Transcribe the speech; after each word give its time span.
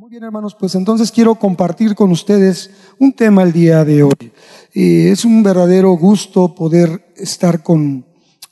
Muy 0.00 0.08
bien, 0.08 0.24
hermanos, 0.24 0.56
pues 0.58 0.74
entonces 0.76 1.12
quiero 1.12 1.34
compartir 1.34 1.94
con 1.94 2.10
ustedes 2.10 2.70
un 2.98 3.12
tema 3.12 3.42
el 3.42 3.52
día 3.52 3.84
de 3.84 4.02
hoy. 4.02 4.32
Es 4.72 5.26
un 5.26 5.42
verdadero 5.42 5.90
gusto 5.90 6.54
poder 6.54 7.12
estar 7.16 7.62
con, 7.62 8.06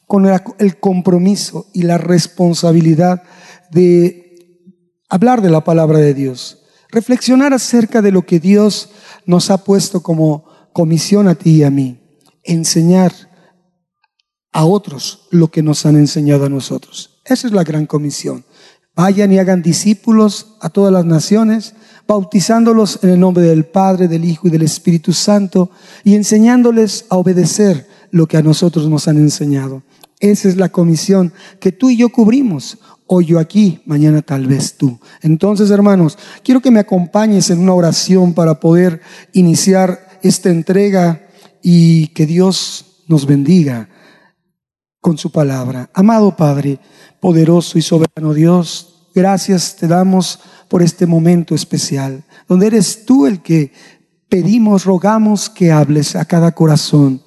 con 0.07 0.27
el 0.59 0.79
compromiso 0.79 1.69
y 1.73 1.85
la 1.85 1.97
responsabilidad 1.97 3.23
de 3.71 4.77
hablar 5.09 5.41
de 5.41 5.49
la 5.49 5.65
palabra 5.65 6.01
de 6.01 6.13
Dios, 6.13 6.67
reflexionar 6.91 7.55
acerca 7.55 8.03
de 8.03 8.13
lo 8.13 8.27
que 8.27 8.41
Dios 8.41 8.91
nos 9.25 9.51
ha 9.51 9.65
puesto 9.65 10.03
como 10.03 10.45
comisión 10.75 11.29
a 11.29 11.35
ti 11.35 11.53
y 11.53 11.63
a 11.63 11.71
mí, 11.71 11.99
enseñar 12.45 13.15
a 14.53 14.67
otros 14.67 15.29
lo 15.31 15.49
que 15.49 15.63
nos 15.63 15.87
han 15.87 15.97
enseñado 15.97 16.45
a 16.45 16.51
nosotros. 16.51 17.23
Esa 17.25 17.47
es 17.47 17.55
la 17.55 17.65
gran 17.65 17.87
comisión. 17.87 18.45
Vayan 18.99 19.31
y 19.31 19.39
hagan 19.39 19.63
discípulos 19.63 20.57
a 20.61 20.71
todas 20.71 20.93
las 20.93 21.05
naciones, 21.05 21.75
bautizándolos 22.09 22.99
en 23.05 23.11
el 23.11 23.21
nombre 23.21 23.45
del 23.45 23.65
Padre, 23.65 24.09
del 24.09 24.25
Hijo 24.25 24.49
y 24.49 24.51
del 24.51 24.63
Espíritu 24.63 25.13
Santo 25.13 25.71
y 26.03 26.17
enseñándoles 26.17 27.05
a 27.09 27.17
obedecer 27.17 27.87
lo 28.11 28.27
que 28.27 28.39
a 28.39 28.43
nosotros 28.43 28.89
nos 28.89 29.07
han 29.07 29.19
enseñado. 29.19 29.85
Esa 30.19 30.49
es 30.49 30.57
la 30.57 30.71
comisión 30.71 31.33
que 31.61 31.71
tú 31.71 31.91
y 31.91 31.97
yo 31.97 32.09
cubrimos. 32.09 32.79
Hoy 33.07 33.27
yo 33.27 33.39
aquí, 33.39 33.83
mañana 33.87 34.21
tal 34.21 34.49
vez 34.49 34.75
tú. 34.75 34.99
Entonces, 35.23 35.71
hermanos, 35.71 36.19
quiero 36.43 36.61
que 36.61 36.73
me 36.73 36.81
acompañes 36.81 37.51
en 37.51 37.61
una 37.61 37.75
oración 37.75 38.35
para 38.35 38.59
poder 38.59 39.01
iniciar 39.33 40.19
esta 40.25 40.51
entrega 40.51 41.29
y 41.63 42.09
que 42.09 42.27
Dios 42.27 43.05
nos 43.07 43.27
bendiga 43.27 43.89
con 45.01 45.19
su 45.19 45.31
palabra. 45.31 45.91
Amado 45.95 46.37
Padre, 46.37 46.79
poderoso 47.21 47.79
y 47.79 47.83
soberano 47.83 48.35
Dios, 48.35 49.09
gracias 49.15 49.77
te 49.77 49.87
damos 49.87 50.41
por 50.69 50.83
este 50.83 51.07
momento 51.07 51.55
especial, 51.55 52.25
donde 52.47 52.67
eres 52.67 53.05
tú 53.05 53.27
el 53.27 53.41
que 53.41 53.73
pedimos, 54.29 54.85
rogamos 54.85 55.49
que 55.49 55.73
hables 55.73 56.17
a 56.17 56.25
cada 56.25 56.53
corazón. 56.53 57.23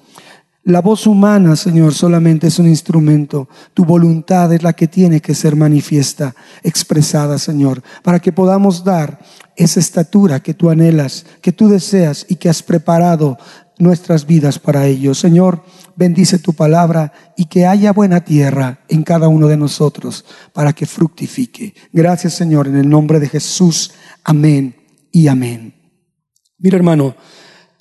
La 0.64 0.80
voz 0.80 1.08
humana, 1.08 1.56
Señor, 1.56 1.92
solamente 1.92 2.46
es 2.46 2.60
un 2.60 2.68
instrumento. 2.68 3.48
Tu 3.74 3.84
voluntad 3.84 4.52
es 4.52 4.62
la 4.62 4.74
que 4.74 4.86
tiene 4.86 5.20
que 5.20 5.34
ser 5.34 5.56
manifiesta, 5.56 6.36
expresada, 6.62 7.36
Señor, 7.40 7.82
para 8.04 8.20
que 8.20 8.30
podamos 8.30 8.84
dar 8.84 9.18
esa 9.56 9.80
estatura 9.80 10.38
que 10.38 10.54
tú 10.54 10.70
anhelas, 10.70 11.26
que 11.40 11.50
tú 11.50 11.68
deseas 11.68 12.24
y 12.28 12.36
que 12.36 12.48
has 12.48 12.62
preparado 12.62 13.38
nuestras 13.78 14.26
vidas 14.26 14.58
para 14.58 14.86
ello. 14.86 15.14
Señor, 15.14 15.64
bendice 15.96 16.38
tu 16.38 16.52
palabra 16.52 17.12
y 17.36 17.46
que 17.46 17.66
haya 17.66 17.92
buena 17.92 18.24
tierra 18.24 18.80
en 18.88 19.02
cada 19.02 19.28
uno 19.28 19.48
de 19.48 19.56
nosotros 19.56 20.24
para 20.52 20.72
que 20.72 20.86
fructifique. 20.86 21.74
Gracias 21.92 22.34
Señor, 22.34 22.68
en 22.68 22.76
el 22.76 22.88
nombre 22.88 23.20
de 23.20 23.28
Jesús. 23.28 23.92
Amén 24.24 24.76
y 25.10 25.28
amén. 25.28 25.74
Mira 26.58 26.76
hermano, 26.76 27.14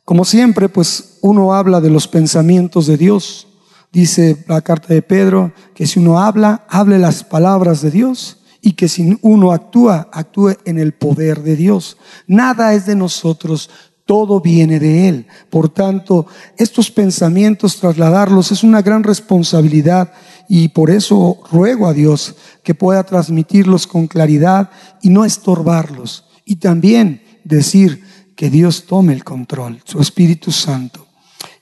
como 0.06 0.26
siempre, 0.26 0.68
pues 0.68 1.20
uno 1.22 1.54
habla 1.54 1.80
de 1.80 1.90
los 1.90 2.08
pensamientos 2.08 2.88
de 2.88 2.98
Dios. 2.98 3.48
Dice 3.92 4.44
la 4.48 4.62
carta 4.62 4.94
de 4.94 5.02
Pedro 5.02 5.54
que 5.76 5.86
si 5.86 6.00
uno 6.00 6.20
habla, 6.20 6.66
hable 6.70 6.98
las 6.98 7.24
palabras 7.24 7.82
de 7.82 7.92
Dios 7.92 8.42
y 8.62 8.74
que 8.74 8.88
si 8.88 9.18
uno 9.22 9.52
actúa, 9.52 10.10
actúe 10.12 10.56
en 10.66 10.80
el 10.80 10.94
poder 10.94 11.42
de 11.42 11.56
Dios. 11.56 11.98
Nada 12.28 12.74
es 12.74 12.86
de 12.86 12.96
nosotros, 12.96 13.70
todo 14.06 14.42
viene 14.42 14.80
de 14.80 15.08
Él. 15.08 15.28
Por 15.50 15.70
tanto, 15.70 16.28
estos 16.58 16.92
pensamientos, 16.92 17.78
trasladarlos 17.78 18.52
es 18.52 18.64
una 18.64 18.82
gran 18.82 19.04
responsabilidad 19.04 20.12
y 20.48 20.70
por 20.70 20.90
eso 20.90 21.40
ruego 21.52 21.88
a 21.88 21.94
Dios 21.94 22.36
que 22.64 22.76
pueda 22.76 23.04
transmitirlos 23.04 23.88
con 23.88 24.08
claridad 24.08 24.70
y 25.02 25.10
no 25.10 25.26
estorbarlos. 25.26 26.26
Y 26.46 26.58
también 26.58 27.24
decir 27.44 28.04
que 28.36 28.50
Dios 28.50 28.86
tome 28.86 29.14
el 29.14 29.24
control, 29.24 29.82
su 29.86 30.00
Espíritu 30.00 30.52
Santo. 30.52 31.08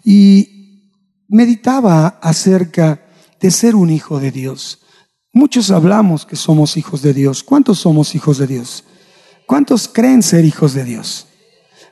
Y 0.03 0.59
meditaba 1.27 2.19
acerca 2.21 3.05
de 3.39 3.52
ser 3.52 3.75
un 3.75 3.89
hijo 3.89 4.19
de 4.19 4.31
Dios. 4.31 4.80
Muchos 5.31 5.71
hablamos 5.71 6.25
que 6.25 6.35
somos 6.35 6.75
hijos 6.77 7.02
de 7.02 7.14
Dios. 7.14 7.43
¿Cuántos 7.43 7.80
somos 7.80 8.15
hijos 8.15 8.39
de 8.39 8.47
Dios? 8.47 8.83
¿Cuántos 9.45 9.87
creen 9.87 10.23
ser 10.23 10.43
hijos 10.43 10.73
de 10.73 10.83
Dios? 10.83 11.27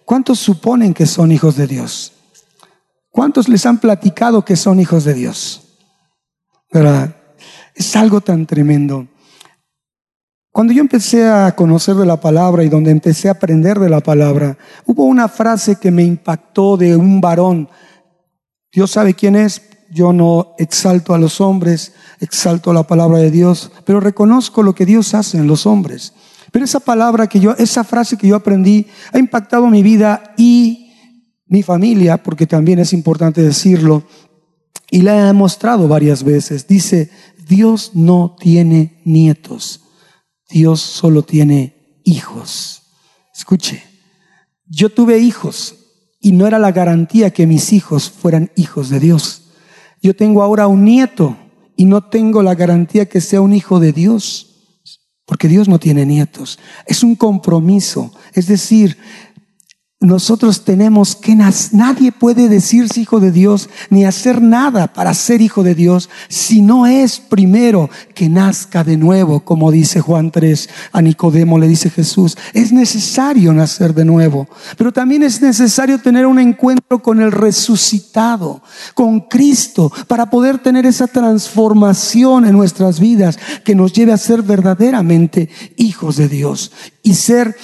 ¿Cuántos 0.07 0.39
suponen 0.39 0.93
que 0.93 1.05
son 1.05 1.33
hijos 1.33 1.57
de 1.57 1.67
Dios? 1.67 2.13
¿Cuántos 3.09 3.49
les 3.49 3.65
han 3.65 3.77
platicado 3.77 4.45
que 4.45 4.55
son 4.55 4.79
hijos 4.79 5.03
de 5.03 5.13
Dios? 5.13 5.63
¿Verdad? 6.71 7.13
Es 7.75 7.93
algo 7.93 8.21
tan 8.21 8.45
tremendo. 8.45 9.05
Cuando 10.49 10.71
yo 10.71 10.79
empecé 10.79 11.27
a 11.27 11.53
conocer 11.57 11.95
de 11.95 12.05
la 12.05 12.21
palabra 12.21 12.63
y 12.63 12.69
donde 12.69 12.91
empecé 12.91 13.27
a 13.27 13.33
aprender 13.33 13.79
de 13.79 13.89
la 13.89 13.99
palabra, 13.99 14.57
hubo 14.85 15.03
una 15.03 15.27
frase 15.27 15.75
que 15.75 15.91
me 15.91 16.03
impactó 16.03 16.77
de 16.77 16.95
un 16.95 17.19
varón. 17.19 17.67
Dios 18.71 18.91
sabe 18.91 19.13
quién 19.13 19.35
es, 19.35 19.61
yo 19.91 20.13
no 20.13 20.55
exalto 20.57 21.15
a 21.15 21.19
los 21.19 21.41
hombres, 21.41 21.91
exalto 22.21 22.71
la 22.71 22.83
palabra 22.83 23.17
de 23.17 23.29
Dios, 23.29 23.73
pero 23.83 23.99
reconozco 23.99 24.63
lo 24.63 24.73
que 24.73 24.85
Dios 24.85 25.13
hace 25.13 25.37
en 25.37 25.47
los 25.47 25.65
hombres. 25.65 26.13
Pero 26.51 26.65
esa 26.65 26.79
palabra 26.79 27.27
que 27.27 27.39
yo, 27.39 27.53
esa 27.57 27.83
frase 27.83 28.17
que 28.17 28.27
yo 28.27 28.35
aprendí 28.35 28.87
ha 29.11 29.19
impactado 29.19 29.67
mi 29.67 29.83
vida 29.83 30.33
y 30.37 30.91
mi 31.47 31.63
familia, 31.63 32.21
porque 32.21 32.47
también 32.47 32.79
es 32.79 32.93
importante 32.93 33.41
decirlo, 33.41 34.03
y 34.89 35.01
la 35.01 35.17
he 35.17 35.23
demostrado 35.23 35.87
varias 35.87 36.23
veces. 36.23 36.67
Dice, 36.67 37.09
Dios 37.47 37.91
no 37.93 38.35
tiene 38.39 39.01
nietos, 39.05 39.81
Dios 40.49 40.81
solo 40.81 41.23
tiene 41.23 42.01
hijos. 42.03 42.83
Escuche, 43.35 43.83
yo 44.65 44.89
tuve 44.89 45.19
hijos 45.19 45.75
y 46.19 46.31
no 46.31 46.47
era 46.47 46.59
la 46.59 46.71
garantía 46.71 47.31
que 47.31 47.47
mis 47.47 47.73
hijos 47.73 48.09
fueran 48.09 48.51
hijos 48.55 48.89
de 48.89 48.99
Dios. 48.99 49.43
Yo 50.01 50.15
tengo 50.15 50.43
ahora 50.43 50.67
un 50.67 50.83
nieto 50.83 51.37
y 51.75 51.85
no 51.85 52.03
tengo 52.03 52.43
la 52.43 52.55
garantía 52.55 53.07
que 53.07 53.21
sea 53.21 53.41
un 53.41 53.53
hijo 53.53 53.79
de 53.79 53.93
Dios. 53.93 54.46
Porque 55.27 55.49
Dios 55.49 55.67
no 55.67 55.77
tiene 55.77 56.05
nietos. 56.05 56.57
Es 56.85 57.03
un 57.03 57.15
compromiso. 57.15 58.13
Es 58.31 58.47
decir, 58.47 58.97
nosotros 59.99 60.63
tenemos 60.63 61.15
que 61.15 61.35
nadie 61.35 62.11
puede 62.11 62.49
decirse 62.49 63.01
hijo 63.01 63.19
de 63.19 63.31
Dios 63.31 63.67
ni 63.89 64.05
hacer 64.05 64.43
nada 64.43 64.93
para 64.93 65.11
ser 65.15 65.41
hijo 65.41 65.63
de 65.63 65.73
Dios 65.73 66.07
si 66.29 66.61
no 66.61 66.85
es 66.85 67.19
primero 67.19 67.89
que 68.13 68.29
nazca 68.29 68.83
de 68.83 68.95
nuevo, 68.95 69.39
como 69.39 69.71
dice 69.71 69.99
Juan 69.99 70.29
3 70.29 70.69
a 70.91 71.01
Nicodemo 71.01 71.57
le 71.57 71.67
dice 71.67 71.89
Jesús, 71.89 72.37
es 72.53 72.71
necesario 72.71 73.51
nacer 73.53 73.95
de 73.95 74.05
nuevo, 74.05 74.47
pero 74.77 74.93
también 74.93 75.23
es 75.23 75.41
necesario 75.41 75.97
tener 75.97 76.27
un 76.27 76.37
encuentro 76.37 77.01
con 77.01 77.19
el 77.19 77.31
resucitado, 77.31 78.61
con 78.93 79.21
Cristo, 79.21 79.91
para 80.05 80.29
poder 80.29 80.59
tener 80.59 80.85
esa 80.85 81.07
transformación 81.07 82.45
en 82.45 82.53
nuestras 82.53 82.99
vidas 82.99 83.39
que 83.65 83.73
nos 83.73 83.93
lleve 83.93 84.13
a 84.13 84.17
ser 84.17 84.43
verdaderamente 84.43 85.49
hijos 85.75 86.17
de 86.17 86.29
Dios 86.29 86.71
y 87.01 87.15
ser 87.15 87.55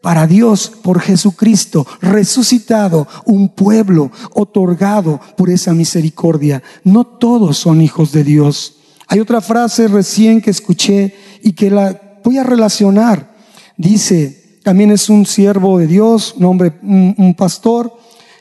para 0.00 0.26
Dios 0.26 0.72
por 0.82 1.00
Jesucristo, 1.00 1.86
resucitado, 2.00 3.08
un 3.24 3.48
pueblo 3.48 4.10
otorgado 4.32 5.20
por 5.36 5.50
esa 5.50 5.74
misericordia. 5.74 6.62
No 6.84 7.04
todos 7.04 7.58
son 7.58 7.80
hijos 7.80 8.12
de 8.12 8.24
Dios. 8.24 8.76
Hay 9.08 9.20
otra 9.20 9.40
frase 9.40 9.88
recién 9.88 10.40
que 10.40 10.50
escuché 10.50 11.14
y 11.42 11.52
que 11.52 11.70
la 11.70 12.20
voy 12.22 12.38
a 12.38 12.44
relacionar. 12.44 13.34
Dice, 13.76 14.60
también 14.62 14.90
es 14.90 15.08
un 15.08 15.26
siervo 15.26 15.78
de 15.78 15.86
Dios, 15.86 16.34
un 16.36 16.44
hombre, 16.44 16.78
un, 16.82 17.14
un 17.16 17.34
pastor, 17.34 17.92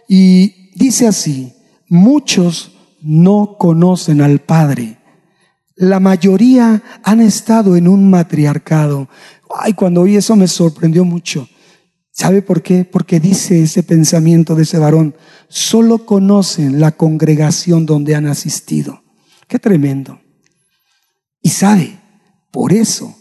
y 0.08 0.72
dice 0.76 1.08
así, 1.08 1.54
muchos 1.88 2.74
no 3.02 3.56
conocen 3.58 4.22
al 4.22 4.40
Padre. 4.40 4.98
La 5.76 6.00
mayoría 6.00 6.82
han 7.04 7.22
estado 7.22 7.76
en 7.76 7.88
un 7.88 8.10
matriarcado. 8.10 9.10
Ay, 9.56 9.74
cuando 9.74 10.02
oí 10.02 10.16
eso 10.16 10.36
me 10.36 10.48
sorprendió 10.48 11.06
mucho. 11.06 11.48
¿Sabe 12.12 12.42
por 12.42 12.64
qué? 12.64 12.84
Porque 12.84 13.20
dice 13.20 13.62
ese 13.62 13.84
pensamiento 13.84 14.56
de 14.56 14.64
ese 14.64 14.80
varón, 14.80 15.16
solo 15.50 16.06
conocen 16.06 16.80
la 16.80 16.94
congregación 16.94 17.86
donde 17.86 18.16
han 18.16 18.26
asistido. 18.26 19.04
Qué 19.48 19.60
tremendo. 19.60 20.20
Y 21.42 21.50
sabe, 21.50 22.00
por 22.52 22.74
eso 22.74 23.16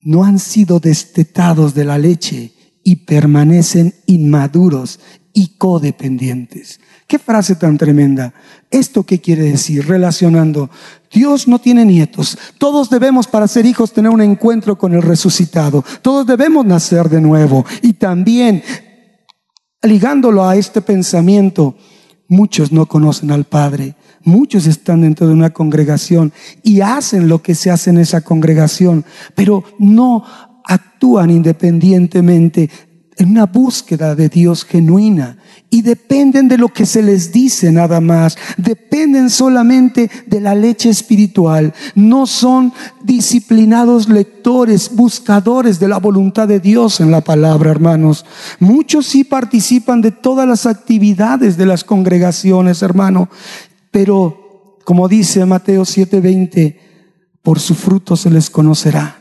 no 0.00 0.24
han 0.24 0.38
sido 0.38 0.78
destetados 0.78 1.74
de 1.74 1.84
la 1.84 1.98
leche 1.98 2.54
y 2.84 2.96
permanecen 3.04 3.94
inmaduros 4.06 5.00
y 5.32 5.56
codependientes. 5.58 6.80
Qué 7.10 7.18
frase 7.18 7.56
tan 7.56 7.76
tremenda. 7.76 8.32
¿Esto 8.70 9.02
qué 9.02 9.20
quiere 9.20 9.42
decir? 9.42 9.84
Relacionando. 9.84 10.70
Dios 11.12 11.48
no 11.48 11.58
tiene 11.58 11.84
nietos. 11.84 12.38
Todos 12.56 12.88
debemos 12.88 13.26
para 13.26 13.48
ser 13.48 13.66
hijos 13.66 13.92
tener 13.92 14.12
un 14.12 14.20
encuentro 14.20 14.78
con 14.78 14.94
el 14.94 15.02
resucitado. 15.02 15.84
Todos 16.02 16.24
debemos 16.24 16.64
nacer 16.64 17.08
de 17.08 17.20
nuevo. 17.20 17.66
Y 17.82 17.94
también, 17.94 18.62
ligándolo 19.82 20.48
a 20.48 20.54
este 20.54 20.82
pensamiento, 20.82 21.74
muchos 22.28 22.70
no 22.70 22.86
conocen 22.86 23.32
al 23.32 23.42
Padre. 23.42 23.96
Muchos 24.22 24.68
están 24.68 25.00
dentro 25.00 25.26
de 25.26 25.34
una 25.34 25.50
congregación 25.50 26.32
y 26.62 26.80
hacen 26.80 27.28
lo 27.28 27.42
que 27.42 27.56
se 27.56 27.72
hace 27.72 27.90
en 27.90 27.98
esa 27.98 28.20
congregación, 28.20 29.04
pero 29.34 29.64
no 29.80 30.22
actúan 30.64 31.30
independientemente 31.30 32.70
en 33.20 33.32
una 33.32 33.44
búsqueda 33.44 34.14
de 34.14 34.30
Dios 34.30 34.64
genuina 34.64 35.36
y 35.68 35.82
dependen 35.82 36.48
de 36.48 36.56
lo 36.56 36.68
que 36.68 36.86
se 36.86 37.02
les 37.02 37.30
dice 37.30 37.70
nada 37.70 38.00
más, 38.00 38.38
dependen 38.56 39.28
solamente 39.28 40.10
de 40.26 40.40
la 40.40 40.54
leche 40.54 40.88
espiritual, 40.88 41.74
no 41.94 42.26
son 42.26 42.72
disciplinados 43.04 44.08
lectores, 44.08 44.96
buscadores 44.96 45.78
de 45.78 45.88
la 45.88 45.98
voluntad 45.98 46.48
de 46.48 46.60
Dios 46.60 47.00
en 47.00 47.10
la 47.10 47.20
palabra, 47.20 47.70
hermanos. 47.70 48.24
Muchos 48.58 49.04
sí 49.04 49.22
participan 49.22 50.00
de 50.00 50.12
todas 50.12 50.48
las 50.48 50.64
actividades 50.64 51.58
de 51.58 51.66
las 51.66 51.84
congregaciones, 51.84 52.80
hermano, 52.80 53.28
pero 53.90 54.78
como 54.84 55.08
dice 55.08 55.44
Mateo 55.44 55.84
7:20, 55.84 56.80
por 57.42 57.60
su 57.60 57.74
fruto 57.74 58.16
se 58.16 58.30
les 58.30 58.48
conocerá. 58.48 59.18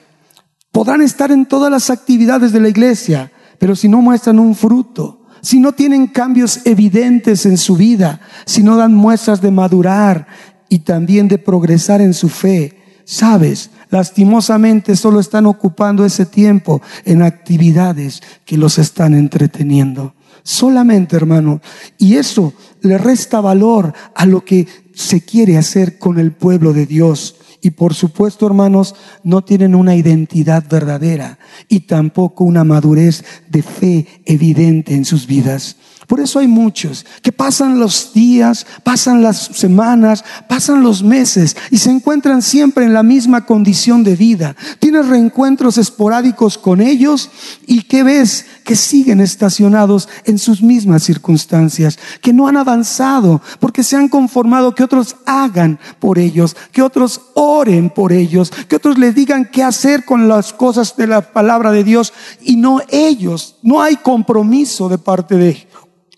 Podrán 0.71 1.01
estar 1.01 1.33
en 1.33 1.45
todas 1.45 1.69
las 1.69 1.89
actividades 1.89 2.53
de 2.53 2.61
la 2.61 2.69
iglesia, 2.69 3.33
pero 3.59 3.75
si 3.75 3.87
no 3.87 4.01
muestran 4.01 4.39
un 4.39 4.55
fruto, 4.55 5.19
si 5.41 5.59
no 5.59 5.73
tienen 5.73 6.07
cambios 6.07 6.61
evidentes 6.65 7.45
en 7.45 7.57
su 7.57 7.75
vida, 7.75 8.19
si 8.45 8.63
no 8.63 8.75
dan 8.75 8.93
muestras 8.93 9.41
de 9.41 9.51
madurar 9.51 10.27
y 10.67 10.79
también 10.79 11.27
de 11.27 11.37
progresar 11.37 12.01
en 12.01 12.13
su 12.13 12.29
fe, 12.29 12.77
sabes, 13.05 13.69
lastimosamente 13.89 14.95
solo 14.95 15.19
están 15.19 15.45
ocupando 15.45 16.05
ese 16.05 16.25
tiempo 16.25 16.81
en 17.05 17.21
actividades 17.21 18.21
que 18.45 18.57
los 18.57 18.77
están 18.77 19.13
entreteniendo. 19.13 20.13
Solamente, 20.43 21.15
hermano. 21.15 21.61
Y 21.97 22.15
eso 22.15 22.53
le 22.81 22.97
resta 22.97 23.41
valor 23.41 23.93
a 24.15 24.25
lo 24.25 24.43
que 24.43 24.67
se 24.93 25.21
quiere 25.21 25.57
hacer 25.57 25.99
con 25.99 26.17
el 26.17 26.31
pueblo 26.31 26.73
de 26.73 26.85
Dios. 26.85 27.35
Y 27.61 27.71
por 27.71 27.93
supuesto, 27.93 28.45
hermanos, 28.45 28.95
no 29.23 29.43
tienen 29.43 29.75
una 29.75 29.95
identidad 29.95 30.63
verdadera 30.69 31.39
y 31.67 31.81
tampoco 31.81 32.43
una 32.43 32.63
madurez 32.63 33.23
de 33.49 33.61
fe 33.63 34.07
evidente 34.25 34.93
en 34.93 35.05
sus 35.05 35.27
vidas. 35.27 35.75
Por 36.09 36.19
eso 36.19 36.39
hay 36.39 36.47
muchos 36.47 37.05
que 37.21 37.31
pasan 37.31 37.79
los 37.79 38.13
días, 38.13 38.65
pasan 38.83 39.21
las 39.21 39.37
semanas, 39.53 40.25
pasan 40.47 40.81
los 40.81 41.03
meses 41.03 41.55
y 41.69 41.77
se 41.77 41.91
encuentran 41.91 42.41
siempre 42.41 42.83
en 42.83 42.93
la 42.93 43.03
misma 43.03 43.45
condición 43.45 44.03
de 44.03 44.15
vida. 44.15 44.55
Tienes 44.79 45.07
reencuentros 45.07 45.77
esporádicos 45.77 46.57
con 46.57 46.81
ellos 46.81 47.29
y 47.67 47.83
¿qué 47.83 48.01
ves? 48.01 48.47
Que 48.63 48.75
siguen 48.75 49.21
estacionados 49.21 50.09
en 50.25 50.39
sus 50.39 50.63
mismas 50.63 51.03
circunstancias, 51.03 51.99
que 52.23 52.33
no 52.33 52.47
han 52.47 52.57
avanzado 52.57 53.39
porque 53.59 53.83
se 53.83 53.95
han 53.95 54.07
conformado 54.07 54.73
que 54.73 54.83
otros 54.83 55.15
hagan 55.27 55.77
por 55.99 56.17
ellos, 56.17 56.57
que 56.71 56.81
otros 56.81 57.21
oren 57.35 57.91
por 57.91 58.13
ellos, 58.13 58.51
que 58.67 58.77
otros 58.77 58.97
les 58.97 59.13
digan 59.13 59.45
qué 59.45 59.61
hacer 59.61 60.05
con 60.05 60.27
las 60.27 60.53
cosas 60.53 60.97
de 60.97 61.05
la 61.05 61.21
palabra 61.21 61.71
de 61.71 61.83
Dios 61.83 62.13
y 62.41 62.55
no 62.55 62.81
ellos. 62.89 63.57
No 63.61 63.83
hay 63.83 63.97
compromiso 63.97 64.89
de 64.89 64.97
parte 64.97 65.35
de 65.35 65.49
ellos 65.49 65.68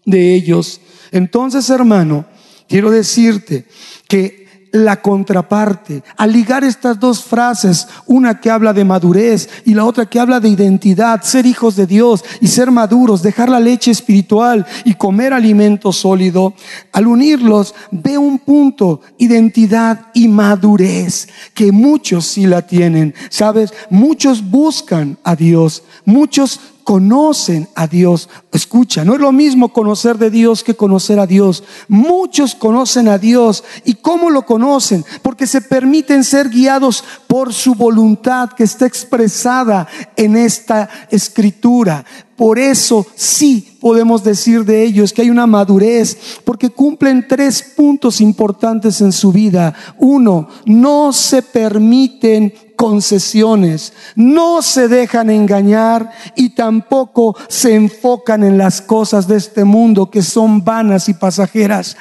de 0.06 0.34
ellos. 0.34 0.82
Entonces, 1.12 1.70
hermano, 1.70 2.26
quiero 2.68 2.90
decirte 2.92 3.66
que 4.08 4.42
la 4.72 5.02
contraparte, 5.02 6.02
al 6.16 6.32
ligar 6.32 6.64
estas 6.64 7.00
dos 7.00 7.24
frases, 7.24 7.88
una 8.06 8.40
que 8.40 8.50
habla 8.50 8.74
de 8.74 8.86
madurez 8.86 9.50
y 9.66 9.74
la 9.74 9.86
otra 9.86 10.06
que 10.06 10.20
habla 10.20 10.40
de 10.40 10.50
identidad, 10.50 11.22
ser 11.24 11.46
hijos 11.46 11.76
de 11.76 11.86
Dios 11.86 12.24
y 12.40 12.48
ser 12.48 12.72
maduros, 12.72 13.22
dejar 13.22 13.50
la 13.50 13.60
leche 13.60 13.92
espiritual 13.92 14.66
y 14.86 14.94
comer 14.94 15.34
alimento 15.34 15.92
sólido, 15.92 16.54
al 16.94 17.08
unirlos 17.08 17.76
ve 17.92 18.18
un 18.18 18.40
punto, 18.40 19.02
identidad 19.18 20.08
y 20.14 20.28
madurez, 20.28 21.28
que 21.54 21.72
muchos 21.72 22.26
sí 22.26 22.46
la 22.46 22.62
tienen, 22.62 23.14
¿sabes? 23.30 23.74
Muchos 23.90 24.50
buscan 24.50 25.18
a 25.24 25.36
Dios, 25.36 25.84
muchos 26.06 26.60
conocen 26.84 27.68
a 27.76 27.88
Dios. 27.88 28.30
Escucha, 28.52 29.06
no 29.06 29.14
es 29.14 29.20
lo 29.20 29.32
mismo 29.32 29.74
conocer 29.74 30.18
de 30.18 30.30
Dios 30.30 30.64
que 30.64 30.76
conocer 30.76 31.20
a 31.20 31.28
Dios. 31.28 31.64
Muchos 31.88 32.56
conocen 32.56 33.08
a 33.08 33.18
Dios. 33.18 33.64
¿Y 33.86 33.96
cómo 33.96 34.30
lo 34.30 34.46
conocen? 34.46 35.06
Porque 35.22 35.48
se 35.48 35.62
permiten 35.62 36.24
ser 36.24 36.50
guiados 36.50 37.04
por 37.28 37.54
su 37.54 37.76
voluntad 37.76 38.50
que 38.50 38.64
está 38.64 38.86
expresada 38.86 39.88
en 40.16 40.36
esta 40.36 40.90
escritura. 41.10 42.06
Por 42.36 42.58
eso 42.58 43.06
sí 43.14 43.78
podemos 43.80 44.24
decir 44.24 44.66
de 44.66 44.84
ellos 44.84 45.14
que 45.14 45.22
hay 45.22 45.30
una 45.30 45.46
madurez, 45.46 46.18
porque 46.44 46.70
cumplen 46.70 47.28
tres 47.28 47.62
puntos 47.62 48.20
importantes 48.20 49.00
en 49.02 49.12
su 49.12 49.32
vida. 49.32 49.76
Uno, 50.00 50.48
no 50.66 51.14
se 51.14 51.44
permiten 51.44 52.52
concesiones, 52.82 53.94
no 54.16 54.64
se 54.64 54.88
dejan 54.88 55.30
engañar 55.30 56.10
y 56.36 56.56
tampoco 56.56 57.38
se 57.48 57.76
enfocan 57.76 58.44
en 58.44 58.58
las 58.58 58.82
cosas 58.82 59.28
de 59.28 59.38
este 59.38 59.66
mundo 59.66 60.10
que 60.10 60.24
son 60.24 60.66
vanas 60.66 61.08
y 61.08 61.14
pasajeras. 61.14 61.96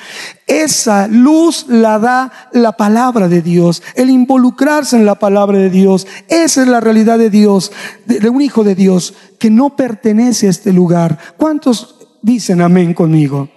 Esa 0.46 1.06
luz 1.06 1.66
la 1.68 1.98
da 1.98 2.32
la 2.54 2.72
palabra 2.72 3.28
de 3.28 3.42
Dios, 3.42 3.82
el 3.94 4.08
involucrarse 4.08 4.96
en 4.96 5.04
la 5.04 5.16
palabra 5.16 5.58
de 5.58 5.68
Dios. 5.68 6.06
Esa 6.28 6.62
es 6.62 6.68
la 6.68 6.80
realidad 6.80 7.18
de 7.18 7.28
Dios, 7.28 7.72
de, 8.06 8.26
un 8.30 8.40
hijo 8.40 8.64
de 8.64 8.74
Dios 8.74 9.12
que 9.38 9.50
no 9.50 9.76
pertenece 9.76 10.46
a 10.46 10.50
este 10.50 10.72
lugar. 10.72 11.18
¿Cuántos 11.36 11.96
dicen 12.22 12.62
amén 12.62 12.94
conmigo? 12.94 13.50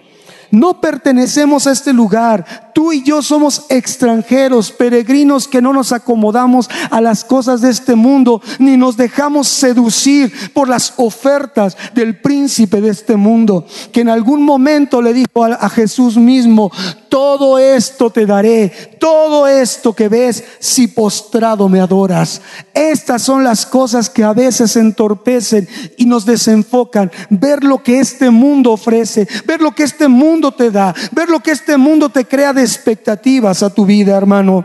No 0.54 0.80
pertenecemos 0.80 1.66
a 1.66 1.72
este 1.72 1.92
lugar. 1.92 2.70
Tú 2.72 2.92
y 2.92 3.02
yo 3.02 3.22
somos 3.22 3.66
extranjeros, 3.68 4.70
peregrinos 4.70 5.48
que 5.48 5.60
no 5.60 5.72
nos 5.72 5.92
acomodamos 5.92 6.70
a 6.90 7.00
las 7.00 7.24
cosas 7.24 7.60
de 7.60 7.70
este 7.70 7.96
mundo, 7.96 8.40
ni 8.60 8.76
nos 8.76 8.96
dejamos 8.96 9.48
seducir 9.48 10.32
por 10.52 10.68
las 10.68 10.94
ofertas 10.96 11.76
del 11.94 12.20
príncipe 12.20 12.80
de 12.80 12.90
este 12.90 13.16
mundo, 13.16 13.66
que 13.92 14.00
en 14.00 14.08
algún 14.08 14.42
momento 14.42 15.02
le 15.02 15.12
dijo 15.12 15.44
a, 15.44 15.68
Jesús 15.68 16.16
mismo, 16.16 16.70
todo 17.08 17.58
esto 17.58 18.10
te 18.10 18.26
daré, 18.26 18.96
todo 18.98 19.46
esto 19.46 19.92
que 19.92 20.08
ves 20.08 20.44
si 20.58 20.88
postrado 20.88 21.68
me 21.68 21.80
adoras. 21.80 22.42
Estas 22.74 23.22
son 23.22 23.44
las 23.44 23.66
cosas 23.66 24.10
que 24.10 24.24
a 24.24 24.32
veces 24.32 24.76
entorpecen 24.76 25.68
y 25.96 26.06
nos 26.06 26.26
desenfocan. 26.26 27.10
Ver 27.30 27.62
lo 27.62 27.82
que 27.82 28.00
este 28.00 28.30
mundo 28.30 28.72
ofrece, 28.72 29.28
ver 29.46 29.60
lo 29.60 29.72
que 29.72 29.84
este 29.84 30.08
mundo 30.08 30.43
te 30.52 30.70
da, 30.70 30.94
ver 31.12 31.28
lo 31.28 31.40
que 31.40 31.50
este 31.50 31.76
mundo 31.76 32.08
te 32.08 32.24
crea 32.26 32.52
de 32.52 32.62
expectativas 32.62 33.62
a 33.62 33.72
tu 33.72 33.86
vida, 33.86 34.16
hermano. 34.16 34.64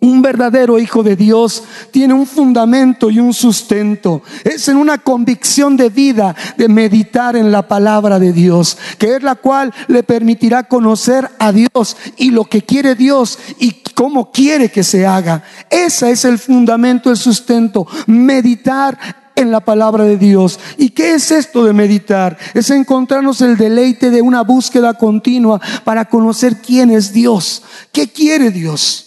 Un 0.00 0.22
verdadero 0.22 0.78
hijo 0.78 1.02
de 1.02 1.16
Dios 1.16 1.64
tiene 1.90 2.14
un 2.14 2.24
fundamento 2.24 3.10
y 3.10 3.18
un 3.18 3.34
sustento. 3.34 4.22
Es 4.44 4.68
en 4.68 4.76
una 4.76 4.98
convicción 4.98 5.76
de 5.76 5.90
vida 5.90 6.36
de 6.56 6.68
meditar 6.68 7.34
en 7.34 7.50
la 7.50 7.66
palabra 7.66 8.20
de 8.20 8.32
Dios, 8.32 8.78
que 8.96 9.16
es 9.16 9.24
la 9.24 9.34
cual 9.34 9.74
le 9.88 10.04
permitirá 10.04 10.68
conocer 10.68 11.28
a 11.40 11.50
Dios 11.50 11.96
y 12.16 12.30
lo 12.30 12.44
que 12.44 12.62
quiere 12.62 12.94
Dios 12.94 13.40
y 13.58 13.72
cómo 13.92 14.30
quiere 14.30 14.70
que 14.70 14.84
se 14.84 15.04
haga. 15.04 15.42
Ese 15.68 16.12
es 16.12 16.24
el 16.24 16.38
fundamento, 16.38 17.10
el 17.10 17.16
sustento. 17.16 17.84
Meditar 18.06 18.96
en 19.38 19.50
la 19.50 19.60
palabra 19.60 20.04
de 20.04 20.16
Dios. 20.16 20.58
¿Y 20.76 20.90
qué 20.90 21.14
es 21.14 21.30
esto 21.30 21.64
de 21.64 21.72
meditar? 21.72 22.36
Es 22.54 22.70
encontrarnos 22.70 23.40
el 23.40 23.56
deleite 23.56 24.10
de 24.10 24.22
una 24.22 24.42
búsqueda 24.42 24.94
continua 24.94 25.60
para 25.84 26.06
conocer 26.06 26.60
quién 26.60 26.90
es 26.90 27.12
Dios, 27.12 27.62
qué 27.92 28.08
quiere 28.08 28.50
Dios. 28.50 29.06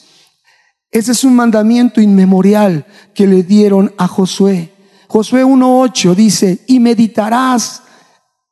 Ese 0.90 1.14
es 1.14 1.24
un 1.24 1.36
mandamiento 1.36 2.02
inmemorial 2.02 2.86
que 3.14 3.28
le 3.28 3.44
dieron 3.44 3.94
a 3.98 4.08
Josué. 4.08 4.74
Josué 5.08 5.46
1.8 5.46 6.16
dice, 6.16 6.62
y 6.68 6.80
meditarás 6.80 7.84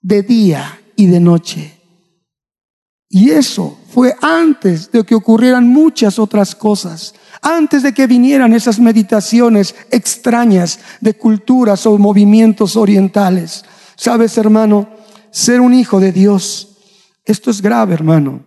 de 0.01 0.23
día 0.23 0.79
y 0.95 1.07
de 1.07 1.19
noche. 1.19 1.79
Y 3.09 3.31
eso 3.31 3.77
fue 3.89 4.15
antes 4.21 4.91
de 4.91 5.03
que 5.03 5.15
ocurrieran 5.15 5.67
muchas 5.67 6.19
otras 6.19 6.53
cosas 6.53 7.15
antes 7.41 7.83
de 7.83 7.93
que 7.93 8.07
vinieran 8.07 8.53
esas 8.53 8.79
meditaciones 8.79 9.75
extrañas 9.91 10.79
de 11.01 11.13
culturas 11.15 11.85
o 11.85 11.97
movimientos 11.97 12.75
orientales. 12.75 13.63
Sabes, 13.95 14.37
hermano, 14.37 14.89
ser 15.31 15.61
un 15.61 15.73
hijo 15.73 15.99
de 15.99 16.11
Dios, 16.11 16.77
esto 17.25 17.51
es 17.51 17.61
grave, 17.61 17.93
hermano. 17.93 18.45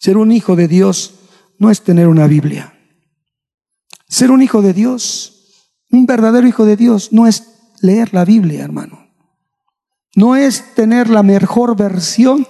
Ser 0.00 0.16
un 0.16 0.32
hijo 0.32 0.56
de 0.56 0.68
Dios 0.68 1.14
no 1.58 1.70
es 1.70 1.82
tener 1.82 2.08
una 2.08 2.26
Biblia. 2.26 2.74
Ser 4.08 4.30
un 4.30 4.42
hijo 4.42 4.62
de 4.62 4.72
Dios, 4.72 5.68
un 5.90 6.06
verdadero 6.06 6.46
hijo 6.46 6.64
de 6.64 6.76
Dios, 6.76 7.12
no 7.12 7.26
es 7.26 7.44
leer 7.80 8.12
la 8.12 8.24
Biblia, 8.24 8.64
hermano. 8.64 9.08
No 10.14 10.36
es 10.36 10.74
tener 10.74 11.08
la 11.08 11.22
mejor 11.22 11.76
versión, 11.76 12.46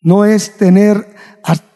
no 0.00 0.24
es 0.24 0.56
tener 0.56 1.16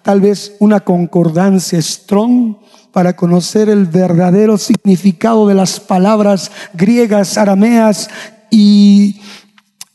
tal 0.09 0.23
vez 0.23 0.57
una 0.59 0.81
concordancia 0.81 1.83
strong 1.83 2.57
para 2.93 3.15
conocer 3.15 3.69
el 3.69 3.85
verdadero 3.85 4.57
significado 4.57 5.47
de 5.47 5.55
las 5.55 5.81
palabras 5.81 6.51
griegas, 6.73 7.37
arameas 7.37 8.09
y 8.51 9.21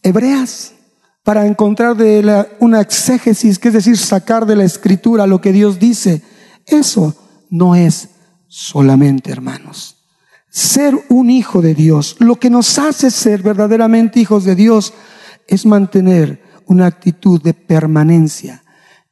hebreas, 0.04 0.74
para 1.24 1.48
encontrar 1.48 1.98
de 1.98 2.46
una 2.60 2.80
exégesis, 2.80 3.58
que 3.58 3.70
es 3.70 3.74
decir, 3.74 3.98
sacar 3.98 4.46
de 4.46 4.56
la 4.56 4.66
escritura 4.66 5.26
lo 5.26 5.42
que 5.42 5.52
Dios 5.52 5.80
dice. 5.80 6.22
Eso 6.68 7.16
no 7.50 7.74
es 7.74 8.10
solamente, 8.48 9.32
hermanos. 9.32 10.06
ser 10.48 10.94
un 11.10 11.32
hijo 11.32 11.64
de 11.64 11.74
Dios, 11.74 12.18
lo 12.20 12.36
que 12.36 12.52
nos 12.52 12.78
hace 12.78 13.10
ser 13.10 13.42
verdaderamente 13.42 14.20
hijos 14.20 14.44
de 14.44 14.54
Dios, 14.54 14.94
es 15.48 15.66
mantener 15.66 16.44
una 16.68 16.86
actitud 16.86 17.42
de 17.42 17.56
permanencia 17.56 18.63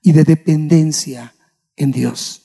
y 0.01 0.11
de 0.11 0.23
dependencia 0.23 1.33
en 1.75 1.91
Dios 1.91 2.40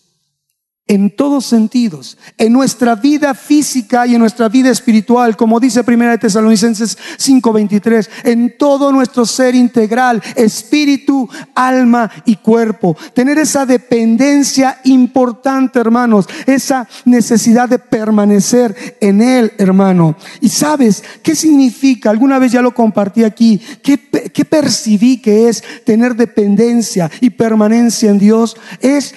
en 0.88 1.10
todos 1.10 1.44
sentidos, 1.46 2.16
en 2.38 2.52
nuestra 2.52 2.94
vida 2.94 3.34
física 3.34 4.06
y 4.06 4.14
en 4.14 4.20
nuestra 4.20 4.48
vida 4.48 4.70
espiritual, 4.70 5.36
como 5.36 5.58
dice 5.58 5.82
Primera 5.82 6.12
de 6.12 6.18
Tesalonicenses 6.18 6.96
5:23, 7.18 8.08
en 8.22 8.56
todo 8.56 8.92
nuestro 8.92 9.26
ser 9.26 9.56
integral, 9.56 10.22
espíritu, 10.36 11.28
alma 11.56 12.10
y 12.24 12.36
cuerpo. 12.36 12.96
Tener 13.14 13.36
esa 13.38 13.66
dependencia 13.66 14.80
importante, 14.84 15.80
hermanos, 15.80 16.26
esa 16.46 16.88
necesidad 17.04 17.68
de 17.68 17.80
permanecer 17.80 18.96
en 19.00 19.22
él, 19.22 19.52
hermano. 19.58 20.16
Y 20.40 20.50
sabes 20.50 21.02
qué 21.22 21.34
significa, 21.34 22.10
alguna 22.10 22.38
vez 22.38 22.52
ya 22.52 22.62
lo 22.62 22.74
compartí 22.74 23.24
aquí, 23.24 23.60
qué, 23.82 23.98
qué 24.32 24.44
percibí 24.44 25.18
que 25.18 25.48
es 25.48 25.64
tener 25.84 26.14
dependencia 26.14 27.10
y 27.20 27.30
permanencia 27.30 28.10
en 28.10 28.20
Dios, 28.20 28.56
es 28.80 29.14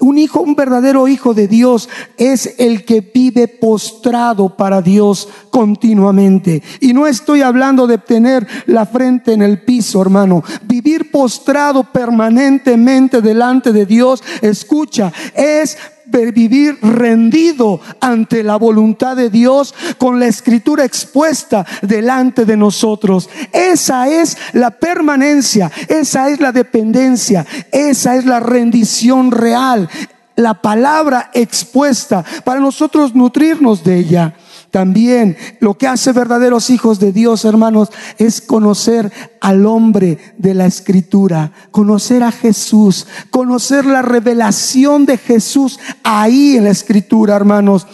un 0.00 0.18
hijo, 0.18 0.40
un 0.40 0.54
verdadero 0.54 1.08
hijo 1.08 1.34
de 1.34 1.48
Dios 1.48 1.88
es 2.16 2.54
el 2.58 2.84
que 2.84 3.00
vive 3.00 3.48
postrado 3.48 4.56
para 4.56 4.82
Dios 4.82 5.28
continuamente. 5.50 6.62
Y 6.80 6.92
no 6.92 7.06
estoy 7.06 7.42
hablando 7.42 7.86
de 7.86 7.98
tener 7.98 8.46
la 8.66 8.86
frente 8.86 9.32
en 9.32 9.42
el 9.42 9.62
piso, 9.62 10.02
hermano. 10.02 10.42
Vivir 10.64 11.10
postrado 11.10 11.84
permanentemente 11.84 13.20
delante 13.20 13.72
de 13.72 13.86
Dios, 13.86 14.22
escucha, 14.42 15.12
es 15.34 15.76
vivir 16.06 16.78
rendido 16.82 17.80
ante 18.00 18.42
la 18.42 18.56
voluntad 18.56 19.16
de 19.16 19.30
Dios 19.30 19.74
con 19.98 20.20
la 20.20 20.26
escritura 20.26 20.84
expuesta 20.84 21.64
delante 21.82 22.44
de 22.44 22.56
nosotros. 22.56 23.28
Esa 23.52 24.08
es 24.08 24.36
la 24.52 24.70
permanencia, 24.70 25.70
esa 25.88 26.28
es 26.28 26.40
la 26.40 26.52
dependencia, 26.52 27.46
esa 27.72 28.16
es 28.16 28.24
la 28.26 28.40
rendición 28.40 29.30
real, 29.30 29.88
la 30.36 30.54
palabra 30.54 31.30
expuesta 31.32 32.24
para 32.44 32.60
nosotros 32.60 33.14
nutrirnos 33.14 33.84
de 33.84 33.98
ella. 33.98 34.34
También 34.74 35.36
lo 35.60 35.78
que 35.78 35.86
hace 35.86 36.10
verdaderos 36.10 36.68
hijos 36.68 36.98
de 36.98 37.12
Dios, 37.12 37.44
hermanos, 37.44 37.90
es 38.18 38.40
conocer 38.40 39.12
al 39.40 39.66
hombre 39.66 40.18
de 40.36 40.52
la 40.52 40.66
escritura, 40.66 41.52
conocer 41.70 42.24
a 42.24 42.32
Jesús, 42.32 43.06
conocer 43.30 43.86
la 43.86 44.02
revelación 44.02 45.06
de 45.06 45.16
Jesús 45.16 45.78
ahí 46.02 46.56
en 46.56 46.64
la 46.64 46.70
escritura, 46.70 47.36
hermanos 47.36 47.86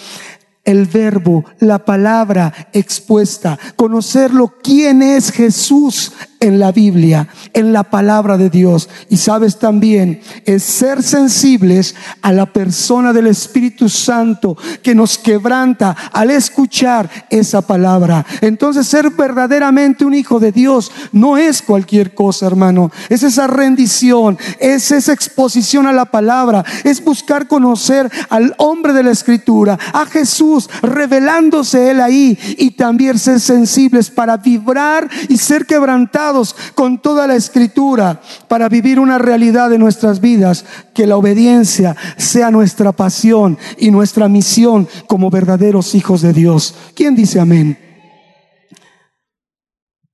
el 0.70 0.86
verbo, 0.86 1.44
la 1.58 1.84
palabra 1.84 2.52
expuesta, 2.72 3.58
conocerlo, 3.76 4.54
quién 4.62 5.02
es 5.02 5.32
Jesús 5.32 6.12
en 6.40 6.58
la 6.58 6.72
Biblia, 6.72 7.28
en 7.52 7.72
la 7.72 7.84
palabra 7.84 8.38
de 8.38 8.48
Dios. 8.48 8.88
Y 9.10 9.18
sabes 9.18 9.58
también, 9.58 10.20
es 10.46 10.62
ser 10.62 11.02
sensibles 11.02 11.94
a 12.22 12.32
la 12.32 12.46
persona 12.46 13.12
del 13.12 13.26
Espíritu 13.26 13.88
Santo 13.88 14.56
que 14.82 14.94
nos 14.94 15.18
quebranta 15.18 15.94
al 16.12 16.30
escuchar 16.30 17.10
esa 17.28 17.60
palabra. 17.60 18.24
Entonces 18.40 18.86
ser 18.86 19.10
verdaderamente 19.10 20.04
un 20.04 20.14
hijo 20.14 20.40
de 20.40 20.50
Dios 20.50 20.90
no 21.12 21.36
es 21.36 21.60
cualquier 21.60 22.14
cosa, 22.14 22.46
hermano. 22.46 22.90
Es 23.10 23.22
esa 23.22 23.46
rendición, 23.46 24.38
es 24.58 24.90
esa 24.90 25.12
exposición 25.12 25.86
a 25.86 25.92
la 25.92 26.06
palabra, 26.06 26.64
es 26.84 27.04
buscar 27.04 27.46
conocer 27.46 28.10
al 28.30 28.54
hombre 28.56 28.94
de 28.94 29.02
la 29.02 29.10
Escritura, 29.10 29.78
a 29.92 30.06
Jesús, 30.06 30.59
revelándose 30.82 31.90
Él 31.90 32.00
ahí 32.00 32.38
y 32.58 32.72
también 32.72 33.18
ser 33.18 33.40
sensibles 33.40 34.10
para 34.10 34.36
vibrar 34.36 35.08
y 35.28 35.36
ser 35.38 35.66
quebrantados 35.66 36.54
con 36.74 37.00
toda 37.00 37.26
la 37.26 37.36
escritura 37.36 38.20
para 38.48 38.68
vivir 38.68 38.98
una 39.00 39.18
realidad 39.18 39.70
de 39.70 39.78
nuestras 39.78 40.20
vidas, 40.20 40.64
que 40.94 41.06
la 41.06 41.16
obediencia 41.16 41.96
sea 42.16 42.50
nuestra 42.50 42.92
pasión 42.92 43.58
y 43.78 43.90
nuestra 43.90 44.28
misión 44.28 44.88
como 45.06 45.30
verdaderos 45.30 45.94
hijos 45.94 46.22
de 46.22 46.32
Dios. 46.32 46.74
¿Quién 46.94 47.14
dice 47.14 47.40
amén? 47.40 47.78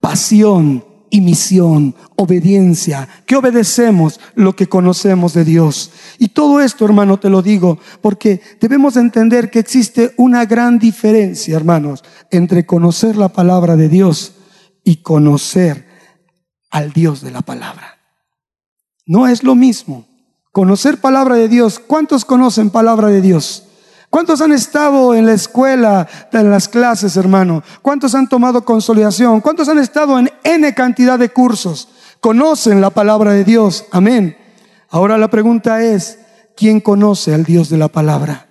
Pasión 0.01 0.96
y 1.11 1.21
misión, 1.21 1.95
obediencia, 2.17 3.09
que 3.27 3.37
obedecemos 3.37 4.21
lo 4.35 4.57
que 4.57 4.69
conocemos 4.69 5.35
de 5.35 5.45
Dios. 5.45 5.91
Y 6.19 6.29
todo 6.29 6.61
esto, 6.61 6.85
hermano, 6.85 7.19
te 7.19 7.31
lo 7.31 7.43
digo, 7.43 7.79
porque 8.01 8.41
debemos 8.61 8.97
entender 8.97 9.51
que 9.51 9.59
existe 9.59 10.13
una 10.17 10.45
gran 10.47 10.79
diferencia, 10.79 11.57
hermanos, 11.57 12.05
entre 12.31 12.67
conocer 12.67 13.17
la 13.17 13.29
palabra 13.29 13.77
de 13.77 13.89
Dios 13.89 14.35
y 14.85 14.97
conocer 14.97 15.87
al 16.71 16.93
Dios 16.93 17.21
de 17.23 17.31
la 17.31 17.43
palabra. 17.43 17.99
No 19.07 19.27
es 19.27 19.43
lo 19.43 19.55
mismo. 19.55 20.07
Conocer 20.53 21.01
palabra 21.01 21.37
de 21.37 21.49
Dios. 21.49 21.79
¿Cuántos 21.79 22.25
conocen 22.25 22.71
palabra 22.71 23.09
de 23.09 23.21
Dios? 23.21 23.66
¿Cuántos 24.17 24.41
han 24.41 24.53
estado 24.53 25.15
en 25.15 25.27
la 25.27 25.35
escuela, 25.35 26.09
en 26.33 26.51
las 26.51 26.69
clases, 26.69 27.19
hermano? 27.19 27.63
¿Cuántos 27.83 28.15
han 28.15 28.27
tomado 28.31 28.65
consolidación? 28.65 29.43
¿Cuántos 29.43 29.69
han 29.69 29.79
estado 29.79 30.19
en 30.19 30.31
N 30.43 30.73
cantidad 30.73 31.19
de 31.19 31.29
cursos? 31.29 31.89
Conocen 32.19 32.81
la 32.81 32.89
palabra 32.89 33.33
de 33.33 33.45
Dios. 33.45 33.85
Amén. 33.91 34.35
Ahora 34.89 35.19
la 35.19 35.29
pregunta 35.29 35.83
es, 35.83 36.19
¿quién 36.57 36.81
conoce 36.81 37.35
al 37.35 37.45
Dios 37.45 37.69
de 37.69 37.77
la 37.77 37.89
palabra? 37.89 38.47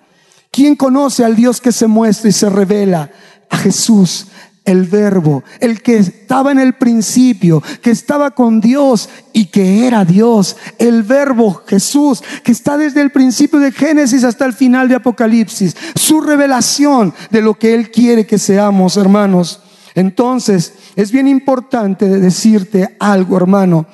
¿Quién 0.51 0.75
conoce 0.75 1.25
al 1.25 1.35
Dios 1.35 1.59
que 1.59 1.71
se 1.71 1.87
muestra 1.87 2.29
y 2.29 2.33
se 2.33 2.47
revela? 2.47 3.09
A 3.49 3.57
Jesús, 3.57 4.27
el 4.65 4.83
verbo, 4.85 5.43
el 5.59 5.81
que 5.81 5.97
estaba 5.97 6.51
en 6.51 6.59
el 6.59 6.73
principio, 6.73 7.61
que 7.81 7.91
estaba 7.91 8.31
con 8.31 8.59
Dios 8.59 9.09
y 9.31 9.45
que 9.45 9.87
era 9.87 10.03
Dios, 10.03 10.57
el 10.79 11.03
verbo 11.03 11.63
Jesús, 11.67 12.23
que 12.43 12.51
está 12.51 12.75
desde 12.77 13.01
el 13.01 13.11
principio 13.11 13.59
de 13.59 13.71
Génesis 13.71 14.23
hasta 14.23 14.45
el 14.45 14.53
final 14.53 14.89
de 14.89 14.95
Apocalipsis, 14.95 15.75
su 15.95 16.19
revelación 16.19 17.13
de 17.29 17.41
lo 17.41 17.53
que 17.53 17.75
Él 17.75 17.91
quiere 17.91 18.25
que 18.25 18.39
seamos, 18.39 18.97
hermanos. 18.97 19.61
Entonces, 19.93 20.73
es 20.95 21.11
bien 21.11 21.27
importante 21.27 22.07
decirte 22.07 22.97
algo, 22.99 23.37
hermano, 23.37 23.87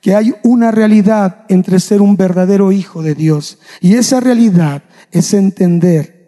que 0.00 0.14
hay 0.14 0.34
una 0.42 0.70
realidad 0.70 1.44
entre 1.48 1.80
ser 1.80 2.00
un 2.00 2.16
verdadero 2.16 2.72
hijo 2.72 3.02
de 3.02 3.14
Dios 3.14 3.58
y 3.80 3.94
esa 3.94 4.20
realidad 4.20 4.82
es 5.10 5.34
entender 5.34 6.20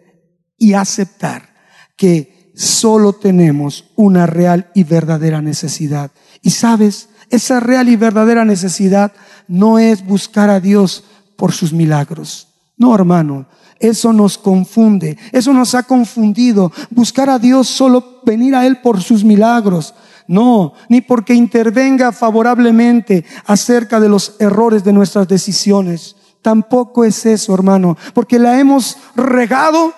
y 0.57 0.73
aceptar 0.73 1.53
que 1.95 2.32
solo 2.55 3.13
tenemos 3.13 3.85
una 3.95 4.25
real 4.25 4.69
y 4.73 4.83
verdadera 4.83 5.41
necesidad. 5.41 6.11
Y 6.41 6.51
sabes, 6.51 7.09
esa 7.29 7.59
real 7.59 7.89
y 7.89 7.95
verdadera 7.95 8.45
necesidad 8.45 9.11
no 9.47 9.79
es 9.79 10.05
buscar 10.05 10.49
a 10.49 10.59
Dios 10.59 11.03
por 11.35 11.51
sus 11.51 11.73
milagros. 11.73 12.47
No, 12.77 12.93
hermano, 12.93 13.47
eso 13.79 14.13
nos 14.13 14.37
confunde, 14.37 15.17
eso 15.31 15.53
nos 15.53 15.75
ha 15.75 15.83
confundido. 15.83 16.71
Buscar 16.89 17.29
a 17.29 17.39
Dios 17.39 17.67
solo 17.67 18.21
venir 18.25 18.55
a 18.55 18.65
Él 18.65 18.81
por 18.81 19.01
sus 19.01 19.23
milagros. 19.23 19.93
No, 20.27 20.73
ni 20.89 21.01
porque 21.01 21.33
intervenga 21.33 22.11
favorablemente 22.11 23.25
acerca 23.45 23.99
de 23.99 24.09
los 24.09 24.35
errores 24.39 24.83
de 24.83 24.93
nuestras 24.93 25.27
decisiones. 25.27 26.15
Tampoco 26.41 27.03
es 27.03 27.25
eso, 27.25 27.53
hermano, 27.53 27.97
porque 28.13 28.39
la 28.39 28.59
hemos 28.59 28.97
regado 29.15 29.93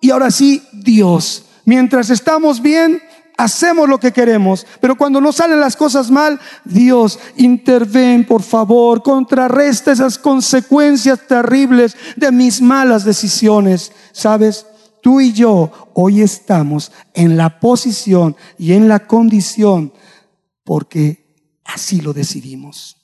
y 0.00 0.10
ahora 0.10 0.30
sí, 0.30 0.62
Dios 0.72 1.44
Mientras 1.64 2.10
estamos 2.10 2.60
bien, 2.60 3.00
hacemos 3.36 3.88
lo 3.88 3.98
que 3.98 4.12
queremos, 4.12 4.66
pero 4.80 4.96
cuando 4.96 5.20
nos 5.20 5.36
salen 5.36 5.60
las 5.60 5.76
cosas 5.76 6.10
mal, 6.10 6.38
Dios, 6.64 7.18
interven, 7.36 8.26
por 8.26 8.42
favor, 8.42 9.02
contrarresta 9.02 9.92
esas 9.92 10.18
consecuencias 10.18 11.26
terribles 11.26 11.96
de 12.16 12.30
mis 12.32 12.60
malas 12.60 13.04
decisiones. 13.04 13.92
¿Sabes? 14.12 14.66
Tú 15.02 15.20
y 15.20 15.32
yo 15.32 15.72
hoy 15.94 16.20
estamos 16.20 16.92
en 17.14 17.36
la 17.36 17.60
posición 17.60 18.36
y 18.58 18.72
en 18.72 18.88
la 18.88 19.06
condición 19.06 19.92
porque 20.64 21.34
así 21.64 22.00
lo 22.00 22.12
decidimos. 22.12 22.98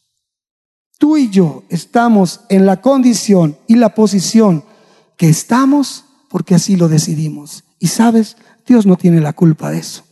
Tú 0.99 1.17
y 1.17 1.31
yo 1.31 1.65
estamos 1.69 2.41
en 2.49 2.67
la 2.67 2.81
condición 2.81 3.59
y 3.67 3.77
la 3.77 3.95
posición 3.95 4.65
que 5.17 5.29
estamos 5.29 6.05
porque 6.29 6.55
así 6.55 6.77
lo 6.77 6.89
decidimos. 6.89 7.65
Y 7.79 7.89
sabes, 7.89 8.37
Dios 8.67 8.87
no 8.87 8.97
tiene 8.97 9.21
la 9.21 9.33
culpa 9.33 9.71
de 9.71 9.79
eso. 9.79 10.03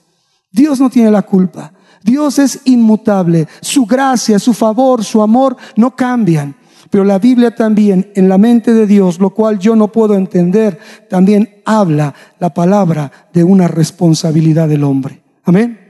Dios 0.51 0.81
no 0.81 0.91
tiene 0.91 1.11
la 1.11 1.23
culpa. 1.23 1.73
Dios 2.03 2.39
es 2.39 2.61
inmutable. 2.65 3.49
Su 3.61 3.87
gracia, 3.87 4.39
su 4.39 4.53
favor, 4.53 5.03
su 5.03 5.23
amor 5.23 5.57
no 5.77 5.97
cambian. 5.97 6.55
Pero 6.91 7.03
la 7.03 7.19
Biblia 7.19 7.55
también, 7.55 8.13
en 8.15 8.29
la 8.29 8.39
mente 8.39 8.73
de 8.73 8.87
Dios, 8.87 9.19
lo 9.19 9.31
cual 9.31 9.59
yo 9.59 9.75
no 9.75 9.91
puedo 9.91 10.15
entender, 10.15 10.79
también 11.09 11.63
habla 11.65 12.15
la 12.39 12.53
palabra 12.55 13.11
de 13.33 13.43
una 13.43 13.67
responsabilidad 13.67 14.69
del 14.69 14.85
hombre. 14.85 15.25
Amén. 15.43 15.81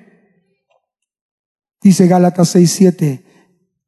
Dice 1.82 2.06
Gálatas 2.06 2.54
6:7, 2.54 3.22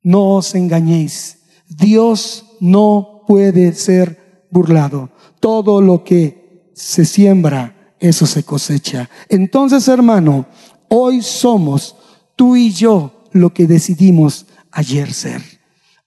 no 0.02 0.34
os 0.34 0.54
engañéis. 0.54 1.38
Dios 1.68 2.44
no 2.60 3.22
puede 3.26 3.72
ser 3.72 4.44
burlado. 4.50 5.10
Todo 5.40 5.80
lo 5.80 6.04
que 6.04 6.70
se 6.74 7.04
siembra 7.04 7.75
eso 8.00 8.26
se 8.26 8.42
cosecha. 8.42 9.08
Entonces, 9.28 9.88
hermano, 9.88 10.46
hoy 10.88 11.22
somos 11.22 11.96
tú 12.34 12.56
y 12.56 12.72
yo 12.72 13.24
lo 13.32 13.52
que 13.52 13.66
decidimos 13.66 14.46
ayer 14.70 15.12
ser. 15.12 15.42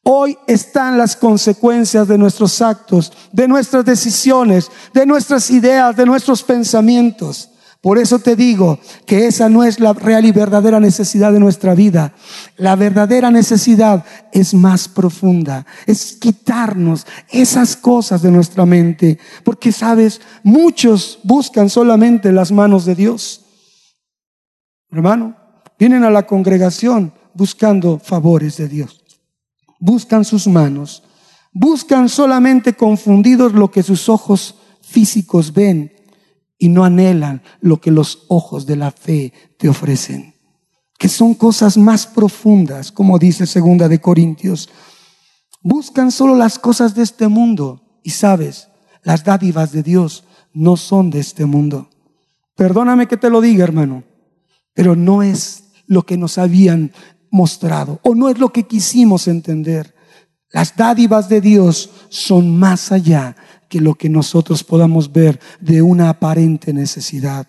Hoy 0.03 0.37
están 0.47 0.97
las 0.97 1.15
consecuencias 1.15 2.07
de 2.07 2.17
nuestros 2.17 2.61
actos, 2.61 3.11
de 3.31 3.47
nuestras 3.47 3.85
decisiones, 3.85 4.71
de 4.93 5.05
nuestras 5.05 5.51
ideas, 5.51 5.95
de 5.95 6.05
nuestros 6.05 6.41
pensamientos. 6.41 7.49
Por 7.81 7.97
eso 7.97 8.19
te 8.19 8.35
digo 8.35 8.77
que 9.05 9.27
esa 9.27 9.47
no 9.47 9.63
es 9.63 9.79
la 9.79 9.93
real 9.93 10.25
y 10.25 10.33
verdadera 10.33 10.81
necesidad 10.81 11.31
de 11.31 11.39
nuestra 11.39 11.75
vida. 11.75 12.13
La 12.57 12.75
verdadera 12.75 13.31
necesidad 13.31 14.03
es 14.33 14.53
más 14.53 14.89
profunda, 14.89 15.65
es 15.85 16.17
quitarnos 16.19 17.07
esas 17.29 17.77
cosas 17.77 18.21
de 18.21 18.31
nuestra 18.31 18.65
mente. 18.65 19.17
Porque, 19.45 19.71
sabes, 19.71 20.19
muchos 20.43 21.19
buscan 21.23 21.69
solamente 21.69 22.33
las 22.33 22.51
manos 22.51 22.83
de 22.83 22.95
Dios. 22.95 23.45
Hermano, 24.91 25.37
vienen 25.77 26.03
a 26.03 26.09
la 26.09 26.27
congregación 26.27 27.13
buscando 27.33 27.97
favores 27.97 28.57
de 28.57 28.67
Dios. 28.67 29.05
Buscan 29.79 30.25
sus 30.25 30.47
manos. 30.47 31.03
Buscan 31.53 32.09
solamente 32.09 32.73
confundidos 32.73 33.53
lo 33.53 33.71
que 33.71 33.83
sus 33.83 34.09
ojos 34.09 34.55
físicos 34.81 35.53
ven 35.53 35.93
y 36.59 36.67
no 36.67 36.83
anhelan 36.83 37.41
lo 37.61 37.79
que 37.79 37.89
los 37.89 38.25
ojos 38.27 38.65
de 38.67 38.75
la 38.75 38.91
fe 38.91 39.33
te 39.57 39.69
ofrecen, 39.69 40.35
que 40.99 41.07
son 41.07 41.33
cosas 41.33 41.77
más 41.77 42.05
profundas, 42.05 42.91
como 42.91 43.17
dice 43.17 43.47
segunda 43.47 43.87
de 43.87 44.01
Corintios. 44.01 44.69
Buscan 45.61 46.11
solo 46.11 46.35
las 46.35 46.59
cosas 46.59 46.93
de 46.93 47.03
este 47.03 47.29
mundo 47.29 47.81
y 48.03 48.11
sabes, 48.11 48.67
las 49.03 49.23
dádivas 49.23 49.71
de 49.71 49.81
Dios 49.81 50.25
no 50.53 50.75
son 50.75 51.09
de 51.09 51.19
este 51.19 51.45
mundo. 51.45 51.89
Perdóname 52.55 53.07
que 53.07 53.15
te 53.15 53.29
lo 53.29 53.39
diga, 53.39 53.63
hermano, 53.63 54.03
pero 54.73 54.97
no 54.97 55.23
es 55.23 55.63
lo 55.87 56.05
que 56.05 56.17
nos 56.17 56.37
habían 56.37 56.91
mostrado 57.31 58.01
o 58.03 58.15
no 58.15 58.27
es 58.27 58.37
lo 58.37 58.51
que 58.51 58.63
quisimos 58.63 59.29
entender. 59.29 59.95
Las 60.51 60.75
dádivas 60.75 61.29
de 61.29 61.39
Dios 61.39 61.89
son 62.09 62.57
más 62.57 62.91
allá 62.91 63.37
que 63.69 63.79
lo 63.79 63.95
que 63.95 64.09
nosotros 64.09 64.63
podamos 64.63 65.13
ver 65.13 65.39
de 65.61 65.81
una 65.81 66.09
aparente 66.09 66.73
necesidad. 66.73 67.47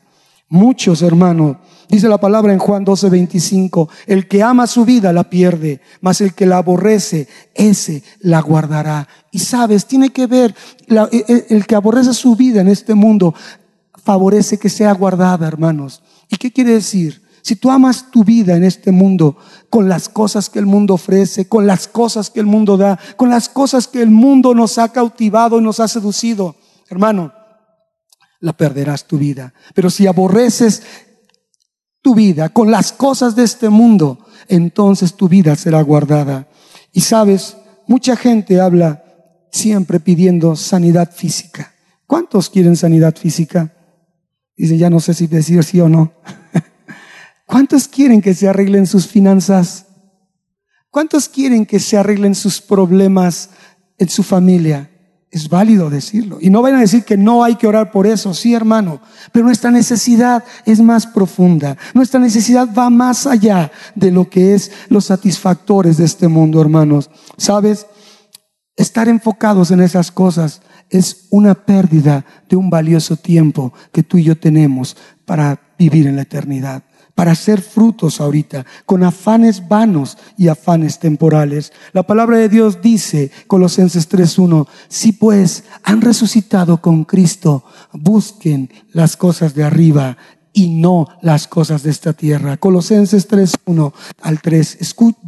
Muchos 0.53 1.00
hermanos, 1.03 1.59
dice 1.89 2.09
la 2.09 2.19
palabra 2.19 2.53
en 2.53 2.59
Juan 2.59 2.85
12, 2.85 3.09
25, 3.09 3.89
el 4.07 4.27
que 4.27 4.43
ama 4.43 4.67
su 4.67 4.85
vida 4.85 5.12
la 5.12 5.31
pierde, 5.31 5.81
mas 6.00 6.21
el 6.21 6.35
que 6.35 6.45
la 6.45 6.59
aborrece, 6.59 7.29
ese 7.55 8.03
la 8.19 8.41
guardará. 8.41 9.07
Y 9.31 9.39
sabes, 9.39 9.87
tiene 9.87 10.11
que 10.11 10.27
ver, 10.27 10.55
e, 10.89 11.25
e, 11.29 11.47
el 11.50 11.67
que 11.67 11.77
aborrece 11.77 12.12
su 12.15 12.35
vida 12.35 12.61
en 12.61 12.69
este 12.69 12.95
mundo, 12.95 13.33
favorece 14.05 14.59
que 14.59 14.69
sea 14.69 14.93
guardada, 14.93 15.47
hermanos. 15.47 16.03
¿Y 16.29 16.37
qué 16.37 16.50
quiere 16.50 16.73
decir? 16.73 17.23
Si 17.43 17.57
tú 17.57 17.71
amas 17.71 18.11
tu 18.11 18.25
vida 18.25 18.57
en 18.57 18.65
este 18.65 18.93
mundo 18.93 19.37
con 19.69 19.89
las 19.89 20.09
cosas 20.09 20.51
que 20.51 20.59
el 20.59 20.67
mundo 20.67 20.95
ofrece, 20.95 21.49
con 21.49 21.67
las 21.67 21.89
cosas 21.89 22.31
que 22.31 22.41
el 22.41 22.47
mundo 22.47 22.77
da, 22.77 22.99
con 23.17 23.31
las 23.31 23.49
cosas 23.49 23.89
que 23.89 24.03
el 24.03 24.11
mundo 24.11 24.55
nos 24.55 24.79
ha 24.79 24.91
cautivado 24.91 25.59
y 25.59 25.63
nos 25.63 25.81
ha 25.81 25.89
seducido, 25.89 26.57
hermano, 26.89 27.33
la 28.41 28.53
perderás 28.53 29.05
tu 29.07 29.19
vida. 29.19 29.55
Pero 29.75 29.91
si 29.91 30.07
aborreces 30.07 30.83
tu 32.03 32.15
vida 32.15 32.49
con 32.49 32.71
las 32.71 32.93
cosas 32.93 33.37
de 33.37 33.45
este 33.45 33.69
mundo, 33.69 34.19
entonces 34.49 35.15
tu 35.15 35.29
vida 35.29 35.55
será 35.57 35.83
guardada. 35.83 36.49
Y 36.93 37.03
sabes, 37.03 37.57
mucha 37.87 38.17
gente 38.17 38.61
habla 38.61 39.05
siempre 39.53 40.01
pidiendo 40.01 40.57
sanidad 40.57 41.11
física. 41.13 41.75
¿Cuántos 42.07 42.51
quieren 42.51 42.77
sanidad 42.77 43.15
física? 43.17 43.73
Dicen, 44.57 44.79
ya 44.79 44.91
no 44.91 45.01
sé 45.01 45.15
si 45.15 45.27
decir 45.27 45.63
sí 45.63 45.81
o 45.81 45.89
no. 45.89 46.13
¿Cuántos 47.50 47.88
quieren 47.88 48.23
que 48.23 48.33
se 48.33 48.47
arreglen 48.47 48.87
sus 48.87 49.09
finanzas? 49.09 49.87
¿Cuántos 50.88 51.28
quieren 51.28 51.66
que 51.66 51.80
se 51.80 51.97
arreglen 51.97 52.36
sus 52.36 52.60
problemas 52.60 53.50
en 53.99 54.08
su 54.08 54.23
familia? 54.23 54.89
Es 55.32 55.49
válido 55.49 55.91
decirlo. 55.91 56.39
Y 56.41 56.49
no 56.49 56.63
vayan 56.63 56.78
a 56.78 56.82
decir 56.82 57.02
que 57.02 57.17
no 57.17 57.43
hay 57.43 57.56
que 57.56 57.67
orar 57.67 57.91
por 57.91 58.06
eso, 58.06 58.34
sí 58.34 58.54
hermano, 58.54 59.00
pero 59.32 59.47
nuestra 59.47 59.73
necesidad 59.73 60.45
es 60.65 60.80
más 60.80 61.08
profunda. 61.08 61.76
Nuestra 61.93 62.21
necesidad 62.21 62.69
va 62.73 62.89
más 62.89 63.26
allá 63.26 63.73
de 63.97 64.13
lo 64.13 64.30
que 64.30 64.54
es 64.54 64.71
los 64.89 65.06
satisfactores 65.06 65.97
de 65.97 66.04
este 66.04 66.28
mundo, 66.28 66.60
hermanos. 66.60 67.10
¿Sabes? 67.36 67.89
Estar 68.76 69.08
enfocados 69.08 69.73
en 69.73 69.80
esas 69.80 70.13
cosas 70.13 70.63
es 70.89 71.26
una 71.30 71.54
pérdida 71.54 72.25
de 72.49 72.54
un 72.54 72.71
valioso 72.71 73.17
tiempo 73.17 73.73
que 73.91 74.04
tú 74.04 74.19
y 74.19 74.23
yo 74.23 74.39
tenemos 74.39 74.97
para 75.25 75.75
vivir 75.76 76.06
en 76.06 76.15
la 76.15 76.23
eternidad 76.23 76.84
para 77.15 77.33
hacer 77.33 77.61
frutos 77.61 78.21
ahorita, 78.21 78.65
con 78.87 79.05
afanes 79.05 79.69
vanos 79.69 80.17
y 80.37 80.49
afanes 80.49 80.99
temporales. 80.99 81.73
La 81.93 82.03
palabra 82.03 82.39
de 82.39 82.49
Dios 82.49 82.81
dice, 82.83 83.31
Colosenses 83.47 84.09
3.1, 84.11 84.67
si 84.89 85.13
pues 85.13 85.65
han 85.83 86.01
resucitado 86.01 86.81
con 86.81 87.05
Cristo, 87.05 87.65
busquen 87.93 88.71
las 88.93 89.17
cosas 89.17 89.55
de 89.55 89.65
arriba 89.65 90.17
y 90.53 90.69
no 90.69 91.07
las 91.23 91.47
cosas 91.47 91.83
de 91.83 91.91
esta 91.91 92.13
tierra. 92.13 92.57
Colosenses 92.57 93.29
3.1 93.29 93.93
al 94.23 94.41
3. 94.41 94.79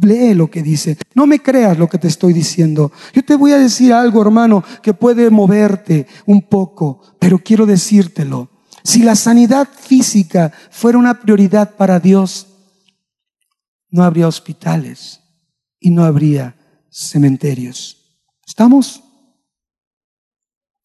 lee 0.01 0.33
lo 0.33 0.49
que 0.49 0.61
dice. 0.63 0.97
No 1.13 1.25
me 1.25 1.39
creas 1.39 1.77
lo 1.77 1.87
que 1.87 1.97
te 1.97 2.07
estoy 2.07 2.33
diciendo. 2.33 2.91
Yo 3.13 3.23
te 3.23 3.35
voy 3.35 3.51
a 3.51 3.57
decir 3.57 3.93
algo, 3.93 4.21
hermano, 4.21 4.63
que 4.81 4.93
puede 4.93 5.29
moverte 5.29 6.07
un 6.25 6.41
poco, 6.41 7.01
pero 7.19 7.39
quiero 7.39 7.65
decírtelo. 7.65 8.52
Si 8.83 9.01
la 9.01 9.15
sanidad 9.15 9.67
física 9.69 10.51
fuera 10.69 10.97
una 10.97 11.19
prioridad 11.19 11.75
para 11.75 11.99
Dios, 11.99 12.47
no 13.89 14.03
habría 14.03 14.27
hospitales 14.27 15.21
y 15.79 15.91
no 15.91 16.03
habría 16.03 16.55
cementerios. 16.89 17.97
¿Estamos? 18.45 19.03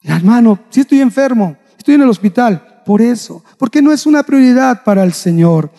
Hermano, 0.03 0.61
si 0.71 0.81
estoy 0.81 1.01
enfermo, 1.01 1.57
estoy 1.77 1.95
en 1.95 2.03
el 2.03 2.09
hospital, 2.09 2.83
por 2.87 3.03
eso, 3.03 3.43
porque 3.59 3.83
no 3.83 3.93
es 3.93 4.07
una 4.07 4.23
prioridad 4.23 4.85
para 4.85 5.03
el 5.03 5.13
Señor. 5.13 5.73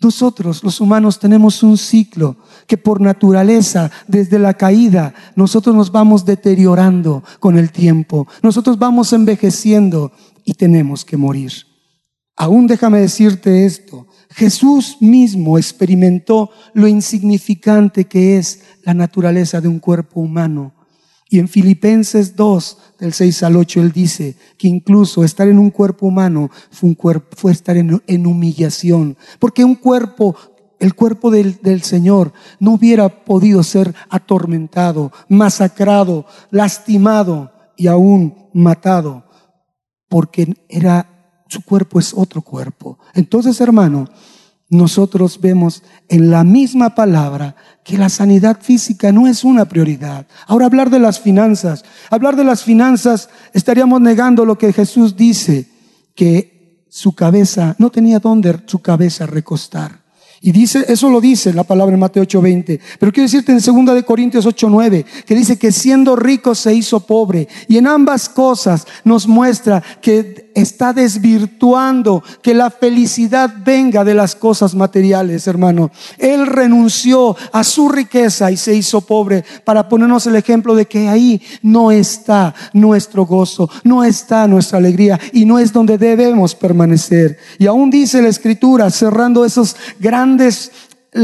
Nosotros, 0.00 0.62
los 0.64 0.80
humanos, 0.80 1.18
tenemos 1.18 1.62
un 1.62 1.78
ciclo 1.78 2.36
que 2.66 2.76
por 2.76 3.00
naturaleza, 3.00 3.90
desde 4.08 4.38
la 4.38 4.54
caída, 4.54 5.14
nosotros 5.36 5.74
nos 5.74 5.92
vamos 5.92 6.24
deteriorando 6.24 7.22
con 7.38 7.56
el 7.56 7.70
tiempo. 7.70 8.26
Nosotros 8.42 8.78
vamos 8.78 9.12
envejeciendo 9.12 10.12
y 10.44 10.54
tenemos 10.54 11.04
que 11.04 11.16
morir. 11.16 11.52
Aún 12.36 12.66
déjame 12.66 13.00
decirte 13.00 13.66
esto, 13.66 14.06
Jesús 14.30 14.96
mismo 15.00 15.58
experimentó 15.58 16.50
lo 16.72 16.88
insignificante 16.88 18.06
que 18.06 18.38
es 18.38 18.62
la 18.82 18.94
naturaleza 18.94 19.60
de 19.60 19.68
un 19.68 19.78
cuerpo 19.78 20.20
humano. 20.20 20.72
Y 21.28 21.38
en 21.38 21.48
Filipenses 21.48 22.34
2, 22.36 22.78
del 22.98 23.12
6 23.12 23.42
al 23.42 23.56
8, 23.56 23.80
él 23.80 23.92
dice 23.92 24.36
que 24.58 24.68
incluso 24.68 25.24
estar 25.24 25.48
en 25.48 25.58
un 25.58 25.70
cuerpo 25.70 26.06
humano 26.06 26.50
fue, 26.70 26.88
un 26.90 26.94
cuerpo, 26.94 27.36
fue 27.36 27.52
estar 27.52 27.76
en, 27.76 28.26
humillación. 28.26 29.16
Porque 29.38 29.64
un 29.64 29.74
cuerpo 29.74 30.36
el 30.78 30.94
cuerpo 30.94 31.30
del, 31.30 31.60
del, 31.62 31.82
Señor 31.82 32.32
no 32.58 32.72
hubiera 32.72 33.24
podido 33.24 33.62
ser 33.62 33.94
atormentado, 34.10 35.12
masacrado, 35.28 36.26
lastimado 36.50 37.52
y 37.76 37.86
aún 37.86 38.48
matado 38.52 39.24
porque 40.12 40.54
era 40.68 41.06
su 41.48 41.62
cuerpo 41.62 41.98
es 41.98 42.12
otro 42.14 42.42
cuerpo. 42.42 42.98
Entonces, 43.14 43.58
hermano, 43.62 44.10
nosotros 44.68 45.40
vemos 45.40 45.82
en 46.06 46.30
la 46.30 46.44
misma 46.44 46.94
palabra 46.94 47.56
que 47.82 47.96
la 47.96 48.10
sanidad 48.10 48.60
física 48.60 49.10
no 49.10 49.26
es 49.26 49.42
una 49.42 49.64
prioridad. 49.64 50.26
Ahora 50.46 50.66
hablar 50.66 50.90
de 50.90 50.98
las 50.98 51.18
finanzas, 51.18 51.82
hablar 52.10 52.36
de 52.36 52.44
las 52.44 52.62
finanzas 52.62 53.30
estaríamos 53.54 54.02
negando 54.02 54.44
lo 54.44 54.58
que 54.58 54.74
Jesús 54.74 55.16
dice, 55.16 55.70
que 56.14 56.84
su 56.90 57.14
cabeza 57.14 57.74
no 57.78 57.88
tenía 57.88 58.18
dónde 58.18 58.60
su 58.66 58.80
cabeza 58.80 59.24
recostar. 59.24 60.01
Y 60.44 60.50
dice, 60.50 60.84
eso 60.88 61.08
lo 61.08 61.20
dice 61.20 61.52
la 61.52 61.62
palabra 61.62 61.94
en 61.94 62.00
Mateo 62.00 62.24
8:20. 62.24 62.80
Pero 62.98 63.12
quiero 63.12 63.26
decirte 63.26 63.52
en 63.52 63.60
2 63.60 63.94
de 63.94 64.02
Corintios 64.02 64.44
8:9, 64.44 65.04
que 65.24 65.36
dice 65.36 65.56
que 65.56 65.70
siendo 65.70 66.16
rico 66.16 66.56
se 66.56 66.74
hizo 66.74 66.98
pobre. 66.98 67.46
Y 67.68 67.78
en 67.78 67.86
ambas 67.86 68.28
cosas 68.28 68.84
nos 69.04 69.28
muestra 69.28 69.80
que 70.00 70.50
está 70.54 70.92
desvirtuando 70.92 72.24
que 72.42 72.54
la 72.54 72.70
felicidad 72.70 73.54
venga 73.64 74.04
de 74.04 74.14
las 74.14 74.34
cosas 74.34 74.74
materiales, 74.74 75.46
hermano. 75.46 75.92
Él 76.18 76.46
renunció 76.48 77.36
a 77.52 77.62
su 77.62 77.88
riqueza 77.88 78.50
y 78.50 78.56
se 78.56 78.74
hizo 78.74 79.00
pobre 79.00 79.44
para 79.64 79.88
ponernos 79.88 80.26
el 80.26 80.34
ejemplo 80.34 80.74
de 80.74 80.86
que 80.86 81.08
ahí 81.08 81.40
no 81.62 81.92
está 81.92 82.52
nuestro 82.72 83.26
gozo, 83.26 83.70
no 83.84 84.02
está 84.02 84.48
nuestra 84.48 84.78
alegría 84.78 85.20
y 85.32 85.44
no 85.44 85.60
es 85.60 85.72
donde 85.72 85.98
debemos 85.98 86.56
permanecer. 86.56 87.38
Y 87.58 87.66
aún 87.66 87.90
dice 87.90 88.20
la 88.20 88.28
escritura, 88.28 88.90
cerrando 88.90 89.44
esos 89.44 89.76
grandes 90.00 90.31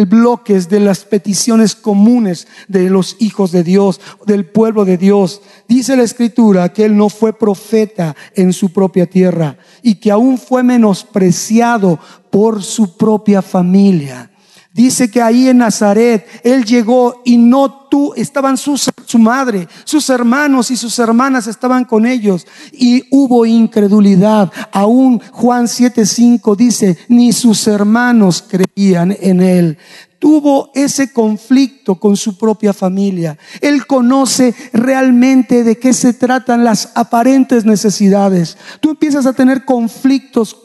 bloques 0.09 0.69
de 0.69 0.81
las 0.81 1.05
peticiones 1.05 1.75
comunes 1.75 2.47
de 2.69 2.91
los 2.91 3.17
hijos 3.21 3.53
de 3.53 3.65
Dios, 3.65 4.01
del 4.27 4.47
pueblo 4.47 4.85
de 4.85 4.99
Dios. 4.99 5.41
Dice 5.67 5.97
la 5.97 6.03
escritura 6.03 6.73
que 6.73 6.85
él 6.85 6.97
no 6.97 7.09
fue 7.09 7.33
profeta 7.33 8.15
en 8.35 8.53
su 8.53 8.73
propia 8.73 9.07
tierra 9.07 9.57
y 9.83 9.97
que 9.97 10.11
aún 10.11 10.39
fue 10.39 10.63
menospreciado 10.63 11.99
por 12.31 12.63
su 12.63 12.97
propia 12.97 13.41
familia. 13.41 14.31
Dice 14.79 15.11
que 15.11 15.21
ahí 15.21 15.49
en 15.49 15.59
Nazaret 15.59 16.25
él 16.45 16.65
llegó 16.65 17.21
y 17.25 17.37
no 17.37 17.89
tú, 17.89 18.13
estaban 18.15 18.57
sus, 18.57 18.89
su 19.07 19.19
madre, 19.19 19.67
sus 19.83 20.09
hermanos 20.09 20.71
y 20.71 20.77
sus 20.77 20.97
hermanas 21.01 21.49
estaban 21.49 21.85
con 21.85 22.07
ellos 22.07 22.47
y 22.71 23.03
hubo 23.11 23.45
incredulidad. 23.45 24.53
Aún 24.71 25.21
Juan 25.33 25.65
7:5 25.67 26.55
dice, 26.55 26.97
ni 27.09 27.33
sus 27.33 27.67
hermanos 27.67 28.45
creían 28.49 29.17
en 29.21 29.41
él 29.41 29.79
tuvo 30.21 30.71
ese 30.75 31.13
conflicto 31.13 31.97
con 31.97 32.17
su 32.17 32.37
propia 32.37 32.73
familia. 32.73 33.39
Él 33.61 33.87
conoce 33.87 34.53
realmente 34.73 35.63
de 35.63 35.79
qué 35.79 35.93
se 35.93 36.13
tratan 36.13 36.65
las 36.65 36.91
aparentes 36.97 37.65
necesidades. 37.65 38.57
Tú 38.81 38.91
empiezas 38.91 39.27
a 39.27 39.33
tener 39.33 39.65
conflictos 39.65 40.57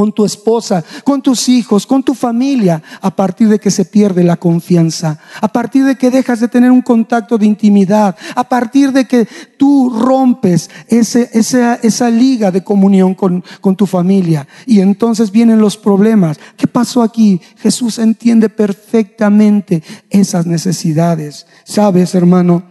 con 0.00 0.12
tu 0.12 0.24
esposa, 0.24 0.82
con 1.04 1.20
tus 1.20 1.50
hijos, 1.50 1.86
con 1.86 2.02
tu 2.02 2.14
familia, 2.14 2.82
a 3.02 3.14
partir 3.14 3.50
de 3.50 3.58
que 3.58 3.70
se 3.70 3.84
pierde 3.84 4.24
la 4.24 4.38
confianza, 4.38 5.18
a 5.42 5.48
partir 5.48 5.84
de 5.84 5.96
que 5.96 6.10
dejas 6.10 6.40
de 6.40 6.48
tener 6.48 6.70
un 6.70 6.80
contacto 6.80 7.36
de 7.36 7.44
intimidad, 7.44 8.16
a 8.34 8.44
partir 8.48 8.92
de 8.92 9.06
que 9.06 9.28
tú 9.58 9.90
rompes 9.90 10.70
ese, 10.88 11.28
esa, 11.34 11.74
esa 11.74 12.08
liga 12.08 12.50
de 12.50 12.64
comunión 12.64 13.14
con, 13.14 13.44
con 13.60 13.76
tu 13.76 13.84
familia. 13.84 14.48
Y 14.64 14.80
entonces 14.80 15.30
vienen 15.30 15.60
los 15.60 15.76
problemas. 15.76 16.40
¿Qué 16.56 16.66
pasó 16.66 17.02
aquí? 17.02 17.38
Jesús 17.58 17.98
entiende 17.98 18.48
perfectamente 18.48 19.82
esas 20.08 20.46
necesidades. 20.46 21.46
Sabes, 21.64 22.14
hermano, 22.14 22.62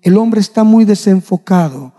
el 0.00 0.16
hombre 0.16 0.40
está 0.40 0.64
muy 0.64 0.86
desenfocado 0.86 1.92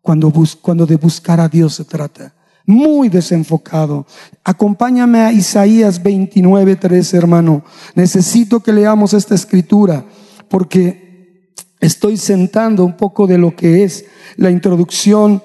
cuando, 0.00 0.32
cuando 0.62 0.86
de 0.86 0.94
buscar 0.94 1.40
a 1.40 1.48
Dios 1.48 1.74
se 1.74 1.84
trata 1.84 2.37
muy 2.68 3.08
desenfocado. 3.08 4.06
Acompáñame 4.44 5.20
a 5.20 5.32
Isaías 5.32 6.02
29, 6.02 6.76
3, 6.76 7.14
hermano. 7.14 7.64
Necesito 7.94 8.60
que 8.60 8.74
leamos 8.74 9.14
esta 9.14 9.34
escritura 9.34 10.04
porque 10.50 11.54
estoy 11.80 12.18
sentando 12.18 12.84
un 12.84 12.94
poco 12.94 13.26
de 13.26 13.38
lo 13.38 13.56
que 13.56 13.84
es 13.84 14.04
la 14.36 14.50
introducción 14.50 15.42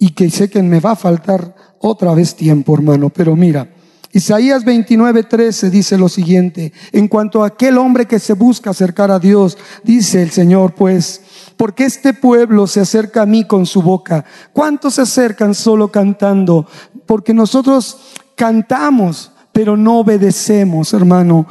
y 0.00 0.10
que 0.10 0.28
sé 0.28 0.50
que 0.50 0.60
me 0.60 0.80
va 0.80 0.90
a 0.92 0.96
faltar 0.96 1.54
otra 1.78 2.12
vez 2.14 2.34
tiempo, 2.34 2.74
hermano. 2.74 3.10
Pero 3.10 3.36
mira, 3.36 3.70
Isaías 4.12 4.64
29, 4.64 5.22
13 5.22 5.70
dice 5.70 5.96
lo 5.96 6.08
siguiente, 6.08 6.72
en 6.90 7.06
cuanto 7.06 7.44
a 7.44 7.46
aquel 7.46 7.78
hombre 7.78 8.06
que 8.06 8.18
se 8.18 8.32
busca 8.32 8.70
acercar 8.70 9.12
a 9.12 9.20
Dios, 9.20 9.56
dice 9.84 10.20
el 10.20 10.30
Señor, 10.30 10.74
pues, 10.74 11.20
porque 11.56 11.84
este 11.84 12.12
pueblo 12.12 12.66
se 12.66 12.80
acerca 12.80 13.22
a 13.22 13.26
mí 13.26 13.44
con 13.44 13.66
su 13.66 13.82
boca. 13.82 14.24
¿Cuántos 14.52 14.94
se 14.94 15.02
acercan 15.02 15.54
solo 15.54 15.88
cantando? 15.88 16.66
Porque 17.06 17.32
nosotros 17.32 17.98
cantamos, 18.34 19.32
pero 19.52 19.76
no 19.76 20.00
obedecemos, 20.00 20.92
hermano 20.92 21.46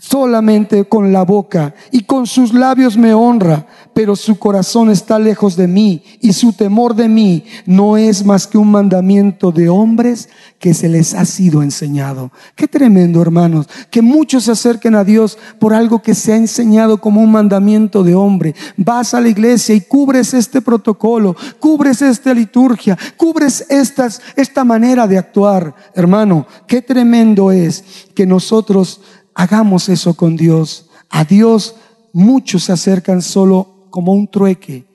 solamente 0.00 0.86
con 0.86 1.12
la 1.12 1.24
boca 1.24 1.74
y 1.92 2.04
con 2.04 2.26
sus 2.26 2.54
labios 2.54 2.96
me 2.96 3.12
honra, 3.12 3.66
pero 3.94 4.16
su 4.16 4.38
corazón 4.38 4.90
está 4.90 5.18
lejos 5.18 5.56
de 5.56 5.68
mí 5.68 6.02
y 6.20 6.32
su 6.32 6.54
temor 6.54 6.94
de 6.94 7.08
mí 7.08 7.44
no 7.66 7.98
es 7.98 8.24
más 8.24 8.46
que 8.46 8.56
un 8.56 8.70
mandamiento 8.70 9.52
de 9.52 9.68
hombres 9.68 10.30
que 10.58 10.74
se 10.74 10.88
les 10.88 11.14
ha 11.14 11.24
sido 11.26 11.62
enseñado. 11.62 12.30
Qué 12.54 12.66
tremendo, 12.66 13.20
hermanos, 13.20 13.66
que 13.90 14.00
muchos 14.00 14.44
se 14.44 14.52
acerquen 14.52 14.94
a 14.94 15.04
Dios 15.04 15.38
por 15.58 15.74
algo 15.74 16.00
que 16.00 16.14
se 16.14 16.32
ha 16.32 16.36
enseñado 16.36 17.00
como 17.00 17.20
un 17.20 17.30
mandamiento 17.30 18.02
de 18.02 18.14
hombre. 18.14 18.54
Vas 18.76 19.12
a 19.12 19.20
la 19.20 19.28
iglesia 19.28 19.74
y 19.74 19.82
cubres 19.82 20.32
este 20.32 20.62
protocolo, 20.62 21.36
cubres 21.58 22.00
esta 22.00 22.32
liturgia, 22.32 22.96
cubres 23.16 23.66
estas, 23.68 24.22
esta 24.36 24.64
manera 24.64 25.06
de 25.06 25.18
actuar. 25.18 25.74
Hermano, 25.94 26.46
qué 26.66 26.80
tremendo 26.80 27.52
es 27.52 27.84
que 28.14 28.26
nosotros 28.26 29.00
Hagamos 29.34 29.88
eso 29.88 30.14
con 30.14 30.36
Dios. 30.36 30.90
A 31.08 31.24
Dios 31.24 31.76
muchos 32.12 32.64
se 32.64 32.72
acercan 32.72 33.22
solo 33.22 33.86
como 33.90 34.12
un 34.12 34.28
trueque. 34.28 34.86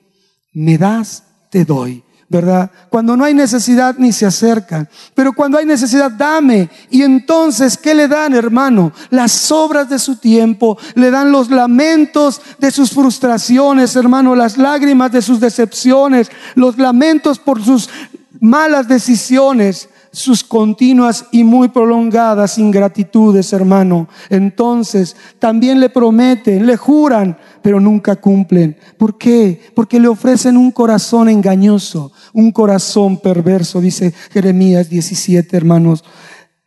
Me 0.54 0.78
das, 0.78 1.24
te 1.50 1.66
doy. 1.66 2.06
¿verdad? 2.28 2.72
Cuando 2.90 3.16
no 3.16 3.24
hay 3.24 3.34
necesidad 3.34 3.96
ni 3.98 4.12
se 4.12 4.26
acercan, 4.26 4.90
pero 5.14 5.34
cuando 5.34 5.58
hay 5.58 5.66
necesidad, 5.66 6.10
dame. 6.10 6.70
Y 6.90 7.04
entonces, 7.04 7.78
¿qué 7.78 7.94
le 7.94 8.08
dan, 8.08 8.34
hermano? 8.34 8.92
Las 9.12 9.52
obras 9.52 9.90
de 9.90 10.00
su 10.00 10.16
tiempo, 10.16 10.78
le 10.96 11.12
dan 11.12 11.32
los 11.32 11.52
lamentos 11.52 12.42
de 12.58 12.72
sus 12.72 12.92
frustraciones, 12.92 13.96
hermano, 13.96 14.36
las 14.36 14.58
lágrimas 14.58 15.12
de 15.12 15.22
sus 15.22 15.40
decepciones, 15.40 16.32
los 16.56 16.78
lamentos 16.78 17.38
por 17.38 17.64
sus 17.64 17.90
malas 18.40 18.88
decisiones 18.88 19.90
sus 20.16 20.46
continuas 20.46 21.26
y 21.32 21.44
muy 21.44 21.68
prolongadas 21.68 22.58
ingratitudes, 22.58 23.52
hermano. 23.52 24.08
Entonces 24.30 25.16
también 25.40 25.80
le 25.82 25.90
prometen, 25.90 26.66
le 26.66 26.78
juran, 26.78 27.38
pero 27.62 27.82
nunca 27.82 28.16
cumplen. 28.16 28.78
¿Por 28.98 29.18
qué? 29.18 29.62
Porque 29.76 30.00
le 30.00 30.08
ofrecen 30.08 30.56
un 30.56 30.72
corazón 30.72 31.28
engañoso, 31.28 32.14
un 32.32 32.52
corazón 32.54 33.18
perverso, 33.18 33.82
dice 33.82 34.14
Jeremías 34.32 34.90
17, 34.90 35.56
hermanos. 35.58 36.04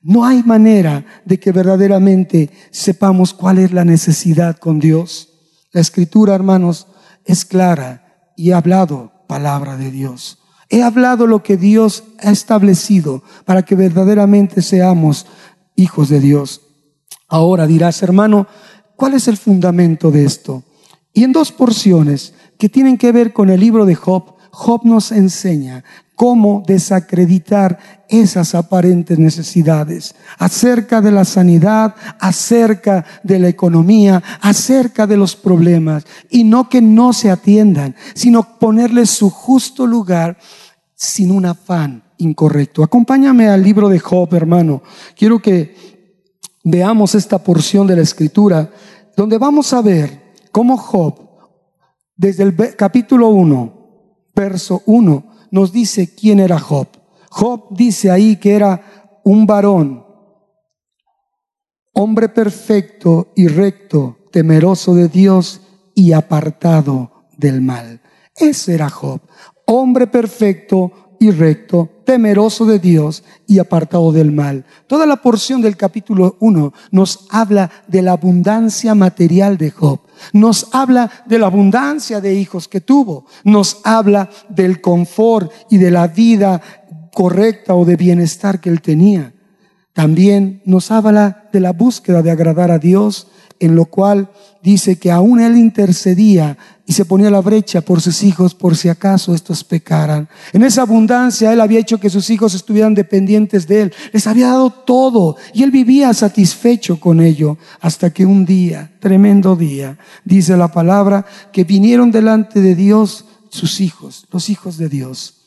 No 0.03 0.27
hay 0.27 0.43
manera 0.43 1.05
de 1.25 1.41
que 1.41 1.51
verdaderamente 1.51 2.51
sepamos 2.71 3.33
cuál 3.33 3.59
es 3.59 3.73
la 3.73 3.85
necesidad 3.85 4.59
con 4.59 4.79
Dios. 4.79 5.31
La 5.73 5.81
escritura, 5.81 6.35
hermanos, 6.35 6.87
es 7.25 7.45
clara 7.45 8.31
y 8.37 8.53
ha 8.53 8.59
hablado 8.59 9.13
palabra 9.27 9.77
de 9.77 9.91
Dios. 9.91 10.38
He 10.70 10.83
hablado 10.83 11.26
lo 11.26 11.42
que 11.42 11.57
Dios 11.57 12.04
ha 12.20 12.31
establecido 12.31 13.22
para 13.44 13.62
que 13.62 13.74
verdaderamente 13.74 14.61
seamos 14.62 15.26
hijos 15.76 16.09
de 16.09 16.20
Dios. 16.20 16.61
Ahora 17.28 17.66
dirás, 17.66 18.02
hermano, 18.02 18.46
¿cuál 18.96 19.14
es 19.14 19.28
el 19.28 19.37
fundamento 19.37 20.11
de 20.11 20.24
esto? 20.24 20.62
Y 21.12 21.24
en 21.24 21.33
dos 21.33 21.52
porciones 21.52 22.35
que 22.59 22.68
tienen 22.68 22.98
que 22.98 23.12
ver 23.12 23.33
con 23.33 23.50
el 23.50 23.61
libro 23.61 23.87
de 23.87 23.94
Job, 23.94 24.35
Job 24.50 24.83
nos 24.85 25.12
enseña 25.12 25.85
cómo 26.18 26.64
desacreditar 26.66 27.78
esas 28.09 28.57
aparentes 28.57 29.20
necesidades, 29.20 30.16
acerca 30.37 31.00
de 31.00 31.12
la 31.12 31.24
sanidad, 31.24 31.94
acerca 32.18 33.04
de 33.22 33.38
la 33.38 33.46
economía, 33.46 34.20
acerca 34.40 35.07
de 35.07 35.16
los 35.16 35.37
problemas, 35.37 36.04
y 36.28 36.42
no 36.42 36.68
que 36.68 36.83
no 36.83 37.12
se 37.12 37.31
atiendan, 37.31 37.94
sino 38.14 38.59
ponerles 38.59 39.11
su 39.11 39.31
justo 39.31 39.87
lugar 39.87 40.38
sin 40.96 41.31
un 41.31 41.46
afán 41.46 42.02
incorrecto. 42.16 42.83
Acompáñame 42.83 43.48
al 43.48 43.62
libro 43.62 43.88
de 43.88 44.00
Job, 44.00 44.35
hermano. 44.35 44.83
Quiero 45.16 45.38
que 45.38 45.76
veamos 46.64 47.14
esta 47.14 47.38
porción 47.38 47.87
de 47.87 47.94
la 47.94 48.02
escritura, 48.02 48.68
donde 49.16 49.38
vamos 49.38 49.72
a 49.72 49.83
ver 49.83 50.35
cómo 50.50 50.78
Job, 50.78 51.14
desde 52.16 52.42
el 52.42 52.57
capítulo 52.74 53.28
1, 53.28 53.72
verso 54.35 54.83
1, 54.87 55.28
nos 55.51 55.73
dice 55.73 56.15
quién 56.15 56.41
era 56.41 56.59
Job. 56.59 56.89
Job 57.31 57.67
dice 57.71 58.11
ahí 58.11 58.37
que 58.37 58.55
era 58.55 59.21
un 59.25 59.47
varón, 59.47 60.05
hombre 61.93 62.29
perfecto 62.29 63.33
y 63.37 63.49
recto, 63.49 64.17
temeroso 64.33 64.95
de 64.95 65.09
Dios 65.09 65.61
y 65.95 66.13
apartado 66.13 67.25
del 67.37 67.61
mal. 67.61 68.01
Ese 68.37 68.75
era 68.75 68.89
Job, 68.89 69.21
hombre 69.67 70.07
perfecto 70.07 70.93
y 71.21 71.31
recto, 71.31 71.91
temeroso 72.05 72.65
de 72.65 72.79
Dios 72.79 73.25
y 73.47 73.59
apartado 73.59 74.13
del 74.13 74.31
mal. 74.31 74.65
Toda 74.87 75.07
la 75.07 75.17
porción 75.17 75.61
del 75.61 75.77
capítulo 75.77 76.37
1 76.41 76.73
nos 76.93 77.27
habla 77.31 77.71
de 77.89 78.03
la 78.03 78.13
abundancia 78.13 78.95
material 78.95 79.59
de 79.59 79.71
Job, 79.71 80.01
nos 80.33 80.68
habla 80.72 81.11
de 81.26 81.38
la 81.38 81.46
abundancia 81.46 82.20
de 82.20 82.35
hijos 82.35 82.68
que 82.68 82.81
tuvo, 82.81 83.26
nos 83.44 83.81
habla 83.85 84.31
del 84.48 84.81
confort 84.81 85.52
y 85.70 85.78
de 85.78 85.90
la 85.90 86.09
vida 86.09 86.61
correcta 87.12 87.74
o 87.74 87.85
de 87.85 87.96
bienestar 87.96 88.61
que 88.61 88.70
él 88.70 88.81
tenía. 88.81 89.33
También 89.92 90.62
nos 90.64 90.90
habla 90.90 91.48
de 91.52 91.61
la 91.61 91.72
búsqueda 91.72 92.22
de 92.22 92.31
agradar 92.31 92.70
a 92.70 92.78
Dios, 92.78 93.28
en 93.61 93.75
lo 93.75 93.87
cual 93.87 94.31
dice 94.62 94.99
que 94.99 95.11
aún 95.11 95.40
él 95.40 95.57
intercedía 95.57 96.59
y 96.87 96.92
se 96.92 97.05
ponía 97.05 97.31
la 97.31 97.40
brecha 97.40 97.81
por 97.81 98.01
sus 98.01 98.23
hijos 98.23 98.55
por 98.55 98.77
si 98.77 98.88
acaso 98.88 99.35
estos 99.35 99.62
pecaran. 99.62 100.29
En 100.53 100.62
esa 100.62 100.83
abundancia 100.83 101.53
él 101.53 101.61
había 101.61 101.81
hecho 101.81 102.01
que 102.01 102.11
sus 102.11 102.31
hijos 102.31 102.55
estuvieran 102.55 102.94
dependientes 102.94 103.68
de 103.68 103.83
él. 103.83 103.94
Les 104.12 104.27
había 104.27 104.49
dado 104.49 104.71
todo 104.71 105.37
y 105.53 105.62
él 105.62 105.71
vivía 105.71 106.14
satisfecho 106.14 106.99
con 106.99 107.21
ello 107.21 107.59
hasta 107.81 108.11
que 108.11 108.25
un 108.25 108.44
día, 108.44 108.90
tremendo 109.01 109.55
día, 109.55 109.99
dice 110.25 110.57
la 110.57 110.68
palabra, 110.68 111.27
que 111.53 111.64
vinieron 111.64 112.11
delante 112.11 112.61
de 112.61 112.75
Dios 112.75 113.27
sus 113.51 113.81
hijos, 113.81 114.27
los 114.31 114.49
hijos 114.49 114.79
de 114.79 114.88
Dios. 114.88 115.38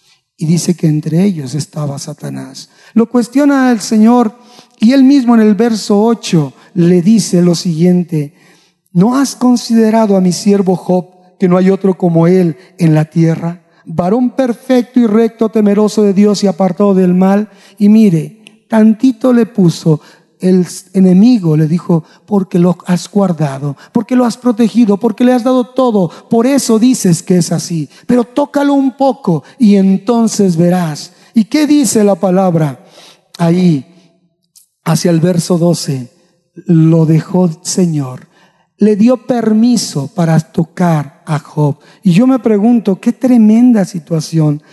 Y 0.41 0.47
dice 0.47 0.73
que 0.73 0.87
entre 0.87 1.23
ellos 1.23 1.53
estaba 1.53 1.99
Satanás. 1.99 2.71
Lo 2.95 3.07
cuestiona 3.07 3.71
el 3.71 3.79
Señor 3.79 4.39
y 4.79 4.93
él 4.93 5.03
mismo 5.03 5.35
en 5.35 5.41
el 5.41 5.53
verso 5.53 6.03
8 6.03 6.53
le 6.73 7.03
dice 7.03 7.43
lo 7.43 7.53
siguiente, 7.53 8.33
¿no 8.91 9.15
has 9.15 9.35
considerado 9.35 10.17
a 10.17 10.19
mi 10.19 10.31
siervo 10.31 10.75
Job 10.75 11.37
que 11.39 11.47
no 11.47 11.57
hay 11.57 11.69
otro 11.69 11.95
como 11.95 12.25
él 12.25 12.57
en 12.79 12.95
la 12.95 13.05
tierra? 13.05 13.61
Varón 13.85 14.31
perfecto 14.31 14.99
y 14.99 15.05
recto, 15.05 15.49
temeroso 15.49 16.01
de 16.01 16.15
Dios 16.15 16.43
y 16.43 16.47
apartado 16.47 16.95
del 16.95 17.13
mal. 17.13 17.49
Y 17.77 17.89
mire, 17.89 18.65
tantito 18.67 19.33
le 19.33 19.45
puso, 19.45 20.01
el 20.41 20.65
enemigo 20.93 21.55
le 21.55 21.67
dijo, 21.67 22.03
porque 22.25 22.59
lo 22.59 22.77
has 22.85 23.09
guardado, 23.09 23.77
porque 23.93 24.15
lo 24.15 24.25
has 24.25 24.37
protegido, 24.37 24.97
porque 24.97 25.23
le 25.23 25.33
has 25.33 25.43
dado 25.43 25.65
todo, 25.65 26.09
por 26.29 26.47
eso 26.47 26.79
dices 26.79 27.23
que 27.23 27.37
es 27.37 27.51
así. 27.51 27.87
Pero 28.07 28.23
tócalo 28.23 28.73
un 28.73 28.97
poco 28.97 29.43
y 29.59 29.75
entonces 29.75 30.57
verás. 30.57 31.13
¿Y 31.33 31.45
qué 31.45 31.67
dice 31.67 32.03
la 32.03 32.15
palabra? 32.15 32.83
Ahí, 33.37 33.85
hacia 34.83 35.11
el 35.11 35.19
verso 35.19 35.57
12, 35.57 36.11
lo 36.65 37.05
dejó 37.05 37.49
Señor. 37.63 38.27
Le 38.77 38.95
dio 38.95 39.27
permiso 39.27 40.07
para 40.07 40.39
tocar 40.39 41.21
a 41.25 41.37
Job. 41.37 41.77
Y 42.01 42.13
yo 42.13 42.25
me 42.25 42.39
pregunto, 42.39 42.99
qué 42.99 43.13
tremenda 43.13 43.85
situación. 43.85 44.63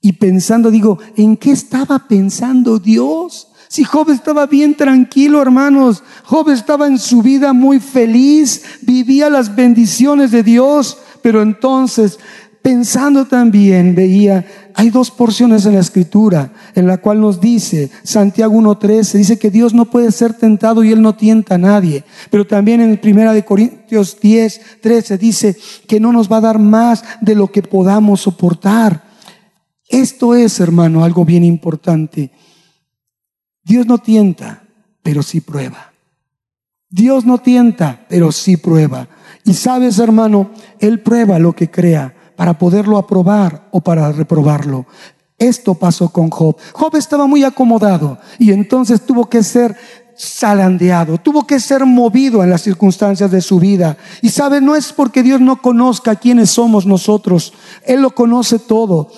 Y 0.00 0.14
pensando, 0.14 0.70
digo, 0.70 0.98
¿en 1.16 1.36
qué 1.36 1.52
estaba 1.52 2.08
pensando 2.08 2.78
Dios? 2.78 3.51
Si 3.72 3.84
Job 3.84 4.10
estaba 4.10 4.44
bien 4.46 4.74
tranquilo, 4.74 5.40
hermanos, 5.40 6.02
Job 6.24 6.50
estaba 6.50 6.86
en 6.86 6.98
su 6.98 7.22
vida 7.22 7.54
muy 7.54 7.80
feliz, 7.80 8.62
vivía 8.82 9.30
las 9.30 9.56
bendiciones 9.56 10.30
de 10.30 10.42
Dios, 10.42 10.98
pero 11.22 11.40
entonces, 11.40 12.18
pensando 12.60 13.24
también, 13.24 13.94
veía, 13.94 14.44
hay 14.74 14.90
dos 14.90 15.10
porciones 15.10 15.64
en 15.64 15.72
la 15.72 15.80
escritura 15.80 16.52
en 16.74 16.86
la 16.86 16.98
cual 16.98 17.22
nos 17.22 17.40
dice, 17.40 17.90
Santiago 18.02 18.54
1.13, 18.60 19.12
dice 19.14 19.38
que 19.38 19.50
Dios 19.50 19.72
no 19.72 19.86
puede 19.86 20.12
ser 20.12 20.34
tentado 20.34 20.84
y 20.84 20.92
Él 20.92 21.00
no 21.00 21.14
tienta 21.14 21.54
a 21.54 21.58
nadie, 21.58 22.04
pero 22.30 22.46
también 22.46 22.82
en 22.82 22.98
Primera 22.98 23.32
de 23.32 23.42
Corintios 23.42 24.20
10, 24.20 24.80
13 24.82 25.16
dice 25.16 25.56
que 25.88 25.98
no 25.98 26.12
nos 26.12 26.30
va 26.30 26.36
a 26.36 26.42
dar 26.42 26.58
más 26.58 27.02
de 27.22 27.34
lo 27.34 27.50
que 27.50 27.62
podamos 27.62 28.20
soportar. 28.20 29.02
Esto 29.88 30.34
es, 30.34 30.60
hermano, 30.60 31.04
algo 31.04 31.24
bien 31.24 31.42
importante. 31.42 32.32
Dios 33.64 33.86
no 33.86 33.98
tienta, 33.98 34.64
pero 35.02 35.22
sí 35.22 35.40
prueba. 35.40 35.92
Dios 36.88 37.24
no 37.24 37.38
tienta, 37.38 38.04
pero 38.08 38.32
sí 38.32 38.56
prueba. 38.56 39.08
Y 39.44 39.54
sabes, 39.54 39.98
hermano, 39.98 40.50
Él 40.78 41.00
prueba 41.00 41.38
lo 41.38 41.54
que 41.54 41.70
crea 41.70 42.14
para 42.36 42.58
poderlo 42.58 42.98
aprobar 42.98 43.68
o 43.70 43.80
para 43.80 44.12
reprobarlo. 44.12 44.86
Esto 45.38 45.74
pasó 45.74 46.10
con 46.10 46.30
Job. 46.30 46.56
Job 46.72 46.96
estaba 46.96 47.26
muy 47.26 47.42
acomodado 47.44 48.18
y 48.38 48.52
entonces 48.52 49.00
tuvo 49.04 49.28
que 49.28 49.42
ser 49.42 49.76
salandeado, 50.14 51.18
tuvo 51.18 51.46
que 51.46 51.58
ser 51.58 51.84
movido 51.84 52.44
en 52.44 52.50
las 52.50 52.62
circunstancias 52.62 53.30
de 53.30 53.40
su 53.40 53.58
vida. 53.58 53.96
Y 54.20 54.28
sabe, 54.28 54.60
no 54.60 54.76
es 54.76 54.92
porque 54.92 55.22
Dios 55.22 55.40
no 55.40 55.60
conozca 55.60 56.16
quiénes 56.16 56.50
somos 56.50 56.86
nosotros, 56.86 57.52
Él 57.84 58.02
lo 58.02 58.10
conoce 58.10 58.58
todo. 58.58 59.10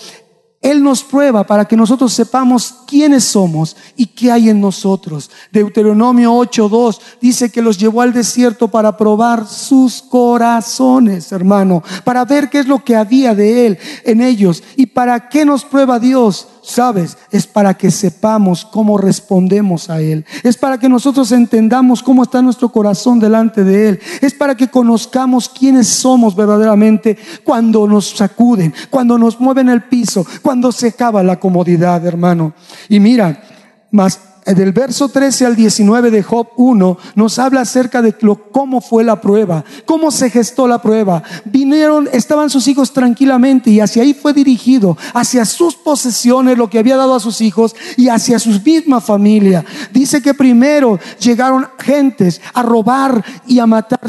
Él 0.64 0.82
nos 0.82 1.04
prueba 1.04 1.44
para 1.44 1.66
que 1.66 1.76
nosotros 1.76 2.10
sepamos 2.14 2.74
quiénes 2.86 3.24
somos 3.24 3.76
y 3.96 4.06
qué 4.06 4.32
hay 4.32 4.48
en 4.48 4.62
nosotros. 4.62 5.30
Deuteronomio 5.52 6.32
8.2 6.32 7.00
dice 7.20 7.52
que 7.52 7.60
los 7.60 7.76
llevó 7.76 8.00
al 8.00 8.14
desierto 8.14 8.68
para 8.68 8.96
probar 8.96 9.46
sus 9.46 10.00
corazones, 10.00 11.30
hermano, 11.32 11.82
para 12.02 12.24
ver 12.24 12.48
qué 12.48 12.60
es 12.60 12.66
lo 12.66 12.82
que 12.82 12.96
había 12.96 13.34
de 13.34 13.66
Él 13.66 13.78
en 14.04 14.22
ellos 14.22 14.62
y 14.74 14.86
para 14.86 15.28
qué 15.28 15.44
nos 15.44 15.66
prueba 15.66 15.98
Dios 15.98 16.48
sabes, 16.64 17.16
es 17.30 17.46
para 17.46 17.74
que 17.74 17.90
sepamos 17.90 18.64
cómo 18.64 18.98
respondemos 18.98 19.90
a 19.90 20.00
Él. 20.00 20.24
Es 20.42 20.56
para 20.56 20.78
que 20.78 20.88
nosotros 20.88 21.30
entendamos 21.32 22.02
cómo 22.02 22.22
está 22.22 22.42
nuestro 22.42 22.70
corazón 22.70 23.20
delante 23.20 23.64
de 23.64 23.88
Él. 23.90 24.00
Es 24.20 24.34
para 24.34 24.56
que 24.56 24.68
conozcamos 24.68 25.48
quiénes 25.48 25.88
somos 25.88 26.34
verdaderamente 26.34 27.16
cuando 27.44 27.86
nos 27.86 28.10
sacuden, 28.10 28.72
cuando 28.90 29.18
nos 29.18 29.38
mueven 29.38 29.68
el 29.68 29.84
piso, 29.84 30.26
cuando 30.42 30.72
se 30.72 30.88
acaba 30.88 31.22
la 31.22 31.38
comodidad, 31.38 32.04
hermano. 32.06 32.54
Y 32.88 32.98
mira, 33.00 33.42
más 33.90 34.18
del 34.44 34.72
verso 34.72 35.08
13 35.08 35.46
al 35.46 35.56
19 35.56 36.10
de 36.10 36.22
Job 36.22 36.48
1 36.56 36.98
nos 37.14 37.38
habla 37.38 37.62
acerca 37.62 38.02
de 38.02 38.14
cómo 38.52 38.80
fue 38.80 39.02
la 39.02 39.20
prueba, 39.20 39.64
cómo 39.86 40.10
se 40.10 40.30
gestó 40.30 40.68
la 40.68 40.82
prueba. 40.82 41.22
Vinieron, 41.44 42.08
estaban 42.12 42.50
sus 42.50 42.68
hijos 42.68 42.92
tranquilamente 42.92 43.70
y 43.70 43.80
hacia 43.80 44.02
ahí 44.02 44.12
fue 44.12 44.32
dirigido, 44.32 44.98
hacia 45.14 45.44
sus 45.44 45.76
posesiones, 45.76 46.58
lo 46.58 46.68
que 46.68 46.78
había 46.78 46.96
dado 46.96 47.14
a 47.14 47.20
sus 47.20 47.40
hijos 47.40 47.74
y 47.96 48.08
hacia 48.08 48.38
su 48.38 48.50
misma 48.64 49.00
familia. 49.00 49.64
Dice 49.92 50.20
que 50.20 50.34
primero 50.34 50.98
llegaron 51.18 51.66
gentes 51.78 52.40
a 52.52 52.62
robar 52.62 53.24
y 53.46 53.58
a 53.58 53.66
matar 53.66 54.00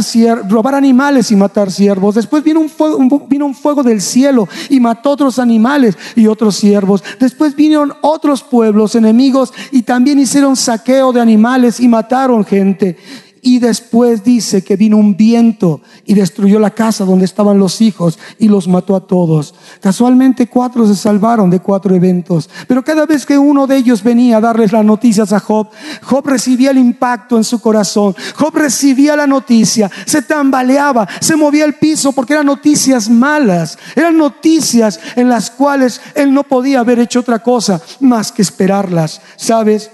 robar 0.50 0.76
animales 0.76 1.32
y 1.32 1.36
matar 1.36 1.72
siervos. 1.72 2.16
Después 2.16 2.44
vino 2.44 2.60
un 2.60 2.70
fuego, 2.70 3.26
vino 3.28 3.46
un 3.46 3.56
fuego 3.56 3.84
del 3.84 4.02
cielo 4.02 4.48
y 4.70 4.80
mató 4.80 5.12
otros 5.12 5.40
animales 5.40 5.98
y 6.16 6.28
otros 6.28 6.56
siervos. 6.56 7.04
Después 7.20 7.56
vinieron 7.56 7.94
otros 8.02 8.44
pueblos 8.44 8.96
enemigos 8.96 9.54
y 9.72 9.84
también 9.84 10.20
hicieron 10.26 10.56
saqueo 10.56 11.14
de 11.14 11.22
animales 11.22 11.80
y 11.80 11.88
mataron 11.88 12.44
gente. 12.44 12.98
Y 13.46 13.60
después 13.60 14.24
dice 14.24 14.64
que 14.64 14.76
vino 14.76 14.98
un 14.98 15.16
viento 15.16 15.82
y 16.04 16.16
destruyó 16.16 16.58
la 16.58 16.72
casa 16.72 17.06
donde 17.06 17.26
estaban 17.26 17.60
los 17.60 17.80
hijos 17.80 18.18
y 18.40 18.48
los 18.48 18.68
mató 18.68 18.96
a 18.96 19.06
todos. 19.06 19.54
Casualmente 19.80 20.48
cuatro 20.48 20.88
se 20.88 20.96
salvaron 20.96 21.52
de 21.52 21.60
cuatro 21.60 21.94
eventos. 21.94 22.50
Pero 22.68 22.84
cada 22.84 23.06
vez 23.06 23.24
que 23.24 23.38
uno 23.38 23.68
de 23.68 23.78
ellos 23.78 24.02
venía 24.02 24.38
a 24.38 24.42
darles 24.42 24.72
las 24.72 24.84
noticias 24.84 25.32
a 25.32 25.40
Job, 25.40 25.70
Job 26.02 26.26
recibía 26.26 26.72
el 26.72 26.80
impacto 26.80 27.38
en 27.38 27.44
su 27.44 27.62
corazón. 27.62 28.16
Job 28.34 28.56
recibía 28.56 29.16
la 29.16 29.28
noticia, 29.28 29.92
se 30.08 30.24
tambaleaba, 30.24 31.08
se 31.22 31.36
movía 31.36 31.66
el 31.66 31.76
piso 31.76 32.14
porque 32.14 32.34
eran 32.34 32.48
noticias 32.48 33.08
malas. 33.12 33.78
Eran 33.96 34.18
noticias 34.18 35.00
en 35.16 35.30
las 35.30 35.52
cuales 35.52 36.02
él 36.16 36.34
no 36.34 36.46
podía 36.46 36.80
haber 36.80 36.98
hecho 36.98 37.20
otra 37.20 37.38
cosa 37.38 37.80
más 38.00 38.32
que 38.32 38.42
esperarlas. 38.42 39.22
¿Sabes? 39.36 39.92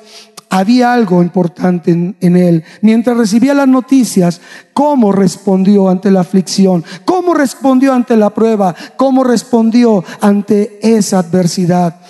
Había 0.52 0.94
algo 0.94 1.24
importante 1.24 1.92
en, 1.92 2.36
él. 2.36 2.64
Mientras 2.82 3.16
recibía 3.16 3.54
las 3.54 3.70
noticias, 3.70 4.42
cómo 4.74 5.14
respondió 5.14 5.88
ante 5.88 6.12
la 6.12 6.20
aflicción, 6.20 6.84
cómo 7.06 7.34
respondió 7.34 7.94
ante 7.94 8.18
la 8.18 8.32
prueba, 8.32 8.76
cómo 8.98 9.24
respondió 9.24 10.04
ante 10.20 10.78
esa 10.84 11.20
adversidad. 11.20 12.02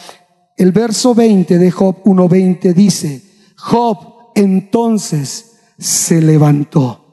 El 0.58 0.72
verso 0.72 1.14
20 1.14 1.60
de 1.60 1.70
Job 1.70 2.04
1.20 2.04 2.74
dice, 2.74 3.22
Job 3.58 4.32
entonces 4.34 5.60
se 5.78 6.20
levantó. 6.20 7.06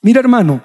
Mira 0.00 0.20
hermano, 0.20 0.62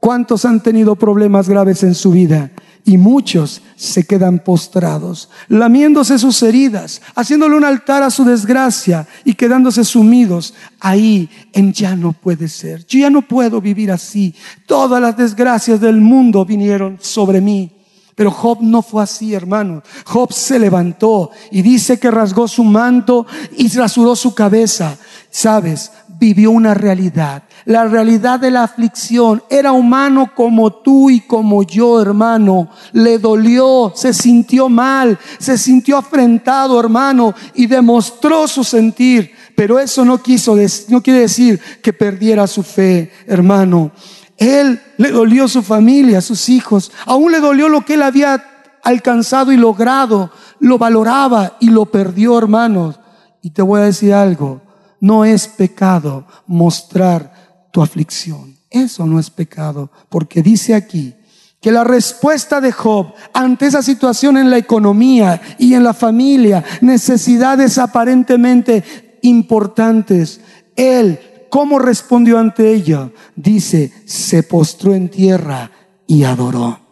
¿cuántos 0.00 0.46
han 0.46 0.62
tenido 0.62 0.96
problemas 0.96 1.46
graves 1.46 1.82
en 1.82 1.94
su 1.94 2.10
vida? 2.10 2.52
Y 2.86 2.98
muchos 2.98 3.62
se 3.74 4.06
quedan 4.06 4.38
postrados, 4.38 5.28
lamiéndose 5.48 6.20
sus 6.20 6.40
heridas, 6.44 7.02
haciéndole 7.16 7.56
un 7.56 7.64
altar 7.64 8.04
a 8.04 8.10
su 8.10 8.24
desgracia 8.24 9.08
y 9.24 9.34
quedándose 9.34 9.84
sumidos 9.84 10.54
ahí 10.78 11.28
en 11.52 11.72
ya 11.72 11.96
no 11.96 12.12
puede 12.12 12.46
ser. 12.46 12.86
Yo 12.86 13.00
ya 13.00 13.10
no 13.10 13.22
puedo 13.22 13.60
vivir 13.60 13.90
así. 13.90 14.36
Todas 14.66 15.02
las 15.02 15.16
desgracias 15.16 15.80
del 15.80 16.00
mundo 16.00 16.44
vinieron 16.44 16.96
sobre 17.00 17.40
mí. 17.40 17.72
Pero 18.14 18.30
Job 18.30 18.58
no 18.62 18.80
fue 18.82 19.02
así, 19.02 19.34
hermano. 19.34 19.82
Job 20.06 20.32
se 20.32 20.58
levantó 20.58 21.32
y 21.50 21.62
dice 21.62 21.98
que 21.98 22.10
rasgó 22.10 22.46
su 22.46 22.62
manto 22.62 23.26
y 23.58 23.68
rasuró 23.76 24.14
su 24.14 24.32
cabeza. 24.32 24.96
Sabes, 25.28 25.90
vivió 26.18 26.50
una 26.50 26.74
realidad 26.74 27.42
la 27.66 27.84
realidad 27.84 28.40
de 28.40 28.50
la 28.50 28.62
aflicción. 28.62 29.42
Era 29.50 29.72
humano 29.72 30.30
como 30.34 30.72
tú 30.72 31.10
y 31.10 31.20
como 31.20 31.62
yo, 31.64 32.00
hermano. 32.00 32.70
Le 32.92 33.18
dolió, 33.18 33.92
se 33.94 34.14
sintió 34.14 34.68
mal, 34.68 35.18
se 35.38 35.58
sintió 35.58 35.98
afrentado, 35.98 36.80
hermano, 36.80 37.34
y 37.54 37.66
demostró 37.66 38.48
su 38.48 38.64
sentir. 38.64 39.32
Pero 39.54 39.78
eso 39.78 40.04
no 40.04 40.22
quiso, 40.22 40.56
no 40.88 41.02
quiere 41.02 41.20
decir 41.20 41.60
que 41.82 41.92
perdiera 41.92 42.46
su 42.46 42.62
fe, 42.62 43.10
hermano. 43.26 43.90
Él 44.36 44.80
le 44.96 45.10
dolió 45.10 45.48
su 45.48 45.62
familia, 45.62 46.20
sus 46.20 46.48
hijos. 46.48 46.92
Aún 47.04 47.32
le 47.32 47.40
dolió 47.40 47.68
lo 47.68 47.84
que 47.84 47.94
él 47.94 48.02
había 48.02 48.44
alcanzado 48.84 49.50
y 49.50 49.56
logrado. 49.56 50.30
Lo 50.60 50.78
valoraba 50.78 51.56
y 51.58 51.70
lo 51.70 51.86
perdió, 51.86 52.38
hermanos. 52.38 53.00
Y 53.42 53.50
te 53.50 53.62
voy 53.62 53.80
a 53.80 53.84
decir 53.84 54.14
algo. 54.14 54.65
No 55.06 55.24
es 55.24 55.46
pecado 55.46 56.26
mostrar 56.48 57.68
tu 57.70 57.80
aflicción. 57.80 58.56
Eso 58.68 59.06
no 59.06 59.20
es 59.20 59.30
pecado, 59.30 59.88
porque 60.08 60.42
dice 60.42 60.74
aquí 60.74 61.14
que 61.60 61.70
la 61.70 61.84
respuesta 61.84 62.60
de 62.60 62.72
Job 62.72 63.14
ante 63.32 63.66
esa 63.66 63.82
situación 63.82 64.36
en 64.36 64.50
la 64.50 64.58
economía 64.58 65.40
y 65.60 65.74
en 65.74 65.84
la 65.84 65.94
familia, 65.94 66.64
necesidades 66.80 67.78
aparentemente 67.78 68.82
importantes, 69.22 70.40
él, 70.74 71.20
¿cómo 71.50 71.78
respondió 71.78 72.40
ante 72.40 72.74
ella? 72.74 73.12
Dice, 73.36 73.92
se 74.06 74.42
postró 74.42 74.92
en 74.92 75.08
tierra 75.08 75.70
y 76.08 76.24
adoró 76.24 76.85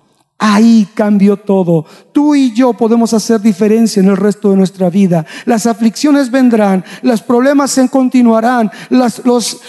Ahí 0.46 0.86
cambió 0.92 1.38
todo. 1.38 1.86
Tú 2.12 2.34
y 2.34 2.52
yo 2.52 2.74
podemos 2.74 3.14
hacer 3.14 3.40
diferencia 3.40 4.00
en 4.00 4.10
el 4.10 4.16
resto 4.18 4.50
de 4.50 4.58
nuestra 4.58 4.90
vida. 4.90 5.24
Las 5.46 5.64
aflicciones 5.64 6.30
vendrán, 6.30 6.84
los 7.00 7.22
problemas 7.22 7.70
se 7.70 7.88
continuarán, 7.88 8.70
las, 8.90 9.22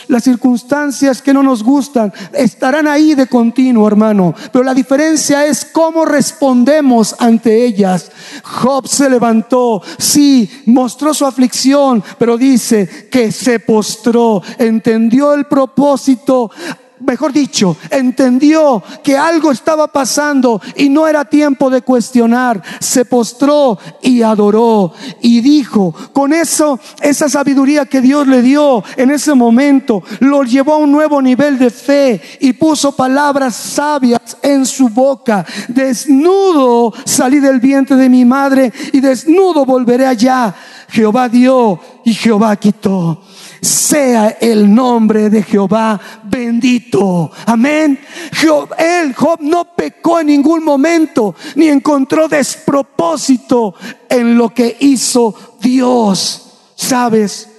las 0.10 0.24
circunstancias 0.26 1.22
que 1.22 1.34
no 1.34 1.44
nos 1.44 1.64
gustan 1.64 2.12
estarán 2.34 2.88
ahí 2.90 3.16
de 3.16 3.28
continuo, 3.28 3.88
hermano. 3.88 4.36
Pero 4.52 4.66
la 4.66 4.74
diferencia 4.74 5.46
es 5.46 5.64
cómo 5.64 6.04
respondemos 6.04 7.16
ante 7.20 7.66
ellas. 7.66 8.12
Job 8.44 8.86
se 8.86 9.10
levantó, 9.10 9.82
sí, 9.98 10.64
mostró 10.66 11.14
su 11.14 11.26
aflicción, 11.26 12.04
pero 12.18 12.38
dice 12.38 13.08
que 13.10 13.32
se 13.32 13.62
postró, 13.62 14.44
entendió 14.58 15.36
el 15.36 15.46
propósito 15.46 16.52
mejor 17.00 17.34
dicho, 17.34 17.76
entendió 17.90 18.82
que 19.04 19.18
algo 19.18 19.52
estaba 19.52 19.88
pasando 19.88 20.62
y 20.76 20.90
no 20.90 21.08
era 21.08 21.26
tiempo 21.26 21.70
de 21.70 21.82
cuestionar. 21.82 22.62
Se 22.80 23.06
postró 23.06 23.78
y 24.02 24.22
adoró 24.22 24.94
y 25.22 25.42
dijo, 25.42 25.94
con 26.14 26.34
eso, 26.34 26.80
esa 27.02 27.30
sabiduría 27.30 27.86
que 27.86 28.02
Dios 28.02 28.28
le 28.28 28.42
dio 28.42 28.84
en 28.98 29.12
ese 29.12 29.34
momento, 29.34 30.04
lo 30.20 30.44
llevó 30.44 30.74
a 30.74 30.78
un 30.78 30.92
nuevo 30.92 31.22
nivel 31.22 31.58
de 31.58 31.70
fe 31.70 32.22
y 32.40 32.54
puso 32.54 32.94
palabras 32.94 33.56
sabias 33.56 34.38
en 34.42 34.66
su 34.66 34.90
boca. 34.90 35.46
Desnudo 35.68 36.94
salí 37.06 37.40
del 37.40 37.60
vientre 37.60 37.96
de 37.96 38.10
mi 38.10 38.26
madre 38.26 38.72
y 38.94 39.00
desnudo 39.00 39.66
volveré 39.66 40.06
allá. 40.06 40.56
Jehová 40.90 41.28
dio 41.30 41.80
y 42.06 42.14
Jehová 42.14 42.56
quitó 42.56 43.22
sea 43.66 44.38
el 44.40 44.74
nombre 44.74 45.30
de 45.30 45.44
Jehová 45.44 46.00
bendito. 46.24 47.32
Amén. 47.46 48.00
Job, 48.42 48.70
él, 48.78 49.14
Job, 49.14 49.40
no 49.42 49.76
pecó 49.76 50.20
en 50.20 50.28
ningún 50.28 50.64
momento, 50.64 51.36
ni 51.56 51.68
encontró 51.68 52.28
despropósito 52.28 53.74
en 54.08 54.38
lo 54.38 54.54
que 54.54 54.78
hizo 54.80 55.58
Dios. 55.60 56.42
¿Sabes? 56.76 57.50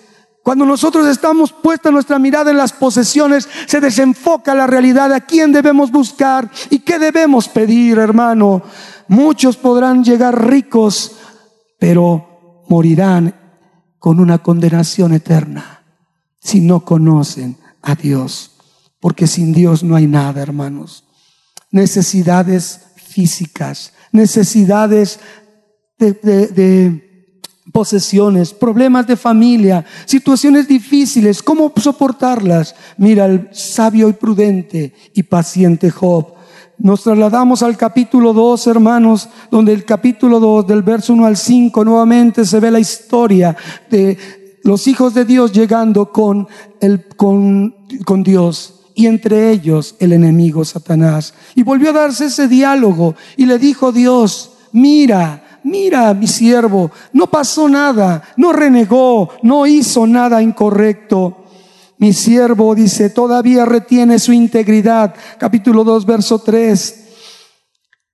Cuando 0.42 0.64
nosotros 0.64 1.08
estamos 1.08 1.52
puesta 1.52 1.90
nuestra 1.90 2.18
mirada 2.18 2.50
en 2.52 2.56
las 2.56 2.72
posesiones, 2.72 3.48
se 3.66 3.80
desenfoca 3.80 4.54
la 4.54 4.66
realidad 4.66 5.12
a 5.12 5.20
quién 5.20 5.50
debemos 5.50 5.90
buscar 5.90 6.48
y 6.70 6.78
qué 6.80 6.98
debemos 6.98 7.48
pedir, 7.48 7.98
hermano. 7.98 8.62
Muchos 9.08 9.56
podrán 9.56 10.04
llegar 10.04 10.46
ricos, 10.48 11.16
pero 11.80 12.64
morirán 12.68 13.34
con 13.98 14.20
una 14.20 14.38
condenación 14.38 15.14
eterna 15.14 15.75
si 16.46 16.60
no 16.60 16.84
conocen 16.84 17.56
a 17.82 17.96
Dios. 17.96 18.52
Porque 19.00 19.26
sin 19.26 19.52
Dios 19.52 19.82
no 19.82 19.96
hay 19.96 20.06
nada, 20.06 20.40
hermanos. 20.40 21.04
Necesidades 21.72 22.80
físicas, 22.96 23.92
necesidades 24.12 25.18
de, 25.98 27.02
posesiones, 27.72 28.52
problemas 28.52 29.06
de 29.06 29.16
familia, 29.16 29.84
situaciones 30.04 30.68
difíciles, 30.68 31.42
¿cómo 31.42 31.72
soportarlas? 31.76 32.74
Mira 32.96 33.26
el 33.26 33.48
sabio 33.52 34.08
y 34.08 34.12
prudente 34.12 34.94
y 35.14 35.24
paciente 35.24 35.90
Job. 35.90 36.34
Nos 36.78 37.02
trasladamos 37.02 37.62
al 37.62 37.76
capítulo 37.76 38.32
2, 38.32 38.66
hermanos, 38.68 39.28
donde 39.50 39.72
el 39.72 39.84
capítulo 39.84 40.38
2, 40.38 40.66
del 40.66 40.82
verso 40.82 41.12
1 41.12 41.26
al 41.26 41.36
5, 41.36 41.84
nuevamente 41.84 42.44
se 42.44 42.60
ve 42.60 42.70
la 42.70 42.78
historia 42.78 43.56
de 43.90 44.45
los 44.66 44.88
hijos 44.88 45.14
de 45.14 45.24
Dios 45.24 45.52
llegando 45.52 46.10
con, 46.12 46.48
el, 46.80 47.06
con, 47.16 47.74
con 48.04 48.22
Dios 48.24 48.80
y 48.96 49.06
entre 49.06 49.50
ellos 49.50 49.94
el 50.00 50.12
enemigo 50.12 50.64
Satanás. 50.64 51.34
Y 51.54 51.62
volvió 51.62 51.90
a 51.90 51.92
darse 51.92 52.26
ese 52.26 52.48
diálogo 52.48 53.14
y 53.36 53.46
le 53.46 53.58
dijo 53.58 53.92
Dios, 53.92 54.52
mira, 54.72 55.60
mira 55.62 56.12
mi 56.14 56.26
siervo, 56.26 56.90
no 57.12 57.28
pasó 57.28 57.68
nada, 57.68 58.22
no 58.36 58.52
renegó, 58.52 59.30
no 59.42 59.66
hizo 59.66 60.04
nada 60.06 60.42
incorrecto. 60.42 61.44
Mi 61.98 62.12
siervo 62.12 62.74
dice, 62.74 63.10
todavía 63.10 63.64
retiene 63.64 64.18
su 64.18 64.32
integridad. 64.32 65.14
Capítulo 65.38 65.84
2, 65.84 66.04
verso 66.04 66.40
3. 66.40 67.04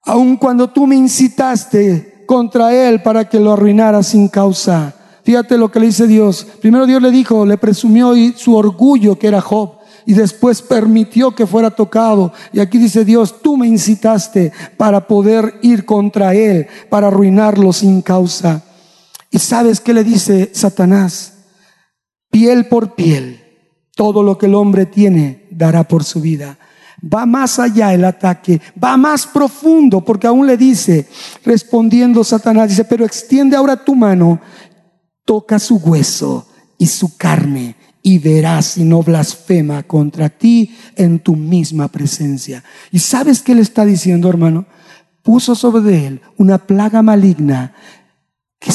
Aun 0.05 0.37
cuando 0.37 0.69
tú 0.69 0.87
me 0.87 0.97
incitaste 0.97 2.25
contra 2.27 2.75
él 2.75 3.03
para 3.03 3.29
que 3.29 3.41
lo 3.41 3.55
arruinara 3.55 4.03
sin 4.03 4.29
causa. 4.29 4.97
Fíjate 5.25 5.57
lo 5.57 5.71
que 5.71 5.81
le 5.81 5.87
dice 5.87 6.07
Dios. 6.07 6.47
Primero 6.61 6.87
Dios 6.87 7.01
le 7.01 7.11
dijo, 7.11 7.47
le 7.47 7.59
presumió 7.59 8.15
su 8.37 8.57
orgullo 8.57 9.19
que 9.19 9.29
era 9.29 9.41
Job 9.41 9.83
y 10.07 10.15
después 10.15 10.63
permitió 10.63 11.35
que 11.35 11.47
fuera 11.47 11.71
tocado. 11.71 12.33
Y 12.53 12.61
aquí 12.61 12.79
dice 12.79 13.05
Dios, 13.05 13.41
tú 13.43 13.57
me 13.57 13.67
incitaste 13.67 14.53
para 14.77 15.07
poder 15.07 15.59
ir 15.63 15.85
contra 15.85 16.35
él, 16.35 16.67
para 16.89 17.09
arruinarlo 17.09 17.73
sin 17.73 18.03
causa. 18.03 18.65
¿Y 19.31 19.39
sabes 19.39 19.81
qué 19.81 19.95
le 19.95 20.05
dice 20.05 20.51
Satanás? 20.53 21.33
Piel 22.31 22.67
por 22.67 22.95
piel, 22.95 23.41
todo 23.95 24.23
lo 24.23 24.39
que 24.39 24.47
el 24.47 24.55
hombre 24.55 24.87
tiene 24.87 25.47
dará 25.51 25.85
por 25.85 26.05
su 26.05 26.21
vida. 26.21 26.59
Va 27.03 27.27
más 27.27 27.59
allá 27.59 27.93
el 27.93 28.05
ataque, 28.05 28.61
va 28.83 28.97
más 28.97 29.27
profundo, 29.27 30.03
porque 30.03 30.29
aún 30.29 30.47
le 30.47 30.57
dice, 30.57 31.09
respondiendo 31.45 32.23
Satanás, 32.23 32.69
dice, 32.69 32.85
pero 32.85 33.05
extiende 33.05 33.57
ahora 33.57 33.85
tu 33.85 33.97
mano 33.97 34.41
toca 35.25 35.59
su 35.59 35.77
hueso 35.77 36.47
y 36.79 36.87
su 36.87 37.17
carne 37.17 37.77
y 38.03 38.19
verás 38.19 38.67
si 38.67 38.85
no 38.85 39.03
blasfema 39.03 39.85
contra 39.85 40.29
ti 40.29 40.75
en 40.97 41.21
tu 41.21 41.37
misma 41.37 41.89
presencia. 41.89 42.65
¿Y 42.91 42.99
sabes 42.99 43.43
qué 43.43 43.55
le 43.55 43.63
está 43.63 43.85
diciendo, 43.85 44.29
hermano? 44.29 44.67
Puso 45.23 45.55
sobre 45.55 46.07
él 46.07 46.21
una 46.37 46.59
plaga 46.59 47.03
maligna 47.03 47.75
que, 48.59 48.73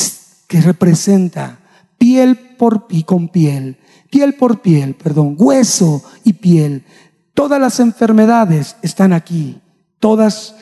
que 0.47 0.61
representa 0.61 1.59
piel 1.97 2.37
por 2.57 2.87
y 2.89 3.03
con 3.03 3.27
piel, 3.27 3.77
piel 4.09 4.35
por 4.35 4.61
piel, 4.61 4.95
perdón, 4.95 5.35
hueso 5.37 6.03
y 6.23 6.33
piel. 6.33 6.85
Todas 7.33 7.59
las 7.59 7.79
enfermedades 7.79 8.77
están 8.81 9.11
aquí, 9.11 9.61
todas 9.99 10.55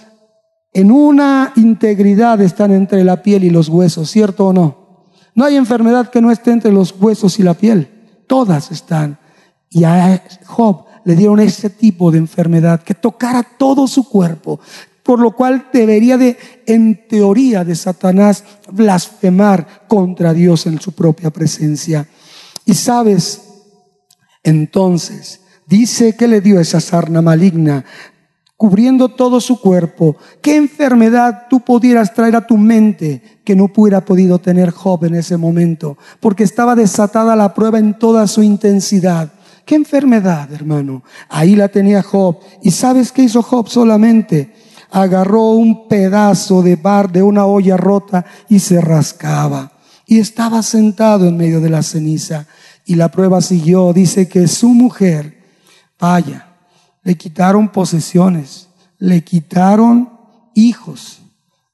en 0.74 0.92
una 0.92 1.54
integridad 1.56 2.42
están 2.42 2.72
entre 2.72 3.04
la 3.04 3.22
piel 3.22 3.44
y 3.46 3.50
los 3.50 3.70
huesos, 3.70 4.10
¿cierto 4.10 4.48
o 4.48 4.54
no? 4.54 4.85
No 5.36 5.46
hay 5.46 5.58
enfermedad 5.58 6.10
que 6.10 6.22
no 6.22 6.32
esté 6.32 6.52
entre 6.52 6.72
los 6.72 6.96
huesos 6.98 7.38
y 7.40 7.44
la 7.44 7.54
piel. 7.54 7.90
Todas 8.26 8.72
están. 8.72 9.20
Y 9.70 9.84
a 9.84 10.24
Job 10.46 10.86
le 11.04 11.16
dieron 11.16 11.40
ese 11.40 11.70
tipo 11.70 12.10
de 12.10 12.18
enfermedad 12.18 12.82
que 12.82 12.96
tocara 12.96 13.44
todo 13.44 13.88
su 13.88 14.10
cuerpo, 14.10 14.60
por 15.04 15.20
lo 15.20 15.36
cual 15.36 15.68
debería 15.72 16.18
de, 16.18 16.38
en 16.66 17.08
teoría 17.08 17.64
de 17.64 17.76
Satanás, 17.76 18.44
blasfemar 18.72 19.86
contra 19.88 20.34
Dios 20.34 20.66
en 20.66 20.80
su 20.80 20.94
propia 20.94 21.30
presencia. 21.30 22.08
Y 22.66 22.74
sabes, 22.74 23.42
entonces, 24.42 25.42
dice 25.68 26.16
que 26.16 26.28
le 26.28 26.42
dio 26.42 26.60
esa 26.60 26.80
sarna 26.80 27.22
maligna, 27.22 27.86
cubriendo 28.58 29.10
todo 29.10 29.42
su 29.42 29.60
cuerpo. 29.60 30.16
¿Qué 30.42 30.56
enfermedad 30.56 31.48
tú 31.50 31.60
pudieras 31.60 32.14
traer 32.14 32.36
a 32.36 32.48
tu 32.48 32.58
mente 32.58 33.22
que 33.44 33.56
no 33.56 33.70
hubiera 33.76 34.04
podido 34.06 34.40
tener 34.40 34.72
Job 34.72 35.06
en 35.06 35.16
ese 35.16 35.38
momento? 35.38 35.98
Porque 36.20 36.44
estaba 36.44 36.76
desatada 36.76 37.36
la 37.36 37.54
prueba 37.54 37.80
en 37.80 37.98
toda 37.98 38.28
su 38.28 38.44
intensidad. 38.44 39.32
¿Qué 39.66 39.76
enfermedad, 39.76 40.52
hermano? 40.54 41.04
Ahí 41.28 41.56
la 41.56 41.68
tenía 41.68 42.04
Job. 42.04 42.40
¿Y 42.62 42.72
sabes 42.72 43.12
qué 43.12 43.24
hizo 43.24 43.42
Job 43.42 43.68
solamente? 43.68 44.54
Agarró 44.92 45.52
un 45.52 45.88
pedazo 45.88 46.62
de 46.62 46.76
bar 46.76 47.12
de 47.12 47.24
una 47.24 47.46
olla 47.46 47.76
rota 47.76 48.26
y 48.48 48.60
se 48.60 48.80
rascaba. 48.80 49.72
Y 50.06 50.20
estaba 50.20 50.62
sentado 50.62 51.28
en 51.28 51.36
medio 51.36 51.60
de 51.60 51.70
la 51.70 51.82
ceniza. 51.82 52.46
Y 52.86 52.96
la 52.96 53.10
prueba 53.10 53.42
siguió. 53.42 53.92
Dice 53.92 54.28
que 54.28 54.48
su 54.48 54.70
mujer, 54.70 55.36
vaya, 56.00 56.45
le 57.06 57.16
quitaron 57.16 57.70
posesiones, 57.70 58.68
le 58.98 59.24
quitaron 59.24 60.10
hijos, 60.56 61.22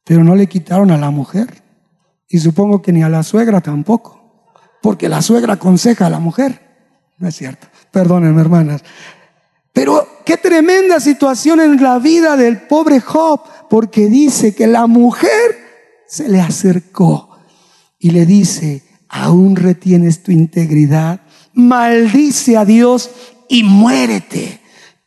pero 0.04 0.26
no 0.26 0.36
le 0.36 0.48
quitaron 0.48 0.92
a 0.92 0.98
la 0.98 1.10
mujer. 1.10 1.64
Y 2.28 2.40
supongo 2.40 2.82
que 2.82 2.92
ni 2.92 3.02
a 3.02 3.08
la 3.08 3.24
suegra 3.24 3.62
tampoco, 3.62 4.44
porque 4.82 5.08
la 5.08 5.22
suegra 5.22 5.54
aconseja 5.54 6.08
a 6.08 6.10
la 6.10 6.20
mujer. 6.20 6.60
No 7.18 7.30
es 7.30 7.36
cierto. 7.36 7.68
Perdónenme, 7.92 8.42
hermanas. 8.42 8.84
Pero 9.72 10.06
qué 10.26 10.36
tremenda 10.36 11.00
situación 11.00 11.62
en 11.62 11.82
la 11.82 11.98
vida 11.98 12.36
del 12.36 12.64
pobre 12.64 13.00
Job, 13.00 13.42
porque 13.70 14.08
dice 14.08 14.54
que 14.54 14.68
la 14.68 14.86
mujer 14.86 15.56
se 16.08 16.28
le 16.28 16.42
acercó 16.42 17.38
y 17.98 18.12
le 18.12 18.26
dice, 18.26 18.84
aún 19.08 19.56
retienes 19.56 20.24
tu 20.24 20.34
integridad, 20.34 21.22
maldice 21.54 22.58
a 22.58 22.66
Dios 22.66 23.10
y 23.48 23.64
muérete. 23.64 24.61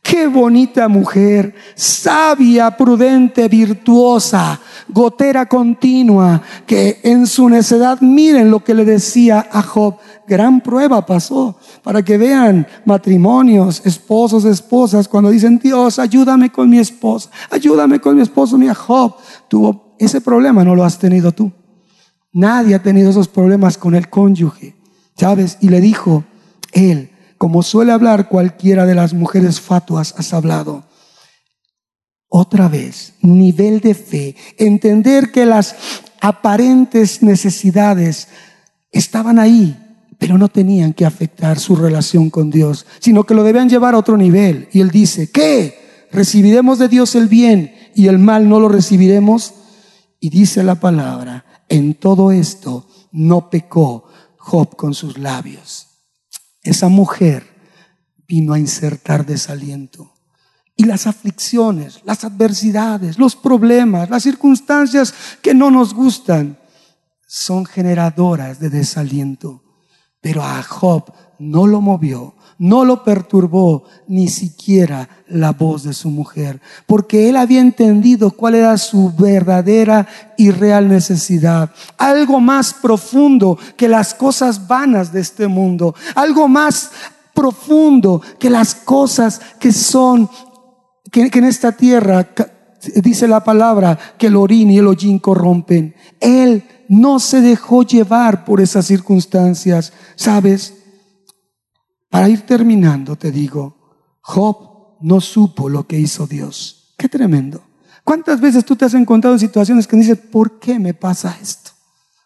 Qué 0.04 0.26
bonita 0.26 0.86
mujer, 0.86 1.54
sabia, 1.74 2.76
prudente, 2.76 3.48
virtuosa, 3.48 4.60
gotera 4.86 5.46
continua, 5.46 6.42
que 6.66 7.00
en 7.02 7.26
su 7.26 7.48
necedad, 7.48 8.02
miren 8.02 8.50
lo 8.50 8.62
que 8.62 8.74
le 8.74 8.84
decía 8.84 9.48
a 9.50 9.62
Job, 9.62 9.96
gran 10.28 10.60
prueba 10.60 11.06
pasó, 11.06 11.58
para 11.82 12.02
que 12.02 12.18
vean 12.18 12.66
matrimonios, 12.84 13.80
esposos, 13.86 14.44
esposas, 14.44 15.08
cuando 15.08 15.30
dicen, 15.30 15.58
Dios, 15.58 15.98
ayúdame 15.98 16.52
con 16.52 16.68
mi 16.68 16.78
esposa, 16.80 17.30
ayúdame 17.50 17.98
con 17.98 18.14
mi 18.14 18.20
esposo, 18.20 18.58
mi 18.58 18.68
Job, 18.68 19.14
tuvo 19.48 19.96
ese 19.98 20.20
problema, 20.20 20.64
no 20.64 20.74
lo 20.74 20.84
has 20.84 20.98
tenido 20.98 21.32
tú. 21.32 21.50
Nadie 22.30 22.74
ha 22.74 22.82
tenido 22.82 23.08
esos 23.08 23.28
problemas 23.28 23.78
con 23.78 23.94
el 23.94 24.10
cónyuge, 24.10 24.76
¿sabes? 25.16 25.56
Y 25.62 25.70
le 25.70 25.80
dijo, 25.80 26.24
él, 26.72 27.10
como 27.38 27.62
suele 27.62 27.92
hablar 27.92 28.28
cualquiera 28.28 28.86
de 28.86 28.94
las 28.94 29.14
mujeres 29.14 29.60
fatuas, 29.60 30.14
has 30.16 30.32
hablado. 30.32 30.84
Otra 32.28 32.68
vez, 32.68 33.14
nivel 33.20 33.80
de 33.80 33.94
fe, 33.94 34.36
entender 34.58 35.30
que 35.30 35.46
las 35.46 35.76
aparentes 36.20 37.22
necesidades 37.22 38.28
estaban 38.90 39.38
ahí, 39.38 39.76
pero 40.18 40.38
no 40.38 40.48
tenían 40.48 40.94
que 40.94 41.04
afectar 41.04 41.58
su 41.58 41.76
relación 41.76 42.30
con 42.30 42.50
Dios, 42.50 42.86
sino 42.98 43.24
que 43.24 43.34
lo 43.34 43.44
debían 43.44 43.68
llevar 43.68 43.94
a 43.94 43.98
otro 43.98 44.16
nivel. 44.16 44.68
Y 44.72 44.80
él 44.80 44.90
dice, 44.90 45.30
¿qué? 45.30 46.08
¿Recibiremos 46.10 46.78
de 46.78 46.88
Dios 46.88 47.14
el 47.14 47.28
bien 47.28 47.74
y 47.94 48.06
el 48.06 48.18
mal 48.18 48.48
no 48.48 48.58
lo 48.58 48.68
recibiremos? 48.68 49.54
Y 50.18 50.30
dice 50.30 50.62
la 50.62 50.76
palabra, 50.76 51.44
en 51.68 51.94
todo 51.94 52.32
esto 52.32 52.88
no 53.12 53.50
pecó 53.50 54.08
Job 54.38 54.76
con 54.76 54.94
sus 54.94 55.18
labios. 55.18 55.83
Esa 56.64 56.88
mujer 56.88 57.46
vino 58.26 58.54
a 58.54 58.58
insertar 58.58 59.24
desaliento. 59.24 60.12
Y 60.76 60.84
las 60.84 61.06
aflicciones, 61.06 62.00
las 62.04 62.24
adversidades, 62.24 63.18
los 63.18 63.36
problemas, 63.36 64.10
las 64.10 64.24
circunstancias 64.24 65.14
que 65.40 65.54
no 65.54 65.70
nos 65.70 65.94
gustan, 65.94 66.58
son 67.26 67.64
generadoras 67.64 68.58
de 68.58 68.70
desaliento. 68.70 69.62
Pero 70.20 70.42
a 70.42 70.62
Job 70.62 71.12
no 71.38 71.66
lo 71.66 71.80
movió, 71.80 72.34
no 72.58 72.84
lo 72.84 73.04
perturbó 73.04 73.84
ni 74.06 74.28
siquiera 74.28 75.08
la 75.28 75.52
voz 75.52 75.84
de 75.84 75.92
su 75.92 76.10
mujer, 76.10 76.60
porque 76.86 77.28
él 77.28 77.36
había 77.36 77.60
entendido 77.60 78.30
cuál 78.30 78.54
era 78.54 78.76
su 78.78 79.12
verdadera 79.16 80.06
y 80.36 80.50
real 80.50 80.88
necesidad. 80.88 81.70
Algo 81.98 82.40
más 82.40 82.74
profundo 82.74 83.58
que 83.76 83.88
las 83.88 84.14
cosas 84.14 84.66
vanas 84.66 85.12
de 85.12 85.20
este 85.20 85.48
mundo, 85.48 85.94
algo 86.14 86.48
más 86.48 86.90
profundo 87.34 88.22
que 88.38 88.48
las 88.48 88.74
cosas 88.74 89.40
que 89.58 89.72
son, 89.72 90.28
que, 91.10 91.30
en 91.32 91.44
esta 91.44 91.72
tierra 91.72 92.28
dice 92.96 93.26
la 93.26 93.42
palabra 93.42 93.98
que 94.18 94.28
el 94.28 94.36
orín 94.36 94.70
y 94.70 94.78
el 94.78 94.86
hollín 94.86 95.18
corrompen. 95.18 95.94
Él 96.20 96.64
no 96.88 97.18
se 97.18 97.40
dejó 97.40 97.82
llevar 97.82 98.44
por 98.44 98.60
esas 98.60 98.86
circunstancias, 98.86 99.92
¿sabes? 100.16 100.83
Para 102.14 102.28
ir 102.28 102.42
terminando, 102.42 103.16
te 103.16 103.32
digo, 103.32 103.74
Job 104.20 104.98
no 105.00 105.20
supo 105.20 105.68
lo 105.68 105.88
que 105.88 105.98
hizo 105.98 106.28
Dios. 106.28 106.94
Qué 106.96 107.08
tremendo. 107.08 107.60
¿Cuántas 108.04 108.40
veces 108.40 108.64
tú 108.64 108.76
te 108.76 108.84
has 108.84 108.94
encontrado 108.94 109.34
en 109.34 109.40
situaciones 109.40 109.88
que 109.88 109.96
dices, 109.96 110.16
¿por 110.18 110.60
qué 110.60 110.78
me 110.78 110.94
pasa 110.94 111.36
esto? 111.42 111.72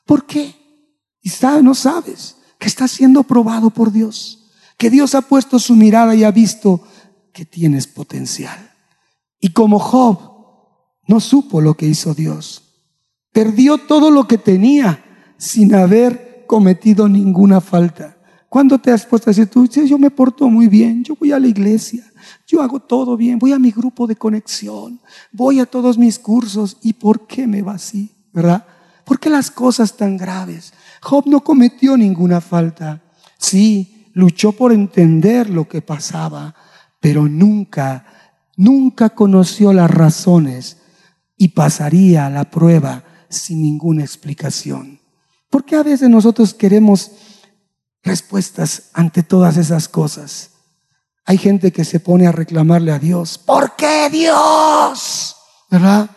¿Por 0.04 0.26
qué? 0.26 0.54
Y 1.22 1.30
sabes, 1.30 1.64
no 1.64 1.74
sabes 1.74 2.36
que 2.58 2.68
estás 2.68 2.90
siendo 2.90 3.22
probado 3.22 3.70
por 3.70 3.90
Dios, 3.90 4.50
que 4.76 4.90
Dios 4.90 5.14
ha 5.14 5.22
puesto 5.22 5.58
su 5.58 5.74
mirada 5.74 6.14
y 6.14 6.22
ha 6.22 6.32
visto 6.32 6.82
que 7.32 7.46
tienes 7.46 7.86
potencial. 7.86 8.70
Y 9.40 9.54
como 9.54 9.78
Job 9.78 10.18
no 11.06 11.18
supo 11.18 11.62
lo 11.62 11.78
que 11.78 11.86
hizo 11.86 12.12
Dios, 12.12 12.74
perdió 13.32 13.78
todo 13.78 14.10
lo 14.10 14.28
que 14.28 14.36
tenía 14.36 15.32
sin 15.38 15.74
haber 15.74 16.44
cometido 16.46 17.08
ninguna 17.08 17.62
falta. 17.62 18.17
¿Cuándo 18.48 18.78
te 18.78 18.90
has 18.90 19.04
puesto 19.04 19.28
a 19.28 19.32
decir 19.32 19.48
tú, 19.48 19.66
yo 19.66 19.98
me 19.98 20.10
porto 20.10 20.48
muy 20.48 20.68
bien, 20.68 21.04
yo 21.04 21.14
voy 21.14 21.32
a 21.32 21.38
la 21.38 21.48
iglesia, 21.48 22.04
yo 22.46 22.62
hago 22.62 22.80
todo 22.80 23.14
bien, 23.16 23.38
voy 23.38 23.52
a 23.52 23.58
mi 23.58 23.70
grupo 23.70 24.06
de 24.06 24.16
conexión, 24.16 25.00
voy 25.32 25.60
a 25.60 25.66
todos 25.66 25.98
mis 25.98 26.18
cursos 26.18 26.78
y 26.82 26.94
por 26.94 27.26
qué 27.26 27.46
me 27.46 27.60
va 27.60 27.74
así? 27.74 28.10
¿Verdad? 28.32 28.64
¿Por 29.04 29.20
qué 29.20 29.28
las 29.28 29.50
cosas 29.50 29.96
tan 29.96 30.16
graves? 30.16 30.72
Job 31.02 31.24
no 31.26 31.40
cometió 31.40 31.96
ninguna 31.96 32.40
falta. 32.40 33.02
Sí, 33.38 34.06
luchó 34.14 34.52
por 34.52 34.72
entender 34.72 35.50
lo 35.50 35.68
que 35.68 35.82
pasaba, 35.82 36.54
pero 37.00 37.28
nunca, 37.28 38.06
nunca 38.56 39.10
conoció 39.10 39.72
las 39.74 39.90
razones 39.90 40.78
y 41.36 41.48
pasaría 41.48 42.30
la 42.30 42.50
prueba 42.50 43.04
sin 43.28 43.60
ninguna 43.62 44.02
explicación. 44.02 45.00
¿Por 45.50 45.64
qué 45.64 45.76
a 45.76 45.82
veces 45.82 46.08
nosotros 46.08 46.52
queremos 46.52 47.12
respuestas 48.02 48.90
ante 48.92 49.22
todas 49.22 49.56
esas 49.56 49.88
cosas. 49.88 50.50
Hay 51.24 51.36
gente 51.36 51.72
que 51.72 51.84
se 51.84 52.00
pone 52.00 52.26
a 52.26 52.32
reclamarle 52.32 52.90
a 52.90 52.98
Dios. 52.98 53.36
¿Por 53.38 53.76
qué 53.76 54.08
Dios? 54.10 55.36
¿Verdad? 55.70 56.08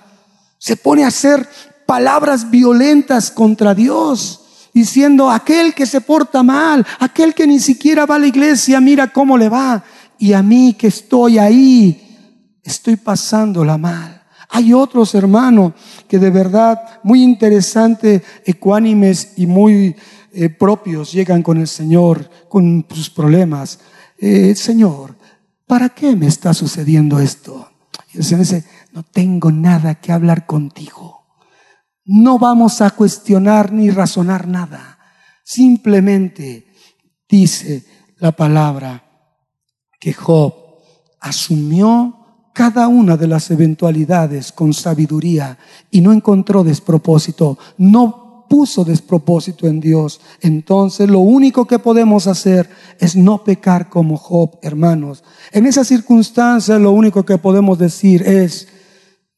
Se 0.57 0.77
pone 0.77 1.03
a 1.03 1.07
hacer 1.07 1.49
palabras 1.85 2.49
violentas 2.49 3.31
contra 3.31 3.73
Dios, 3.73 4.69
diciendo, 4.73 5.29
aquel 5.29 5.73
que 5.73 5.85
se 5.85 5.99
porta 5.99 6.43
mal, 6.43 6.87
aquel 6.99 7.33
que 7.33 7.45
ni 7.45 7.59
siquiera 7.59 8.05
va 8.05 8.15
a 8.15 8.19
la 8.19 8.27
iglesia, 8.27 8.79
mira 8.79 9.11
cómo 9.11 9.37
le 9.37 9.49
va. 9.49 9.83
Y 10.17 10.31
a 10.31 10.41
mí 10.41 10.75
que 10.79 10.87
estoy 10.87 11.37
ahí, 11.37 12.59
estoy 12.63 12.95
pasándola 12.95 13.77
mal. 13.77 14.23
Hay 14.49 14.73
otros 14.73 15.15
hermanos 15.15 15.73
que 16.07 16.19
de 16.19 16.29
verdad 16.29 17.01
muy 17.03 17.23
interesante, 17.23 18.23
ecuánimes 18.45 19.33
y 19.35 19.47
muy 19.47 19.95
eh, 20.33 20.49
propios 20.49 21.11
llegan 21.11 21.43
con 21.43 21.57
el 21.57 21.67
Señor, 21.67 22.29
con 22.47 22.85
sus 22.89 23.09
problemas. 23.09 23.79
Eh, 24.17 24.55
Señor, 24.55 25.15
¿para 25.67 25.89
qué 25.89 26.15
me 26.15 26.27
está 26.27 26.53
sucediendo 26.53 27.19
esto? 27.19 27.69
Y 28.13 28.17
el 28.17 28.23
Señor 28.23 28.39
dice, 28.41 28.65
no 28.93 29.03
tengo 29.03 29.51
nada 29.51 29.95
que 29.95 30.11
hablar 30.11 30.45
contigo. 30.45 31.25
No 32.05 32.39
vamos 32.39 32.81
a 32.81 32.91
cuestionar 32.91 33.71
ni 33.71 33.89
razonar 33.89 34.47
nada. 34.47 34.99
Simplemente 35.43 36.67
dice 37.27 37.85
la 38.17 38.31
palabra 38.31 39.03
que 39.99 40.13
Job 40.13 40.53
asumió 41.19 42.21
cada 42.53 42.87
una 42.87 43.17
de 43.17 43.27
las 43.27 43.49
eventualidades 43.51 44.51
con 44.51 44.73
sabiduría 44.73 45.57
y 45.89 46.01
no 46.01 46.11
encontró 46.11 46.63
despropósito, 46.63 47.57
no 47.77 48.20
puso 48.51 48.83
despropósito 48.83 49.65
en 49.65 49.79
Dios. 49.79 50.19
Entonces 50.41 51.09
lo 51.09 51.19
único 51.19 51.65
que 51.65 51.79
podemos 51.79 52.27
hacer 52.27 52.69
es 52.99 53.15
no 53.15 53.45
pecar 53.45 53.87
como 53.87 54.17
Job, 54.17 54.59
hermanos. 54.61 55.23
En 55.53 55.65
esa 55.65 55.85
circunstancia 55.85 56.77
lo 56.77 56.91
único 56.91 57.23
que 57.25 57.37
podemos 57.37 57.79
decir 57.79 58.23
es, 58.23 58.67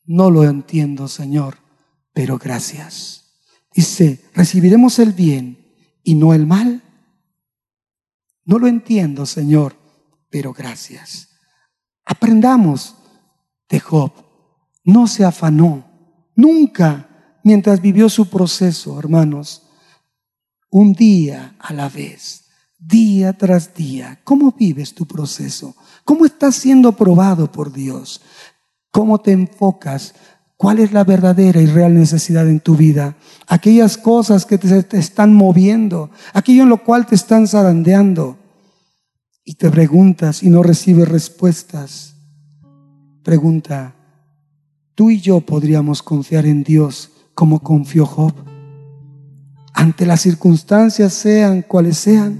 no 0.03 0.31
lo 0.31 0.43
entiendo, 0.43 1.07
Señor, 1.07 1.59
pero 2.11 2.39
gracias. 2.39 3.35
Dice, 3.71 4.19
recibiremos 4.33 4.97
el 4.97 5.13
bien 5.13 5.59
y 6.03 6.15
no 6.15 6.33
el 6.33 6.47
mal. 6.47 6.81
No 8.45 8.57
lo 8.57 8.65
entiendo, 8.65 9.27
Señor, 9.27 9.75
pero 10.31 10.53
gracias. 10.53 11.29
Aprendamos 12.03 12.95
de 13.69 13.79
Job. 13.79 14.11
No 14.83 15.05
se 15.05 15.23
afanó. 15.23 15.85
Nunca 16.35 17.12
mientras 17.43 17.81
vivió 17.81 18.09
su 18.09 18.29
proceso, 18.29 18.97
hermanos, 18.97 19.63
un 20.69 20.93
día 20.93 21.55
a 21.59 21.73
la 21.73 21.89
vez, 21.89 22.45
día 22.79 23.33
tras 23.33 23.73
día. 23.73 24.19
¿Cómo 24.23 24.51
vives 24.51 24.95
tu 24.95 25.05
proceso? 25.05 25.75
¿Cómo 26.03 26.25
estás 26.25 26.55
siendo 26.55 26.93
probado 26.93 27.51
por 27.51 27.71
Dios? 27.71 28.21
¿Cómo 28.91 29.21
te 29.21 29.31
enfocas? 29.31 30.15
¿Cuál 30.57 30.79
es 30.79 30.91
la 30.93 31.03
verdadera 31.03 31.61
y 31.61 31.65
real 31.65 31.93
necesidad 31.93 32.47
en 32.47 32.59
tu 32.59 32.75
vida? 32.75 33.17
Aquellas 33.47 33.97
cosas 33.97 34.45
que 34.45 34.57
te, 34.57 34.97
están 34.97 35.33
moviendo, 35.33 36.09
aquello 36.33 36.63
en 36.63 36.69
lo 36.69 36.83
cual 36.83 37.05
te 37.05 37.15
están 37.15 37.47
zarandeando. 37.47 38.37
Y 39.45 39.55
te 39.55 39.69
preguntas 39.69 40.41
y 40.41 40.49
no 40.49 40.63
recibes 40.63 41.07
respuestas. 41.07 42.15
Pregunta, 43.23 43.93
tú 44.95 45.09
y 45.09 45.19
yo 45.19 45.41
podríamos 45.41 46.01
confiar 46.01 46.45
en 46.45 46.63
Dios 46.63 47.12
como 47.33 47.59
confió 47.59 48.05
Job. 48.05 48.33
Ante 49.73 50.05
las 50.05 50.21
circunstancias 50.21 51.13
sean 51.13 51.63
cuales 51.63 51.97
sean, 51.97 52.39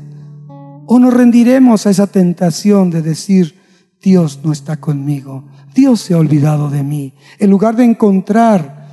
o 0.86 1.00
nos 1.00 1.14
rendiremos 1.14 1.86
a 1.86 1.90
esa 1.90 2.08
tentación 2.08 2.90
de 2.90 3.02
decir, 3.02 3.60
Dios 4.02 4.42
no 4.44 4.52
está 4.52 4.78
conmigo, 4.78 5.46
Dios 5.74 6.02
se 6.02 6.14
ha 6.14 6.18
olvidado 6.18 6.70
de 6.70 6.84
mí, 6.84 7.14
en 7.40 7.50
lugar 7.50 7.76
de 7.76 7.86
encontrar, 7.86 8.84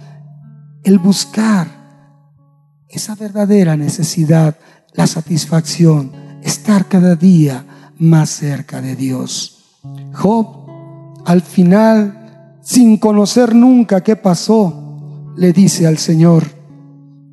el 0.83 0.99
buscar 0.99 1.69
esa 2.89 3.15
verdadera 3.15 3.77
necesidad, 3.77 4.57
la 4.95 5.07
satisfacción, 5.07 6.13
estar 6.43 6.87
cada 6.87 7.15
día 7.17 7.93
más 7.99 8.31
cerca 8.31 8.81
de 8.81 8.97
Dios. 8.97 9.79
Job 10.13 10.61
al 11.25 11.43
final, 11.43 12.59
sin 12.63 12.97
conocer 12.97 13.55
nunca 13.55 14.03
qué 14.03 14.17
pasó, 14.17 14.90
le 15.41 15.55
dice 15.55 15.87
al 15.87 15.97
Señor, 15.97 16.45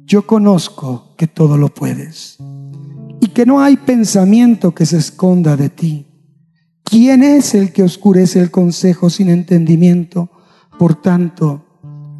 yo 0.05 0.25
conozco 0.25 1.13
que 1.17 1.27
todo 1.27 1.57
lo 1.57 1.67
puedes 1.73 2.37
y 3.19 3.27
que 3.27 3.45
no 3.45 3.59
hay 3.59 3.75
pensamiento 3.75 4.73
que 4.73 4.85
se 4.85 4.95
esconda 4.95 5.57
de 5.57 5.67
ti. 5.67 6.07
¿Quién 6.85 7.21
es 7.21 7.53
el 7.53 7.73
que 7.73 7.83
oscurece 7.83 8.39
el 8.39 8.49
consejo 8.49 9.09
sin 9.09 9.27
entendimiento? 9.27 10.29
Por 10.79 11.01
tanto, 11.01 11.65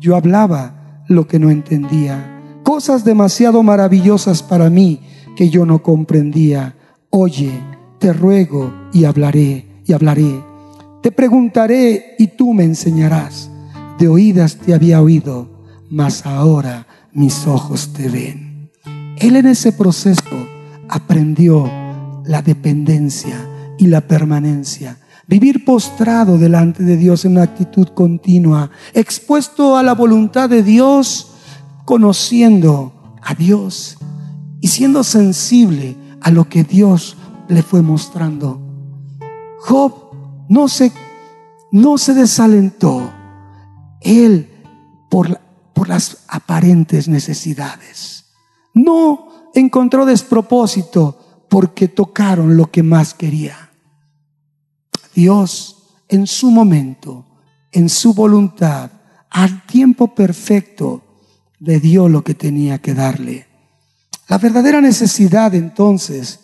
yo 0.01 0.17
hablaba 0.17 1.05
lo 1.07 1.25
que 1.25 1.39
no 1.39 1.49
entendía, 1.49 2.41
cosas 2.63 3.05
demasiado 3.05 3.63
maravillosas 3.63 4.43
para 4.43 4.69
mí 4.69 4.99
que 5.37 5.49
yo 5.49 5.65
no 5.65 5.83
comprendía. 5.83 6.75
Oye, 7.11 7.51
te 7.97 8.11
ruego 8.11 8.73
y 8.91 9.05
hablaré 9.05 9.83
y 9.85 9.93
hablaré. 9.93 10.43
Te 11.01 11.13
preguntaré 11.13 12.15
y 12.19 12.27
tú 12.27 12.53
me 12.53 12.65
enseñarás. 12.65 13.49
De 13.97 14.09
oídas 14.09 14.57
te 14.57 14.73
había 14.73 15.01
oído, 15.01 15.56
mas 15.89 16.25
ahora 16.25 16.87
mis 17.13 17.47
ojos 17.47 17.93
te 17.93 18.09
ven. 18.09 18.71
Él 19.17 19.35
en 19.35 19.47
ese 19.47 19.71
proceso 19.71 20.47
aprendió 20.89 21.69
la 22.25 22.41
dependencia 22.41 23.37
y 23.77 23.87
la 23.87 24.01
permanencia. 24.01 24.99
Vivir 25.27 25.65
postrado 25.65 26.37
delante 26.37 26.83
de 26.83 26.95
Dios 26.95 27.25
en 27.25 27.33
una 27.33 27.43
actitud 27.43 27.87
continua, 27.89 28.69
expuesto 28.93 29.75
a 29.75 29.83
la 29.83 29.93
voluntad 29.93 30.49
de 30.49 30.63
Dios, 30.63 31.31
conociendo 31.85 33.17
a 33.21 33.33
Dios 33.33 33.97
y 34.61 34.67
siendo 34.67 35.03
sensible 35.03 35.97
a 36.21 36.31
lo 36.31 36.47
que 36.47 36.63
Dios 36.63 37.17
le 37.49 37.61
fue 37.61 37.81
mostrando. 37.81 38.61
Job 39.59 39.93
no 40.49 40.67
se, 40.67 40.91
no 41.71 41.97
se 41.97 42.13
desalentó. 42.13 43.11
Él 44.01 44.49
por, 45.09 45.39
por 45.77 45.89
las 45.89 46.23
aparentes 46.27 47.07
necesidades. 47.07 48.25
No 48.73 49.51
encontró 49.53 50.07
despropósito 50.07 51.45
porque 51.47 51.87
tocaron 51.87 52.57
lo 52.57 52.71
que 52.71 52.81
más 52.81 53.13
quería. 53.13 53.69
Dios 55.13 55.99
en 56.07 56.25
su 56.25 56.49
momento, 56.49 57.27
en 57.71 57.89
su 57.89 58.15
voluntad, 58.15 58.89
al 59.29 59.67
tiempo 59.67 60.15
perfecto, 60.15 61.03
le 61.59 61.79
dio 61.79 62.09
lo 62.09 62.23
que 62.23 62.33
tenía 62.33 62.79
que 62.79 62.95
darle. 62.95 63.45
La 64.27 64.39
verdadera 64.39 64.81
necesidad 64.81 65.53
entonces 65.53 66.39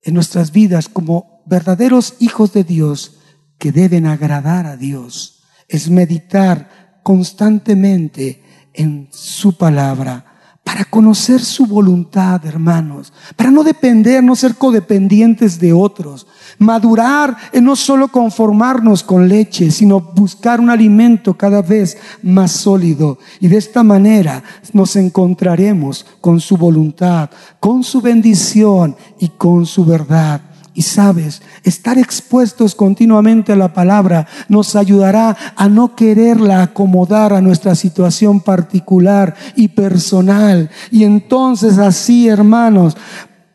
en 0.00 0.14
nuestras 0.14 0.52
vidas 0.52 0.88
como 0.88 1.42
verdaderos 1.44 2.14
hijos 2.20 2.52
de 2.52 2.62
Dios 2.62 3.18
que 3.58 3.72
deben 3.72 4.06
agradar 4.06 4.66
a 4.66 4.76
Dios 4.76 5.42
es 5.66 5.90
meditar 5.90 7.00
constantemente 7.02 8.43
en 8.74 9.08
su 9.10 9.56
palabra 9.56 10.34
para 10.64 10.86
conocer 10.86 11.40
su 11.42 11.66
voluntad, 11.66 12.44
hermanos, 12.46 13.12
para 13.36 13.50
no 13.50 13.62
depender, 13.62 14.24
no 14.24 14.34
ser 14.34 14.54
codependientes 14.54 15.60
de 15.60 15.74
otros, 15.74 16.26
madurar 16.58 17.36
en 17.52 17.64
no 17.64 17.76
solo 17.76 18.08
conformarnos 18.08 19.02
con 19.02 19.28
leche, 19.28 19.70
sino 19.70 20.00
buscar 20.00 20.60
un 20.60 20.70
alimento 20.70 21.34
cada 21.34 21.60
vez 21.60 21.98
más 22.22 22.52
sólido. 22.52 23.18
Y 23.40 23.48
de 23.48 23.58
esta 23.58 23.82
manera 23.82 24.42
nos 24.72 24.96
encontraremos 24.96 26.06
con 26.22 26.40
su 26.40 26.56
voluntad, 26.56 27.28
con 27.60 27.84
su 27.84 28.00
bendición 28.00 28.96
y 29.20 29.28
con 29.28 29.66
su 29.66 29.84
verdad. 29.84 30.40
Y 30.76 30.82
sabes, 30.82 31.40
estar 31.62 31.98
expuestos 31.98 32.74
continuamente 32.74 33.52
a 33.52 33.56
la 33.56 33.72
palabra 33.72 34.26
nos 34.48 34.74
ayudará 34.74 35.36
a 35.54 35.68
no 35.68 35.94
quererla 35.94 36.62
acomodar 36.64 37.32
a 37.32 37.40
nuestra 37.40 37.76
situación 37.76 38.40
particular 38.40 39.36
y 39.54 39.68
personal. 39.68 40.68
Y 40.90 41.04
entonces 41.04 41.78
así, 41.78 42.28
hermanos, 42.28 42.96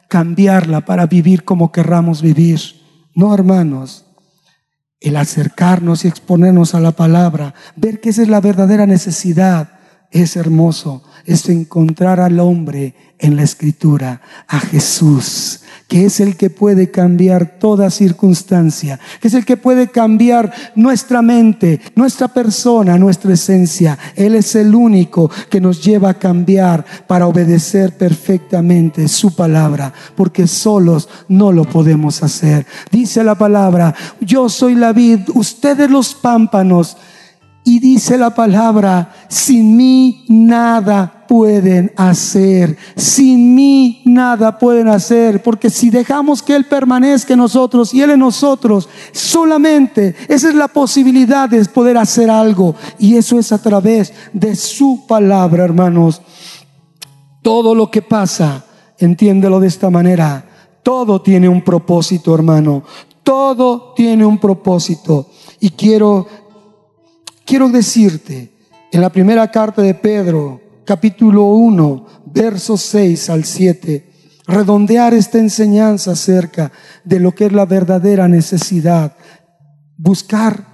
cambiarla 0.07 0.85
para 0.85 1.07
vivir 1.07 1.43
como 1.43 1.73
querramos 1.73 2.21
vivir. 2.21 2.61
No, 3.13 3.33
hermanos, 3.33 4.05
el 5.01 5.17
acercarnos 5.17 6.05
y 6.05 6.07
exponernos 6.07 6.73
a 6.73 6.79
la 6.79 6.93
palabra, 6.93 7.53
ver 7.75 7.99
que 7.99 8.11
esa 8.11 8.21
es 8.21 8.29
la 8.29 8.39
verdadera 8.39 8.85
necesidad, 8.85 9.71
es 10.09 10.37
hermoso, 10.37 11.03
es 11.25 11.49
encontrar 11.49 12.21
al 12.21 12.39
hombre 12.39 12.95
en 13.19 13.35
la 13.35 13.43
escritura, 13.43 14.21
a 14.47 14.61
Jesús 14.61 15.63
que 15.89 16.05
es 16.05 16.19
el 16.19 16.37
que 16.37 16.51
puede 16.51 16.91
cambiar 16.91 17.57
toda 17.57 17.89
circunstancia, 17.89 18.99
que 19.19 19.27
es 19.27 19.33
el 19.33 19.43
que 19.43 19.57
puede 19.57 19.87
cambiar 19.87 20.53
nuestra 20.75 21.23
mente, 21.23 21.81
nuestra 21.95 22.27
persona, 22.27 22.97
nuestra 22.97 23.33
esencia. 23.33 23.97
Él 24.15 24.35
es 24.35 24.55
el 24.55 24.75
único 24.75 25.31
que 25.49 25.59
nos 25.59 25.83
lleva 25.83 26.11
a 26.11 26.19
cambiar 26.19 26.85
para 27.07 27.25
obedecer 27.25 27.97
perfectamente 27.97 29.07
su 29.07 29.35
palabra, 29.35 29.91
porque 30.15 30.45
solos 30.45 31.09
no 31.27 31.51
lo 31.51 31.65
podemos 31.65 32.21
hacer. 32.21 32.67
Dice 32.91 33.23
la 33.23 33.33
palabra, 33.33 33.95
yo 34.21 34.47
soy 34.47 34.75
la 34.75 34.93
vid, 34.93 35.21
ustedes 35.33 35.89
los 35.89 36.13
pámpanos. 36.13 36.97
Y 37.63 37.79
dice 37.79 38.17
la 38.17 38.33
palabra, 38.33 39.11
sin 39.27 39.75
mí 39.75 40.25
nada 40.29 41.18
pueden 41.29 41.91
hacer. 41.95 42.75
Sin 42.95 43.53
mí 43.53 44.01
nada 44.03 44.57
pueden 44.57 44.87
hacer. 44.87 45.43
Porque 45.43 45.69
si 45.69 45.91
dejamos 45.91 46.41
que 46.41 46.55
Él 46.55 46.65
permanezca 46.65 47.33
en 47.33 47.39
nosotros 47.39 47.93
y 47.93 48.01
Él 48.01 48.09
en 48.09 48.19
nosotros, 48.19 48.89
solamente 49.11 50.15
esa 50.27 50.49
es 50.49 50.55
la 50.55 50.67
posibilidad 50.67 51.47
de 51.47 51.63
poder 51.65 51.99
hacer 51.99 52.31
algo. 52.31 52.73
Y 52.97 53.15
eso 53.15 53.37
es 53.37 53.51
a 53.51 53.61
través 53.61 54.11
de 54.33 54.55
su 54.55 55.05
palabra, 55.07 55.63
hermanos. 55.63 56.19
Todo 57.43 57.75
lo 57.75 57.91
que 57.91 58.01
pasa, 58.01 58.65
entiéndelo 58.97 59.59
de 59.59 59.67
esta 59.67 59.91
manera. 59.91 60.43
Todo 60.81 61.21
tiene 61.21 61.47
un 61.47 61.61
propósito, 61.61 62.33
hermano. 62.33 62.81
Todo 63.21 63.93
tiene 63.95 64.25
un 64.25 64.39
propósito. 64.39 65.27
Y 65.59 65.69
quiero, 65.69 66.25
quiero 67.45 67.69
decirte, 67.69 68.51
en 68.91 69.01
la 69.01 69.11
primera 69.11 69.51
carta 69.51 69.83
de 69.83 69.93
Pedro, 69.93 70.68
capítulo 70.89 71.43
1, 71.53 72.23
versos 72.33 72.81
6 72.81 73.29
al 73.29 73.45
7, 73.45 74.11
redondear 74.47 75.13
esta 75.13 75.37
enseñanza 75.37 76.13
acerca 76.13 76.71
de 77.03 77.19
lo 77.19 77.35
que 77.35 77.45
es 77.45 77.51
la 77.51 77.67
verdadera 77.67 78.27
necesidad, 78.27 79.15
buscar 79.97 80.65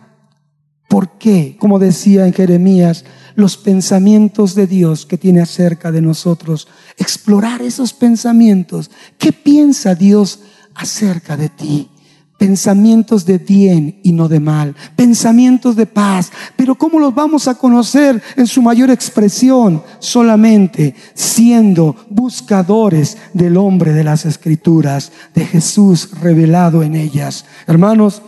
por 0.87 1.17
qué, 1.17 1.57
como 1.59 1.79
decía 1.79 2.25
en 2.25 2.31
Jeremías, 2.31 3.03
los 3.35 3.57
pensamientos 3.57 4.55
de 4.55 4.67
Dios 4.67 5.05
que 5.05 5.17
tiene 5.17 5.41
acerca 5.41 5.91
de 5.91 6.01
nosotros, 6.01 6.69
explorar 6.95 7.61
esos 7.61 7.91
pensamientos, 7.91 8.91
¿qué 9.17 9.33
piensa 9.33 9.95
Dios 9.95 10.39
acerca 10.75 11.35
de 11.35 11.49
ti? 11.49 11.89
Pensamientos 12.37 13.25
de 13.25 13.37
bien 13.37 13.99
y 14.03 14.11
no 14.11 14.27
de 14.27 14.39
mal, 14.39 14.75
pensamientos 14.95 15.75
de 15.75 15.85
paz. 15.85 16.31
Pero 16.55 16.75
¿cómo 16.75 16.99
los 16.99 17.13
vamos 17.13 17.47
a 17.47 17.55
conocer 17.55 18.21
en 18.35 18.47
su 18.47 18.61
mayor 18.61 18.89
expresión? 18.89 19.81
Solamente 19.99 20.95
siendo 21.13 21.95
buscadores 22.09 23.17
del 23.33 23.57
hombre 23.57 23.93
de 23.93 24.03
las 24.03 24.25
escrituras, 24.25 25.11
de 25.33 25.45
Jesús 25.45 26.09
revelado 26.19 26.83
en 26.83 26.95
ellas. 26.95 27.45
Hermanos, 27.67 28.21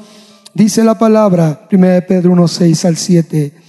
dice 0.54 0.84
la 0.84 0.98
palabra, 0.98 1.68
1 1.72 1.82
Pedro 2.08 2.32
1, 2.32 2.48
6 2.48 2.86
al 2.86 2.98
7 2.98 3.68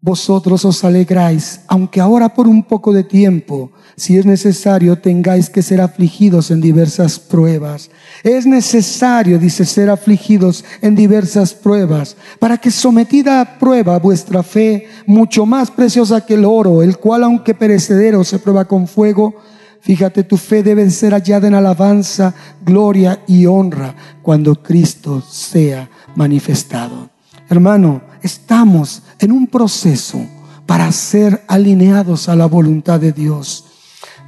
vosotros 0.00 0.64
os 0.64 0.84
alegráis, 0.84 1.60
aunque 1.66 2.00
ahora 2.00 2.28
por 2.32 2.46
un 2.46 2.62
poco 2.62 2.92
de 2.92 3.04
tiempo, 3.04 3.72
si 3.98 4.16
es 4.16 4.24
necesario, 4.24 4.96
tengáis 4.96 5.50
que 5.50 5.62
ser 5.62 5.80
afligidos 5.80 6.50
en 6.50 6.60
diversas 6.60 7.18
pruebas. 7.18 7.90
Es 8.22 8.46
necesario, 8.46 9.38
dice, 9.38 9.64
ser 9.64 9.90
afligidos 9.90 10.64
en 10.80 10.94
diversas 10.94 11.52
pruebas, 11.52 12.16
para 12.38 12.58
que 12.58 12.70
sometida 12.70 13.40
a 13.40 13.58
prueba 13.58 13.98
vuestra 13.98 14.42
fe, 14.42 14.86
mucho 15.06 15.44
más 15.44 15.70
preciosa 15.70 16.24
que 16.24 16.34
el 16.34 16.44
oro, 16.44 16.82
el 16.82 16.96
cual 16.98 17.24
aunque 17.24 17.54
perecedero 17.54 18.24
se 18.24 18.38
prueba 18.38 18.64
con 18.64 18.86
fuego, 18.86 19.34
Fíjate, 19.80 20.24
tu 20.24 20.36
fe 20.36 20.62
debe 20.62 20.90
ser 20.90 21.12
hallada 21.12 21.46
en 21.46 21.54
alabanza, 21.54 22.34
gloria 22.62 23.22
y 23.26 23.46
honra 23.46 23.94
cuando 24.22 24.60
Cristo 24.62 25.22
sea 25.22 25.88
manifestado. 26.14 27.10
Hermano, 27.48 28.02
estamos 28.20 29.02
en 29.18 29.32
un 29.32 29.46
proceso 29.46 30.20
para 30.66 30.92
ser 30.92 31.42
alineados 31.48 32.28
a 32.28 32.36
la 32.36 32.46
voluntad 32.46 33.00
de 33.00 33.12
Dios. 33.12 33.67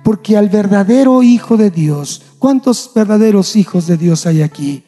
Porque 0.02 0.36
al 0.36 0.48
verdadero 0.48 1.22
Hijo 1.22 1.56
de 1.56 1.70
Dios, 1.70 2.22
¿cuántos 2.38 2.90
verdaderos 2.94 3.56
hijos 3.56 3.86
de 3.86 3.96
Dios 3.96 4.26
hay 4.26 4.42
aquí? 4.42 4.84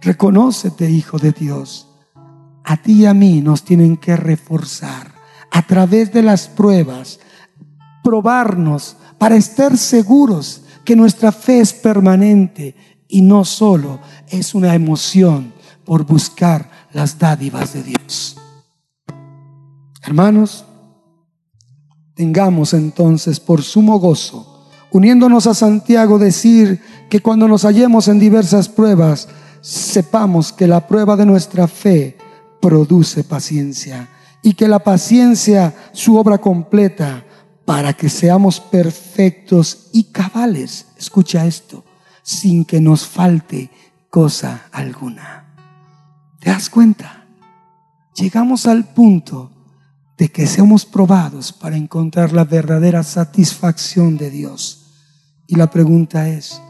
Reconócete, 0.00 0.90
Hijo 0.90 1.18
de 1.18 1.32
Dios. 1.32 1.88
A 2.64 2.76
ti 2.76 3.02
y 3.02 3.06
a 3.06 3.14
mí 3.14 3.40
nos 3.40 3.62
tienen 3.64 3.96
que 3.96 4.16
reforzar 4.16 5.12
a 5.50 5.62
través 5.66 6.12
de 6.12 6.22
las 6.22 6.48
pruebas, 6.48 7.20
probarnos 8.02 8.96
para 9.18 9.36
estar 9.36 9.76
seguros 9.76 10.62
que 10.84 10.96
nuestra 10.96 11.30
fe 11.30 11.60
es 11.60 11.72
permanente 11.72 12.74
y 13.06 13.22
no 13.22 13.44
solo 13.44 14.00
es 14.28 14.54
una 14.54 14.74
emoción 14.74 15.52
por 15.84 16.04
buscar 16.04 16.70
las 16.92 17.18
dádivas 17.18 17.74
de 17.74 17.82
Dios. 17.82 18.36
Hermanos, 20.02 20.64
tengamos 22.22 22.72
entonces 22.72 23.40
por 23.40 23.62
sumo 23.62 23.98
gozo, 23.98 24.64
uniéndonos 24.92 25.48
a 25.48 25.54
Santiago, 25.54 26.20
decir 26.20 26.80
que 27.10 27.18
cuando 27.18 27.48
nos 27.48 27.64
hallemos 27.64 28.06
en 28.06 28.20
diversas 28.20 28.68
pruebas, 28.68 29.26
sepamos 29.60 30.52
que 30.52 30.68
la 30.68 30.86
prueba 30.86 31.16
de 31.16 31.26
nuestra 31.26 31.66
fe 31.66 32.16
produce 32.60 33.24
paciencia 33.24 34.08
y 34.40 34.54
que 34.54 34.68
la 34.68 34.78
paciencia, 34.78 35.74
su 35.92 36.16
obra 36.16 36.38
completa, 36.38 37.24
para 37.64 37.92
que 37.92 38.08
seamos 38.08 38.60
perfectos 38.60 39.88
y 39.92 40.04
cabales, 40.04 40.86
escucha 40.96 41.44
esto, 41.44 41.82
sin 42.22 42.64
que 42.64 42.80
nos 42.80 43.04
falte 43.04 43.68
cosa 44.10 44.66
alguna. 44.70 45.56
¿Te 46.38 46.50
das 46.50 46.70
cuenta? 46.70 47.26
Llegamos 48.14 48.68
al 48.68 48.84
punto 48.84 49.50
de 50.22 50.28
que 50.28 50.46
seamos 50.46 50.86
probados 50.86 51.52
para 51.52 51.76
encontrar 51.76 52.32
la 52.32 52.44
verdadera 52.44 53.02
satisfacción 53.02 54.16
de 54.16 54.30
Dios. 54.30 54.84
Y 55.48 55.56
la 55.56 55.68
pregunta 55.68 56.28
es, 56.28 56.62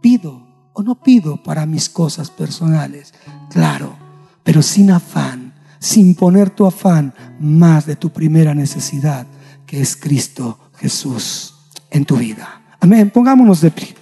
¿pido 0.00 0.46
o 0.72 0.84
no 0.84 1.02
pido 1.02 1.42
para 1.42 1.66
mis 1.66 1.88
cosas 1.88 2.30
personales? 2.30 3.12
Claro, 3.50 3.96
pero 4.44 4.62
sin 4.62 4.92
afán, 4.92 5.52
sin 5.80 6.14
poner 6.14 6.50
tu 6.50 6.64
afán 6.64 7.12
más 7.40 7.86
de 7.86 7.96
tu 7.96 8.10
primera 8.10 8.54
necesidad, 8.54 9.26
que 9.66 9.80
es 9.80 9.96
Cristo 9.96 10.60
Jesús 10.76 11.56
en 11.90 12.04
tu 12.04 12.16
vida. 12.18 12.76
Amén. 12.78 13.10
Pongámonos 13.10 13.60
de 13.62 13.72
pie. 13.72 13.96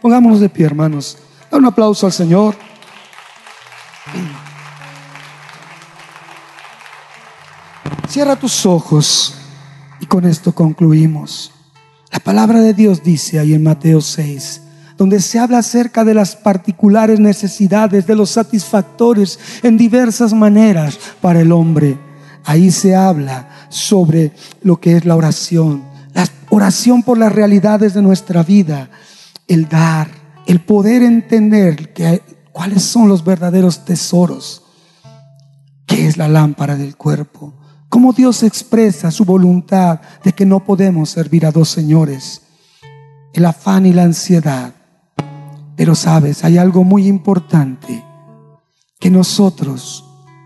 Pongámonos 0.00 0.38
de 0.38 0.48
pie, 0.48 0.66
hermanos. 0.66 1.18
Da 1.50 1.58
un 1.58 1.66
aplauso 1.66 2.06
al 2.06 2.12
Señor. 2.12 2.54
Cierra 8.10 8.34
tus 8.34 8.66
ojos 8.66 9.34
y 10.00 10.06
con 10.06 10.24
esto 10.24 10.52
concluimos. 10.52 11.52
La 12.10 12.18
palabra 12.18 12.60
de 12.60 12.74
Dios 12.74 13.04
dice 13.04 13.38
ahí 13.38 13.54
en 13.54 13.62
Mateo 13.62 14.00
6, 14.00 14.62
donde 14.96 15.20
se 15.20 15.38
habla 15.38 15.58
acerca 15.58 16.02
de 16.02 16.12
las 16.12 16.34
particulares 16.34 17.20
necesidades, 17.20 18.08
de 18.08 18.16
los 18.16 18.30
satisfactores 18.30 19.38
en 19.62 19.78
diversas 19.78 20.32
maneras 20.32 20.98
para 21.20 21.40
el 21.40 21.52
hombre. 21.52 22.00
Ahí 22.44 22.72
se 22.72 22.96
habla 22.96 23.48
sobre 23.68 24.32
lo 24.60 24.80
que 24.80 24.96
es 24.96 25.04
la 25.04 25.14
oración, 25.14 25.84
la 26.12 26.26
oración 26.48 27.04
por 27.04 27.16
las 27.16 27.30
realidades 27.30 27.94
de 27.94 28.02
nuestra 28.02 28.42
vida, 28.42 28.90
el 29.46 29.68
dar, 29.68 30.10
el 30.48 30.58
poder 30.58 31.04
entender 31.04 31.92
que, 31.92 32.24
cuáles 32.50 32.82
son 32.82 33.06
los 33.06 33.22
verdaderos 33.22 33.84
tesoros, 33.84 34.64
qué 35.86 36.08
es 36.08 36.16
la 36.16 36.26
lámpara 36.26 36.74
del 36.74 36.96
cuerpo, 36.96 37.54
cómo 37.90 38.14
Dios 38.14 38.42
expresa 38.44 39.10
su 39.10 39.26
voluntad 39.26 40.00
de 40.24 40.32
que 40.32 40.46
no 40.46 40.64
podemos 40.64 41.10
servir 41.10 41.44
a 41.44 41.50
dos 41.50 41.68
señores, 41.68 42.42
el 43.34 43.44
afán 43.44 43.84
y 43.84 43.92
la 43.92 44.04
ansiedad. 44.04 44.72
Pero 45.76 45.94
sabes, 45.94 46.44
hay 46.44 46.56
algo 46.56 46.84
muy 46.84 47.06
importante 47.06 48.02
que 48.98 49.10
nosotros 49.10 50.04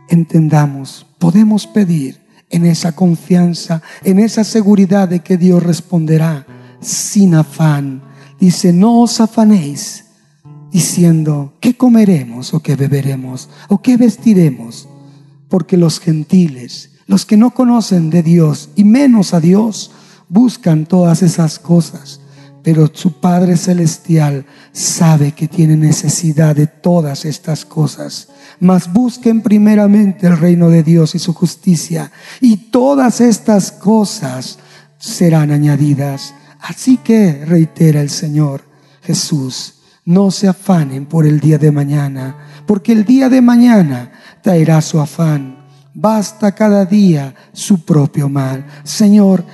entendamos, 0.08 1.06
podemos 1.18 1.66
pedir 1.66 2.24
en 2.50 2.64
esa 2.64 2.92
confianza, 2.92 3.82
en 4.04 4.20
esa 4.20 4.42
seguridad 4.42 5.08
de 5.08 5.20
que 5.20 5.36
Dios 5.36 5.62
responderá 5.62 6.46
sin 6.80 7.34
afán. 7.34 8.02
Dice, 8.40 8.72
no 8.72 9.02
os 9.02 9.20
afanéis 9.20 10.06
diciendo, 10.70 11.54
¿qué 11.60 11.76
comeremos 11.76 12.54
o 12.54 12.60
qué 12.60 12.74
beberemos 12.74 13.50
o 13.68 13.82
qué 13.82 13.96
vestiremos? 13.96 14.88
Porque 15.48 15.76
los 15.76 16.00
gentiles, 16.00 16.93
los 17.06 17.26
que 17.26 17.36
no 17.36 17.50
conocen 17.50 18.10
de 18.10 18.22
Dios 18.22 18.70
y 18.76 18.84
menos 18.84 19.34
a 19.34 19.40
Dios, 19.40 19.90
buscan 20.28 20.86
todas 20.86 21.22
esas 21.22 21.58
cosas 21.58 22.20
pero 22.64 22.90
su 22.92 23.20
Padre 23.20 23.58
Celestial 23.58 24.46
sabe 24.72 25.32
que 25.32 25.48
tiene 25.48 25.76
necesidad 25.76 26.56
de 26.56 26.66
todas 26.66 27.26
estas 27.26 27.66
cosas. 27.66 28.28
Mas 28.58 28.90
busquen 28.90 29.42
primeramente 29.42 30.26
el 30.26 30.38
reino 30.38 30.70
de 30.70 30.82
Dios 30.82 31.14
y 31.14 31.18
su 31.18 31.34
justicia, 31.34 32.10
y 32.40 32.56
todas 32.70 33.20
estas 33.20 33.70
cosas 33.70 34.58
serán 34.98 35.50
añadidas. 35.50 36.34
Así 36.58 36.96
que, 36.96 37.44
reitera 37.44 38.00
el 38.00 38.08
Señor 38.08 38.62
Jesús, 39.02 39.74
no 40.06 40.30
se 40.30 40.48
afanen 40.48 41.04
por 41.04 41.26
el 41.26 41.40
día 41.40 41.58
de 41.58 41.70
mañana, 41.70 42.62
porque 42.66 42.92
el 42.92 43.04
día 43.04 43.28
de 43.28 43.42
mañana 43.42 44.10
traerá 44.42 44.80
su 44.80 44.98
afán. 45.00 45.53
Basta 45.94 46.52
cada 46.52 46.84
día 46.84 47.34
su 47.52 47.84
propio 47.84 48.28
mal. 48.28 48.66
Señor, 48.82 49.44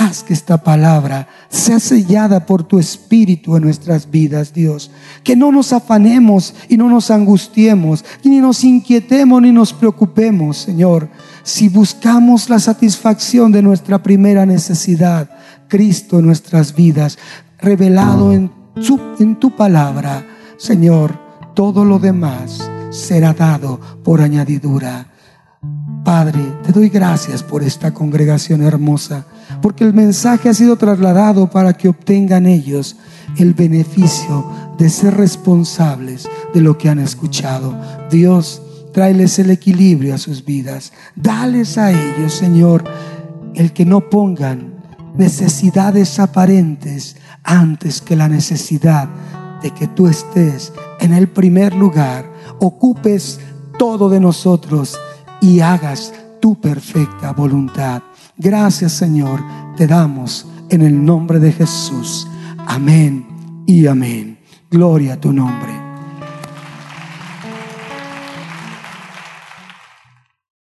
Haz 0.00 0.22
que 0.22 0.32
esta 0.32 0.56
palabra 0.56 1.28
sea 1.50 1.78
sellada 1.78 2.46
por 2.46 2.62
tu 2.62 2.78
espíritu 2.78 3.54
en 3.56 3.64
nuestras 3.64 4.10
vidas, 4.10 4.54
Dios. 4.54 4.90
Que 5.22 5.36
no 5.36 5.52
nos 5.52 5.74
afanemos 5.74 6.54
y 6.70 6.78
no 6.78 6.88
nos 6.88 7.10
angustiemos, 7.10 8.02
ni 8.24 8.40
nos 8.40 8.64
inquietemos 8.64 9.42
ni 9.42 9.52
nos 9.52 9.74
preocupemos, 9.74 10.56
Señor. 10.56 11.10
Si 11.42 11.68
buscamos 11.68 12.48
la 12.48 12.58
satisfacción 12.58 13.52
de 13.52 13.60
nuestra 13.60 14.02
primera 14.02 14.46
necesidad, 14.46 15.28
Cristo 15.68 16.18
en 16.18 16.24
nuestras 16.28 16.74
vidas, 16.74 17.18
revelado 17.58 18.32
en 18.32 18.50
tu, 18.82 18.98
en 19.18 19.38
tu 19.38 19.54
palabra, 19.54 20.26
Señor, 20.56 21.18
todo 21.54 21.84
lo 21.84 21.98
demás 21.98 22.70
será 22.88 23.34
dado 23.34 23.78
por 24.02 24.22
añadidura. 24.22 25.09
Padre, 26.04 26.40
te 26.64 26.72
doy 26.72 26.88
gracias 26.88 27.42
por 27.42 27.62
esta 27.62 27.92
congregación 27.92 28.62
hermosa 28.62 29.26
porque 29.60 29.84
el 29.84 29.92
mensaje 29.92 30.48
ha 30.48 30.54
sido 30.54 30.76
trasladado 30.76 31.50
para 31.50 31.74
que 31.74 31.88
obtengan 31.88 32.46
ellos 32.46 32.96
el 33.36 33.52
beneficio 33.54 34.50
de 34.78 34.88
ser 34.88 35.16
responsables 35.16 36.28
de 36.54 36.62
lo 36.62 36.78
que 36.78 36.88
han 36.88 36.98
escuchado. 36.98 37.78
Dios, 38.10 38.62
tráeles 38.92 39.38
el 39.38 39.50
equilibrio 39.50 40.14
a 40.14 40.18
sus 40.18 40.44
vidas. 40.44 40.92
Dales 41.14 41.76
a 41.76 41.90
ellos, 41.92 42.32
Señor, 42.32 42.84
el 43.54 43.72
que 43.72 43.84
no 43.84 44.08
pongan 44.08 44.74
necesidades 45.16 46.18
aparentes 46.18 47.16
antes 47.44 48.00
que 48.00 48.16
la 48.16 48.28
necesidad 48.28 49.08
de 49.62 49.70
que 49.72 49.86
tú 49.86 50.08
estés 50.08 50.72
en 51.00 51.12
el 51.12 51.28
primer 51.28 51.74
lugar, 51.74 52.30
ocupes 52.58 53.38
todo 53.78 54.08
de 54.08 54.20
nosotros 54.20 54.98
y 55.40 55.60
hagas 55.60 56.12
tu 56.40 56.60
perfecta 56.60 57.32
voluntad. 57.32 58.02
Gracias 58.36 58.92
Señor, 58.92 59.40
te 59.76 59.86
damos 59.86 60.46
en 60.68 60.82
el 60.82 61.04
nombre 61.04 61.38
de 61.38 61.52
Jesús. 61.52 62.26
Amén 62.66 63.64
y 63.66 63.86
amén. 63.86 64.38
Gloria 64.70 65.14
a 65.14 65.20
tu 65.20 65.32
nombre. 65.32 65.79